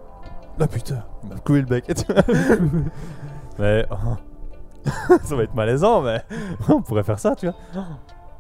[0.61, 1.85] Ah putain, il m'a cloué le bec.
[3.59, 3.87] mais.
[3.91, 4.91] oh.
[5.23, 6.23] ça va être malaisant, mais.
[6.69, 7.85] on pourrait faire ça, tu vois.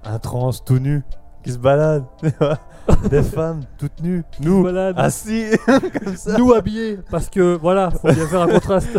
[0.04, 1.04] Un trans tout nu
[1.44, 2.04] qui se balade.
[2.20, 2.58] tu vois.
[3.08, 4.24] Des femmes toutes nues.
[4.40, 4.66] Nous,
[4.96, 5.44] assis.
[5.66, 6.36] comme ça.
[6.38, 6.98] Nous habillés.
[7.10, 8.98] Parce que voilà, faut bien faire un contraste.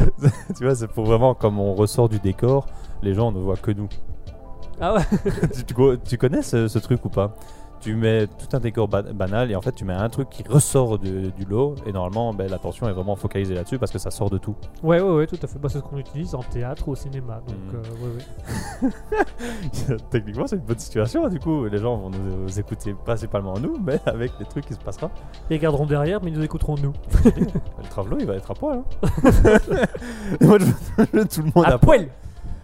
[0.55, 2.67] tu vois, c'est pour vraiment, comme on ressort du décor,
[3.01, 3.89] les gens ne voient que nous.
[4.81, 5.01] Ah ouais.
[5.55, 7.35] tu, tu co- tu connais ce, ce truc ou pas?
[7.81, 10.43] Tu mets tout un décor ba- banal et en fait tu mets un truc qui
[10.43, 14.11] ressort de- du lot et normalement ben, l'attention est vraiment focalisée là-dessus parce que ça
[14.11, 14.53] sort de tout.
[14.83, 15.57] Ouais, ouais, ouais, tout à fait.
[15.59, 17.41] Bah, c'est ce qu'on utilise en théâtre ou au cinéma.
[17.47, 17.75] Donc, Mm.
[17.75, 18.89] euh, ouais,
[19.91, 19.97] ouais.
[20.11, 23.77] Techniquement c'est une bonne situation du coup, les gens vont nous, nous écouter principalement nous
[23.81, 25.09] mais avec les trucs qui se passera.
[25.49, 26.91] Ils regarderont derrière, mais ils nous écouteront nous.
[27.23, 28.79] Le travelot il va être à poil.
[28.79, 29.09] Hein.
[30.41, 32.07] Moi je tout le monde à, À poil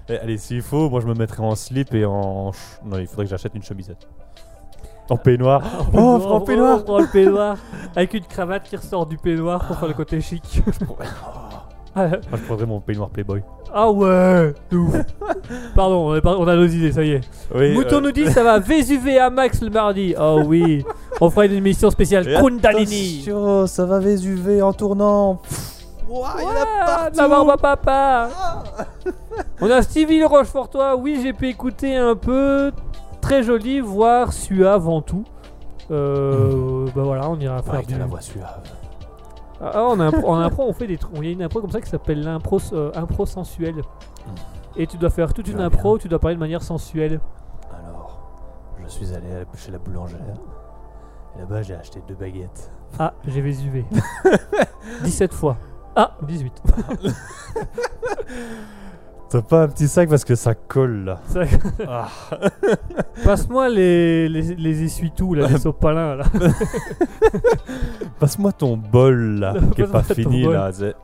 [0.09, 2.51] allez s'il faut, moi je me mettrai en slip et en...
[2.51, 4.07] ch- Non il faudrait que j'achète une chemisette.
[5.09, 5.61] En peignoir.
[5.93, 6.79] Oh, prends le peignoir.
[6.79, 7.57] on prend le peignoir.
[7.95, 10.61] Avec une cravate qui ressort du peignoir pour faire le côté chic.
[11.97, 13.41] Ah, Moi je prendrais mon peignoir Playboy.
[13.73, 14.95] ah ouais, de ouf.
[15.75, 17.21] Pardon, on, est par- on a nos idées, ça y est.
[17.55, 20.13] Oui, Mouton euh, nous dit ça va Vésuvé à max le mardi.
[20.19, 20.83] Oh oui,
[21.21, 23.21] on fera une émission spéciale Et Kundalini.
[23.23, 25.39] Attention, ça va Vésuvé en tournant.
[26.09, 27.11] Ouah, il y en a partout.
[27.13, 28.29] de la barbe à papa.
[29.61, 30.95] On a Stevie Le Rochefortois.
[30.95, 32.71] Oui, j'ai pu écouter un peu.
[33.21, 35.23] Très joli, voire suave en tout.
[35.91, 37.97] Euh, bah voilà, on ira faire Ouais, du.
[37.97, 38.61] la voix suave.
[39.61, 41.13] Ah, on a un pro- en impro, on fait des trucs.
[41.17, 43.81] Il y a une impro comme ça qui s'appelle l'impro euh, impro sensuelle.
[44.75, 47.19] Et tu dois faire toute une impro, où tu dois parler de manière sensuelle.
[47.71, 48.19] Alors,
[48.83, 50.19] je suis allé à- chez la boulangère.
[51.35, 52.71] Et là-bas, j'ai acheté deux baguettes.
[52.99, 53.85] Ah, j'ai Vésuvé.
[55.03, 55.55] 17 fois.
[55.95, 56.53] Ah, 18.
[59.29, 61.19] T'as pas un petit sac parce que ça colle là.
[61.27, 61.41] Ça-
[61.87, 62.07] Ah.
[63.23, 66.25] Passe-moi les, les, les essuie-tout, là, les sopalins, là.
[68.19, 70.53] Passe-moi ton bol là, qui est Passe-moi pas ton fini bol.
[70.53, 70.71] là.
[70.71, 70.95] c'est-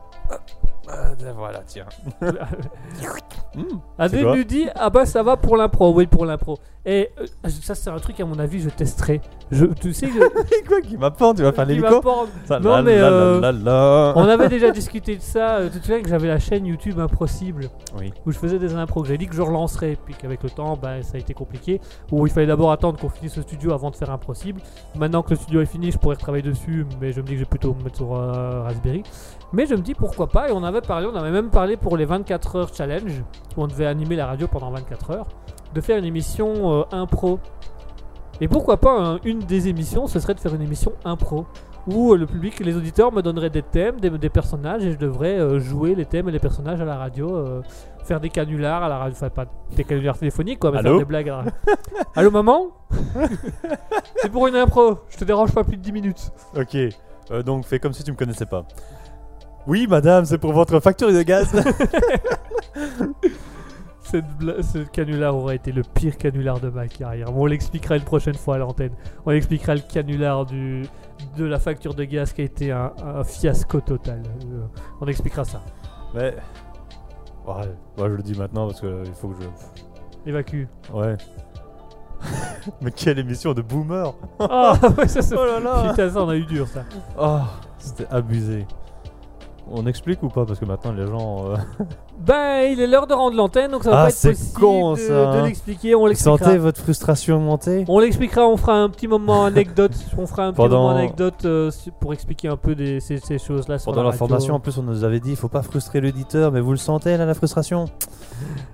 [1.36, 1.86] voilà, tiens.
[3.54, 3.80] Hmm.
[3.98, 6.58] Adèle quoi nous dit Ah bah ça va pour l'impro, oui pour l'impro.
[6.86, 9.20] Et euh, ça c'est un truc à mon avis je testerai.
[9.50, 11.36] Je, tu sais que Quoi qui m'apporte?
[11.36, 12.00] Tu vas faire l'hélico?
[12.46, 14.12] Ça, Non, la, mais, la, euh, la, la, la.
[14.16, 15.56] On avait déjà discuté de ça.
[15.56, 17.68] euh, Tu te souviens que j'avais la chaîne YouTube Impossible
[17.98, 18.10] Oui.
[18.24, 19.02] où je faisais des impros.
[19.02, 21.78] que J'ai dit que je relancerais, puis qu'avec le temps bah, ça a été compliqué.
[22.10, 24.62] Où il fallait d'abord attendre qu'on finisse le studio avant de faire Impossible.
[24.96, 27.38] Maintenant que le studio est fini, je pourrais retravailler dessus, mais je me dis que
[27.40, 29.02] je vais plutôt me mettre sur euh, Raspberry.
[29.52, 30.48] Mais je me dis pourquoi pas.
[30.48, 33.22] Et on avait parlé, on avait même parlé pour les 24 heures challenge
[33.56, 35.26] où on devait animer la radio pendant 24 heures,
[35.74, 37.38] de faire une émission euh, impro.
[38.40, 41.46] Et pourquoi pas un- une des émissions, ce serait de faire une émission impro
[41.86, 44.98] où euh, le public, les auditeurs me donneraient des thèmes, des, des personnages et je
[44.98, 47.60] devrais euh, jouer les thèmes et les personnages à la radio,
[48.04, 49.44] faire des canulars à la radio, enfin pas
[49.76, 51.44] des canulars téléphoniques quoi, mais Allô faire des blagues à la.
[52.16, 52.68] Allô maman
[54.16, 56.30] C'est pour une impro, je te dérange pas plus de 10 minutes.
[56.56, 56.76] Ok,
[57.44, 58.64] donc fais comme si tu me connaissais pas.
[59.66, 61.48] Oui, madame, c'est pour votre facture de gaz.
[64.02, 64.24] Cette
[64.62, 67.30] ce canular aurait été le pire canular de ma carrière.
[67.32, 68.92] Bon, on l'expliquera une prochaine fois à l'antenne.
[69.24, 70.82] On expliquera le canular du,
[71.38, 74.22] de la facture de gaz qui a été un, un fiasco total.
[74.52, 74.66] Euh,
[75.00, 75.62] on expliquera ça.
[76.14, 76.34] Mais.
[77.46, 77.54] Ouais,
[77.98, 80.28] ouais, je le dis maintenant parce que il faut que je.
[80.30, 80.64] Évacue.
[80.92, 81.16] Ouais.
[82.82, 86.28] Mais quelle émission de boomer Ah, ouais, ça, c'est- Oh là là Putain, ça, on
[86.28, 86.84] a eu dur ça.
[87.18, 87.38] Oh,
[87.78, 88.66] c'était abusé.
[89.70, 90.44] On explique ou pas?
[90.44, 91.54] Parce que maintenant les gens.
[92.24, 94.92] Ben, il est l'heure de rendre l'antenne, donc ça va Ah, pas être possible con,
[94.92, 95.44] de, ça, de hein.
[95.46, 95.94] l'expliquer.
[95.94, 96.38] On Vous l'expliquera.
[96.44, 99.92] sentez votre frustration monter On l'expliquera, on fera un petit moment anecdote.
[100.16, 101.70] On fera un petit moment anecdote euh,
[102.00, 103.76] pour expliquer un peu des, ces, ces choses-là.
[103.84, 106.52] Pendant la la formation, en plus, on nous avait dit il faut pas frustrer l'auditeur,
[106.52, 107.86] mais vous le sentez là, la frustration?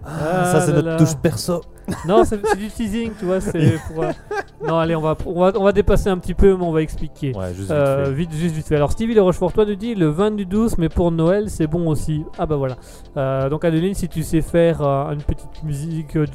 [0.04, 0.96] Ah, Ça, c'est notre là.
[0.96, 1.62] touche perso.
[2.06, 3.40] Non, c'est du teasing, tu vois.
[3.40, 4.04] C'est pour.
[4.04, 4.10] euh,
[4.66, 6.82] Non, allez, on va, on va, on va dépasser un petit peu, mais on va
[6.82, 7.32] expliquer.
[7.34, 8.12] Ouais, juste vite Euh, fait.
[8.12, 8.76] vite, juste vite fait.
[8.76, 11.88] Alors, Stevie Le Rochefortois nous dit le 20 du 12, mais pour Noël, c'est bon
[11.88, 12.24] aussi.
[12.38, 12.76] Ah, bah voilà.
[13.16, 16.26] Euh, donc, Adeline, si tu sais faire euh, une petite musique euh,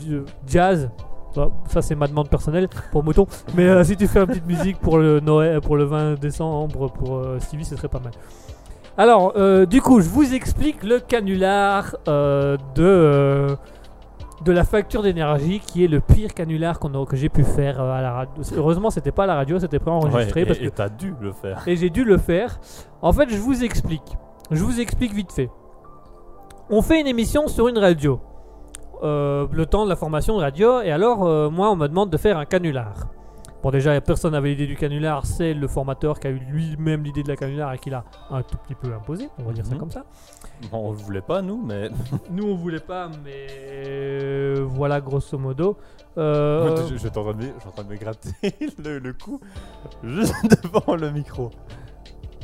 [0.48, 0.90] jazz.
[1.36, 3.26] bah, ça c'est ma demande personnelle pour Mouton.
[3.56, 6.92] Mais euh, si tu fais une petite musique pour le Noël, pour le 20 décembre
[6.92, 8.14] pour euh, Stevie, ce serait pas mal.
[8.98, 13.56] Alors, euh, du coup, je vous explique le canular euh, de euh,
[14.46, 17.92] de la facture d'énergie, qui est le pire canular a- que j'ai pu faire euh,
[17.94, 18.44] à la radio.
[18.58, 20.90] Heureusement, c'était pas à la radio, c'était pas enregistré Ouais, parce et que et t'as
[20.90, 21.64] dû le faire.
[21.66, 22.60] et j'ai dû le faire.
[23.02, 24.04] En fait, je vous explique.
[24.52, 25.50] Je vous explique vite fait.
[26.76, 28.20] On fait une émission sur une radio.
[29.04, 30.82] Euh, le temps de la formation de radio.
[30.82, 32.94] Et alors, euh, moi, on me demande de faire un canular.
[33.62, 35.24] Bon, déjà, personne n'avait l'idée du canular.
[35.26, 38.42] C'est le formateur qui a eu lui-même l'idée de la canular et qui l'a un
[38.42, 39.30] tout petit peu imposé.
[39.38, 39.80] On va dire ça Mhm.
[39.82, 40.04] comme ça.
[40.72, 41.90] Bon, on le voulait pas, nous, mais.
[42.32, 43.48] Nous, on voulait pas, mais
[43.86, 45.78] euh, voilà, grosso modo.
[46.18, 48.30] Je, je suis en train de me- je suis en train de me gratter
[48.84, 49.40] le, le cou
[50.04, 50.34] juste
[50.64, 51.52] devant le micro.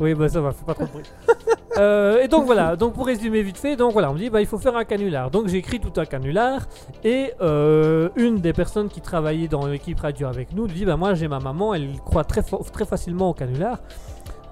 [0.02, 1.04] Oui, bah ça va, fais pas trop de bruit.
[1.78, 4.42] Euh, et donc voilà, donc pour résumer vite fait, donc voilà, on me dit bah
[4.42, 5.30] il faut faire un canular.
[5.30, 6.68] Donc j'écris tout un canular
[7.04, 11.14] et euh, une des personnes qui travaillait dans l'équipe radio avec nous dit bah moi
[11.14, 13.78] j'ai ma maman, elle croit très très facilement au canular.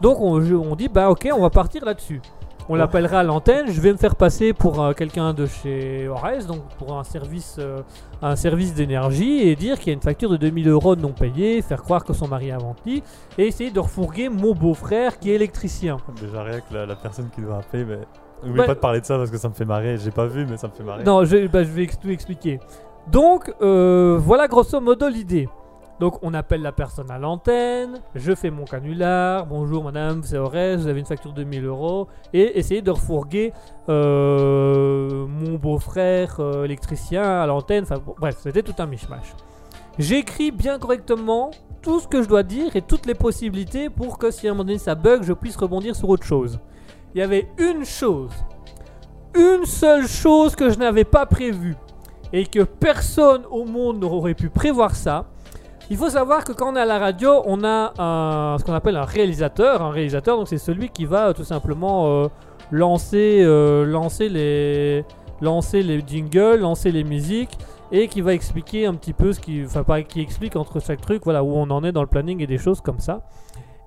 [0.02, 2.22] Donc on, on dit bah ok, on va partir là-dessus.
[2.70, 3.68] On l'appellera à l'antenne.
[3.72, 7.56] Je vais me faire passer pour euh, quelqu'un de chez Ores, donc pour un service,
[7.60, 7.82] euh,
[8.22, 11.62] un service d'énergie, et dire qu'il y a une facture de 2000 euros non payée,
[11.62, 13.02] faire croire que son mari a menti,
[13.38, 15.98] et essayer de refourguer mon beau-frère qui est électricien.
[16.22, 18.00] Déjà rien que la, la personne qui doit appeler, mais.
[18.44, 19.98] N'oublie Bah- pas de parler de ça parce que ça me fait marrer.
[19.98, 21.04] J'ai pas vu, mais ça me fait marrer.
[21.04, 22.60] Non, je, bah, je vais tout expliquer.
[23.12, 25.50] Donc, euh, voilà grosso modo l'idée.
[26.00, 30.80] Donc, on appelle la personne à l'antenne, je fais mon canular, bonjour madame, c'est Aurès,
[30.80, 33.52] vous avez une facture de 1000 euros, et essayer de refourguer
[33.90, 37.86] euh, mon beau-frère euh, électricien à l'antenne,
[38.20, 39.34] bref, c'était tout un mishmash.
[39.98, 41.50] J'écris bien correctement
[41.82, 44.54] tout ce que je dois dire et toutes les possibilités pour que si à un
[44.54, 46.60] moment donné ça bug, je puisse rebondir sur autre chose.
[47.16, 48.32] Il y avait une chose,
[49.34, 51.76] une seule chose que je n'avais pas prévue
[52.32, 55.26] et que personne au monde n'aurait pu prévoir ça.
[55.90, 58.74] Il faut savoir que quand on est à la radio, on a un, ce qu'on
[58.74, 59.82] appelle un réalisateur.
[59.82, 62.28] Un réalisateur, donc c'est celui qui va euh, tout simplement euh,
[62.72, 65.06] lancer, euh, lancer les,
[66.06, 67.58] jingles, lancer les musiques
[67.94, 71.22] et qui va expliquer un petit peu ce qui, enfin qui explique entre chaque truc,
[71.24, 73.22] voilà où on en est dans le planning et des choses comme ça.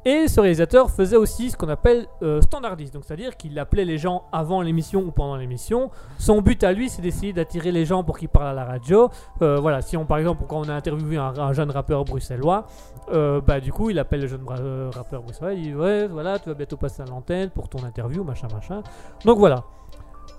[0.07, 3.99] Et ce réalisateur faisait aussi ce qu'on appelle euh, standardiste, donc c'est-à-dire qu'il appelait les
[3.99, 5.91] gens avant l'émission ou pendant l'émission.
[6.19, 9.11] Son but à lui, c'est d'essayer d'attirer les gens pour qu'ils parlent à la radio.
[9.43, 12.65] Euh, voilà, si on par exemple quand on a interviewé un, un jeune rappeur bruxellois,
[13.13, 16.39] euh, bah du coup il appelle le jeune euh, rappeur bruxellois, il dit ouais voilà
[16.39, 18.83] tu vas bientôt passer à l'antenne pour ton interview machin machin.
[19.27, 19.65] Donc voilà.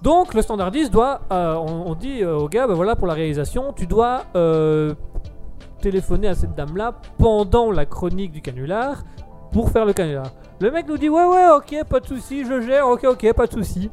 [0.01, 3.85] Donc le standardiste doit, on, on dit au gars, bah voilà pour la réalisation, tu
[3.85, 4.23] dois
[5.81, 9.03] téléphoner à cette dame là pendant la chronique du canular
[9.51, 10.31] pour faire le canular.
[10.59, 13.47] Le mec nous dit ouais ouais ok pas de souci je gère ok ok pas
[13.47, 13.89] de souci.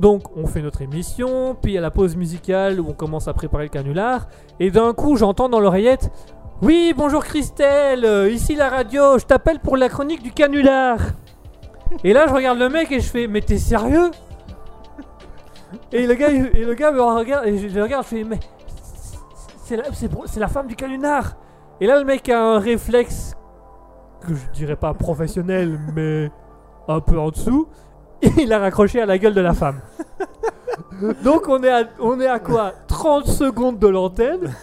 [0.00, 3.64] Donc on fait notre émission, puis à la pause musicale où on commence à préparer
[3.64, 4.26] le canular,
[4.58, 6.10] et d'un coup j'entends dans l'oreillette
[6.60, 10.98] Oui bonjour Christelle, euh, ici la radio, je t'appelle pour la chronique du canular.
[12.04, 14.10] Et là je regarde le mec et je fais Mais t'es sérieux?
[15.92, 18.40] Et le gars et le gars me regarde et je regarde je fais Mais
[19.64, 21.36] c'est la femme du canular.
[21.80, 23.36] Et là le mec a un réflexe
[24.22, 26.30] que je dirais pas professionnel mais
[26.88, 27.68] un peu en dessous.
[28.38, 29.80] Il a raccroché à la gueule de la femme.
[31.24, 32.72] Donc on est à, on est à quoi?
[32.86, 34.54] 30 secondes de l'antenne.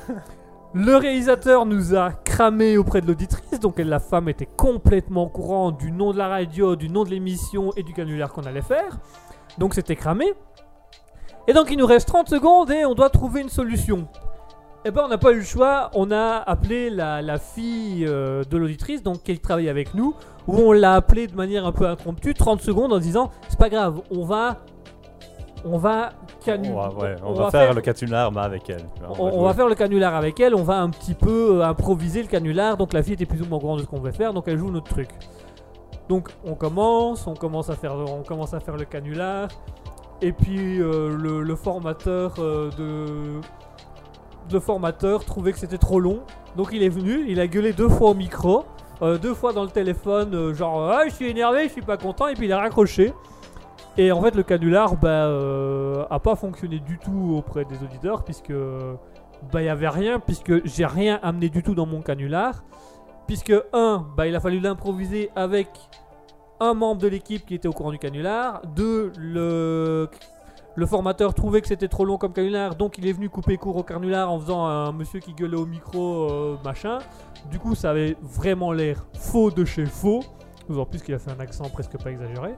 [0.74, 5.72] Le réalisateur nous a cramé auprès de l'auditrice, donc la femme était complètement au courant
[5.72, 9.00] du nom de la radio, du nom de l'émission et du canular qu'on allait faire.
[9.58, 10.32] Donc c'était cramé.
[11.48, 14.08] Et donc il nous reste 30 secondes et on doit trouver une solution.
[14.86, 18.44] Eh ben on n'a pas eu le choix, on a appelé la, la fille euh,
[18.50, 20.16] de l'auditrice, donc qui travaille avec nous,
[20.48, 23.70] où on l'a appelée de manière un peu impromptue, 30 secondes en disant c'est pas
[23.70, 24.58] grave, on va...
[25.66, 26.12] On va
[26.46, 28.86] canu- On va, ouais, on on va va faire, faire- le canular avec elle.
[29.20, 32.30] on, va faire le canular avec elle, on va un petit peu euh, improviser le
[32.30, 32.78] canular.
[32.78, 34.46] Donc la fille était plus ou moins au courant de ce qu'on voulait faire, donc
[34.48, 35.10] elle joue notre truc.
[36.08, 39.50] Donc on commence, on commence à faire, on commence à faire le canular,
[40.22, 43.42] et puis euh, le, le formateur de
[44.54, 46.22] le formateur trouvait que c'était trop long,
[46.56, 48.66] donc il est venu, il a gueulé deux fois au micro,
[49.02, 51.98] euh, deux fois dans le téléphone, euh, genre ah je suis énervé, je suis pas
[51.98, 53.14] content, et puis il a raccroché.
[53.98, 58.24] Et en fait, le canular bah, euh, a pas fonctionné du tout auprès des auditeurs,
[58.24, 58.54] puisque
[59.52, 62.64] bah, il y avait rien, puisque j'ai rien amené du tout dans mon canular.
[63.28, 65.68] Puisque, un, bah, il a fallu l'improviser avec
[66.60, 68.62] un membre de l'équipe qui était au courant du canular.
[68.76, 70.10] Deux, le,
[70.76, 73.76] le formateur trouvait que c'était trop long comme canular, donc il est venu couper court
[73.76, 77.00] au canular en faisant un monsieur qui gueulait au micro, euh, machin.
[77.52, 80.22] Du coup, ça avait vraiment l'air faux de chez faux.
[80.70, 82.54] En plus qu'il a fait un accent presque pas exagéré.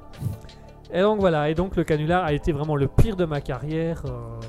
[0.94, 4.04] Et donc voilà, et donc le canular a été vraiment le pire de ma carrière.
[4.06, 4.40] euh,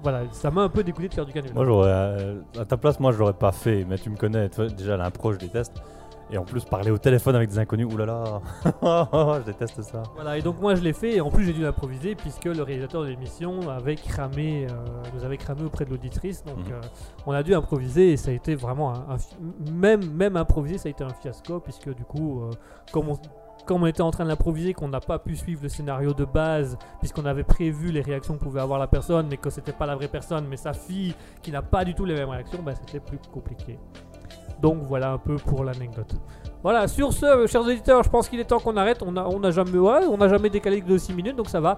[0.00, 1.54] voilà, ça m'a un peu dégoûté de faire du canular.
[1.56, 1.90] Moi, j'aurais.
[1.90, 3.84] euh, à ta place, moi, je l'aurais pas fait.
[3.88, 4.48] Mais tu me connais.
[4.76, 5.82] déjà, l'impro, je déteste.
[6.32, 8.40] Et en plus, parler au téléphone avec des inconnus, oulala.
[8.64, 10.02] je déteste ça.
[10.14, 12.62] Voilà, et donc moi je l'ai fait, et en plus j'ai dû l'improviser puisque le
[12.62, 14.74] réalisateur de l'émission avait cramé, euh,
[15.14, 16.72] nous avait cramé auprès de l'auditrice, donc Mhm.
[16.72, 16.80] euh,
[17.26, 19.16] on a dû improviser et ça a été vraiment un,
[19.70, 22.50] même même improviser ça a été un fiasco puisque du coup euh,
[22.92, 23.18] comme on
[23.66, 26.24] comme on était en train de l'improviser, qu'on n'a pas pu suivre le scénario de
[26.24, 29.86] base, puisqu'on avait prévu les réactions que pouvait avoir la personne, mais que c'était pas
[29.86, 32.72] la vraie personne, mais sa fille qui n'a pas du tout les mêmes réactions, bah,
[32.74, 33.78] c'était plus compliqué.
[34.62, 36.14] Donc voilà un peu pour l'anecdote.
[36.62, 39.02] Voilà, sur ce, euh, chers auditeurs, je pense qu'il est temps qu'on arrête.
[39.04, 41.60] On a, on a jamais, ouais, on a jamais décalé de 6 minutes, donc ça
[41.60, 41.76] va.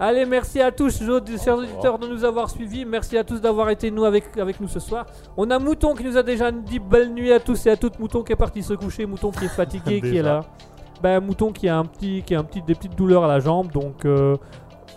[0.00, 2.84] Allez, merci à tous, chers auditeurs, de nous avoir suivis.
[2.84, 5.06] Merci à tous d'avoir été nous avec, avec nous ce soir.
[5.36, 8.00] On a Mouton qui nous a déjà dit belle nuit à tous et à toutes.
[8.00, 10.40] Mouton qui est parti se coucher, Mouton qui est fatigué, qui est là.
[11.00, 13.38] Ben, Mouton qui a un petit, qui a un petit, des petites douleurs à la
[13.38, 14.04] jambe, donc.
[14.04, 14.36] euh,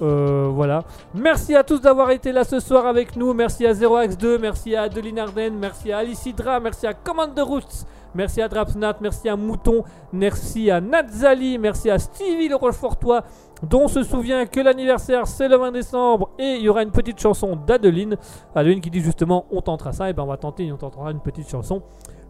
[0.01, 0.83] euh, voilà.
[1.13, 3.33] Merci à tous d'avoir été là ce soir avec nous.
[3.33, 6.27] Merci à 0x2, merci à Adeline Arden, merci à Alice
[6.61, 9.83] merci à Commander Roots, merci à Drapsnat, merci à Mouton,
[10.13, 13.23] merci à Natzali, merci à Stevie le Rochefortois,
[13.63, 16.91] dont on se souvient que l'anniversaire c'est le 20 décembre et il y aura une
[16.91, 18.17] petite chanson d'Adeline.
[18.55, 21.21] Adeline qui dit justement on tentera ça, et ben on va tenter, on tentera une
[21.21, 21.81] petite chanson.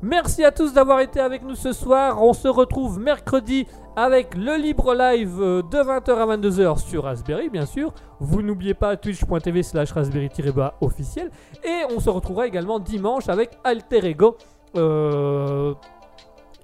[0.03, 2.21] Merci à tous d'avoir été avec nous ce soir.
[2.21, 3.65] On se retrouve mercredi
[3.95, 7.91] avec le libre live euh, de 20h à 22h sur Raspberry, bien sûr.
[8.19, 11.31] Vous n'oubliez pas twitch.tv slash raspberry-bas officiel.
[11.63, 14.37] Et on se retrouvera également dimanche avec Alter Ego.
[14.75, 15.73] Euh...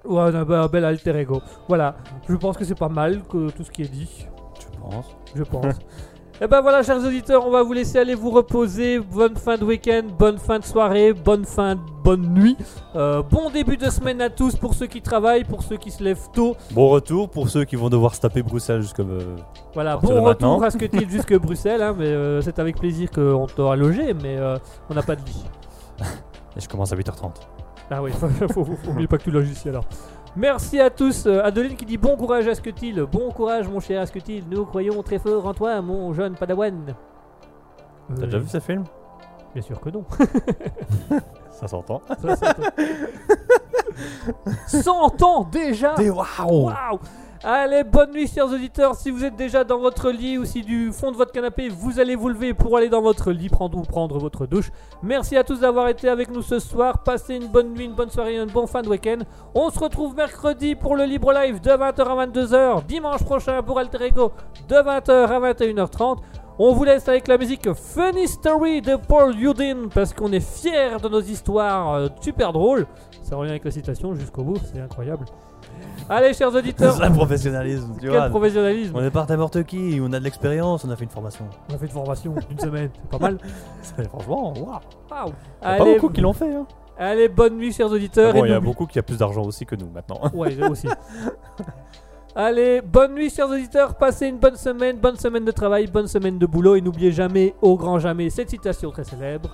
[0.04, 1.42] Ouais, un bel Alter Ego.
[1.66, 1.96] Voilà,
[2.28, 4.28] je pense que c'est pas mal que tout ce qui est dit.
[4.60, 5.74] Tu penses Je pense.
[6.40, 8.98] Et ben voilà, chers auditeurs, on va vous laisser aller vous reposer.
[8.98, 12.56] Bonne fin de week-end, bonne fin de soirée, bonne fin, de- bonne nuit.
[12.96, 16.02] Euh, bon début de semaine à tous pour ceux qui travaillent, pour ceux qui se
[16.02, 16.56] lèvent tôt.
[16.72, 18.98] Bon retour pour ceux qui vont devoir se taper Bruxelles jusque.
[19.00, 19.36] euh,
[19.74, 22.58] Voilà, partir bon de retour à ce que tu jusque Bruxelles, hein, mais euh, c'est
[22.58, 24.56] avec plaisir qu'on t'aura logé, mais euh,
[24.90, 25.44] on n'a pas de lit.
[26.56, 27.30] Et je commence à 8h30.
[27.90, 29.84] Ah oui, faut, faut, faut, faut oublier pas que tu loges ici alors.
[30.36, 31.26] Merci à tous.
[31.26, 33.00] Euh, Adeline qui dit bon courage à Scutil.
[33.10, 34.44] Bon courage mon cher Scutil.
[34.50, 36.94] Nous croyons très fort en toi, mon jeune padawan.
[38.08, 38.84] T'as Euh, déjà vu ce film?
[39.54, 40.04] Bien sûr que non.
[41.52, 42.02] Ça s'entend.
[42.20, 42.54] Ça, ça-
[44.66, 46.70] 100 ans déjà waouh
[47.46, 48.94] Allez, bonne nuit, chers auditeurs.
[48.94, 52.00] Si vous êtes déjà dans votre lit ou si du fond de votre canapé, vous
[52.00, 54.70] allez vous lever pour aller dans votre lit prendre ou prendre votre douche.
[55.02, 57.02] Merci à tous d'avoir été avec nous ce soir.
[57.02, 59.18] Passez une bonne nuit, une bonne soirée, une bonne fin de week-end.
[59.54, 62.86] On se retrouve mercredi pour le Libre Live de 20h à 22h.
[62.86, 64.32] Dimanche prochain pour Alter Ego
[64.66, 66.20] de 20h à 21h30.
[66.58, 70.96] On vous laisse avec la musique Funny Story de Paul Yudin parce qu'on est fiers
[71.02, 72.86] de nos histoires euh, super drôles.
[73.22, 75.26] Ça revient avec la citation jusqu'au bout, c'est incroyable.
[76.08, 78.28] Allez, chers auditeurs, C'est un professionnalisme, tu quel vois.
[78.28, 81.46] professionnalisme On est pas n'importe qui, on a de l'expérience, on a fait une formation.
[81.70, 83.38] On a fait une formation d'une semaine, c'est pas mal.
[83.82, 84.64] C'est- Franchement, waouh.
[84.66, 84.80] Waouh.
[85.08, 85.24] Pas
[85.62, 86.54] Allez, beaucoup qui l'ont fait.
[86.54, 86.66] Hein.
[86.98, 88.34] allez, bonne nuit, chers auditeurs.
[88.34, 90.20] Bon, et il y a n'oublie- beaucoup qui a plus d'argent aussi que nous maintenant.
[90.34, 90.88] Ouais, eux aussi.
[92.36, 93.94] Allez, bonne nuit, chers auditeurs.
[93.94, 96.74] Passez une bonne semaine, bonne semaine de travail, bonne semaine de boulot.
[96.74, 99.50] Et n'oubliez jamais, au grand jamais, cette citation très célèbre.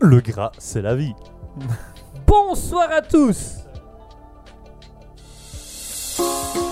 [0.00, 1.14] Le gras, c'est la vie.
[2.26, 3.58] Bonsoir à tous
[6.18, 6.63] you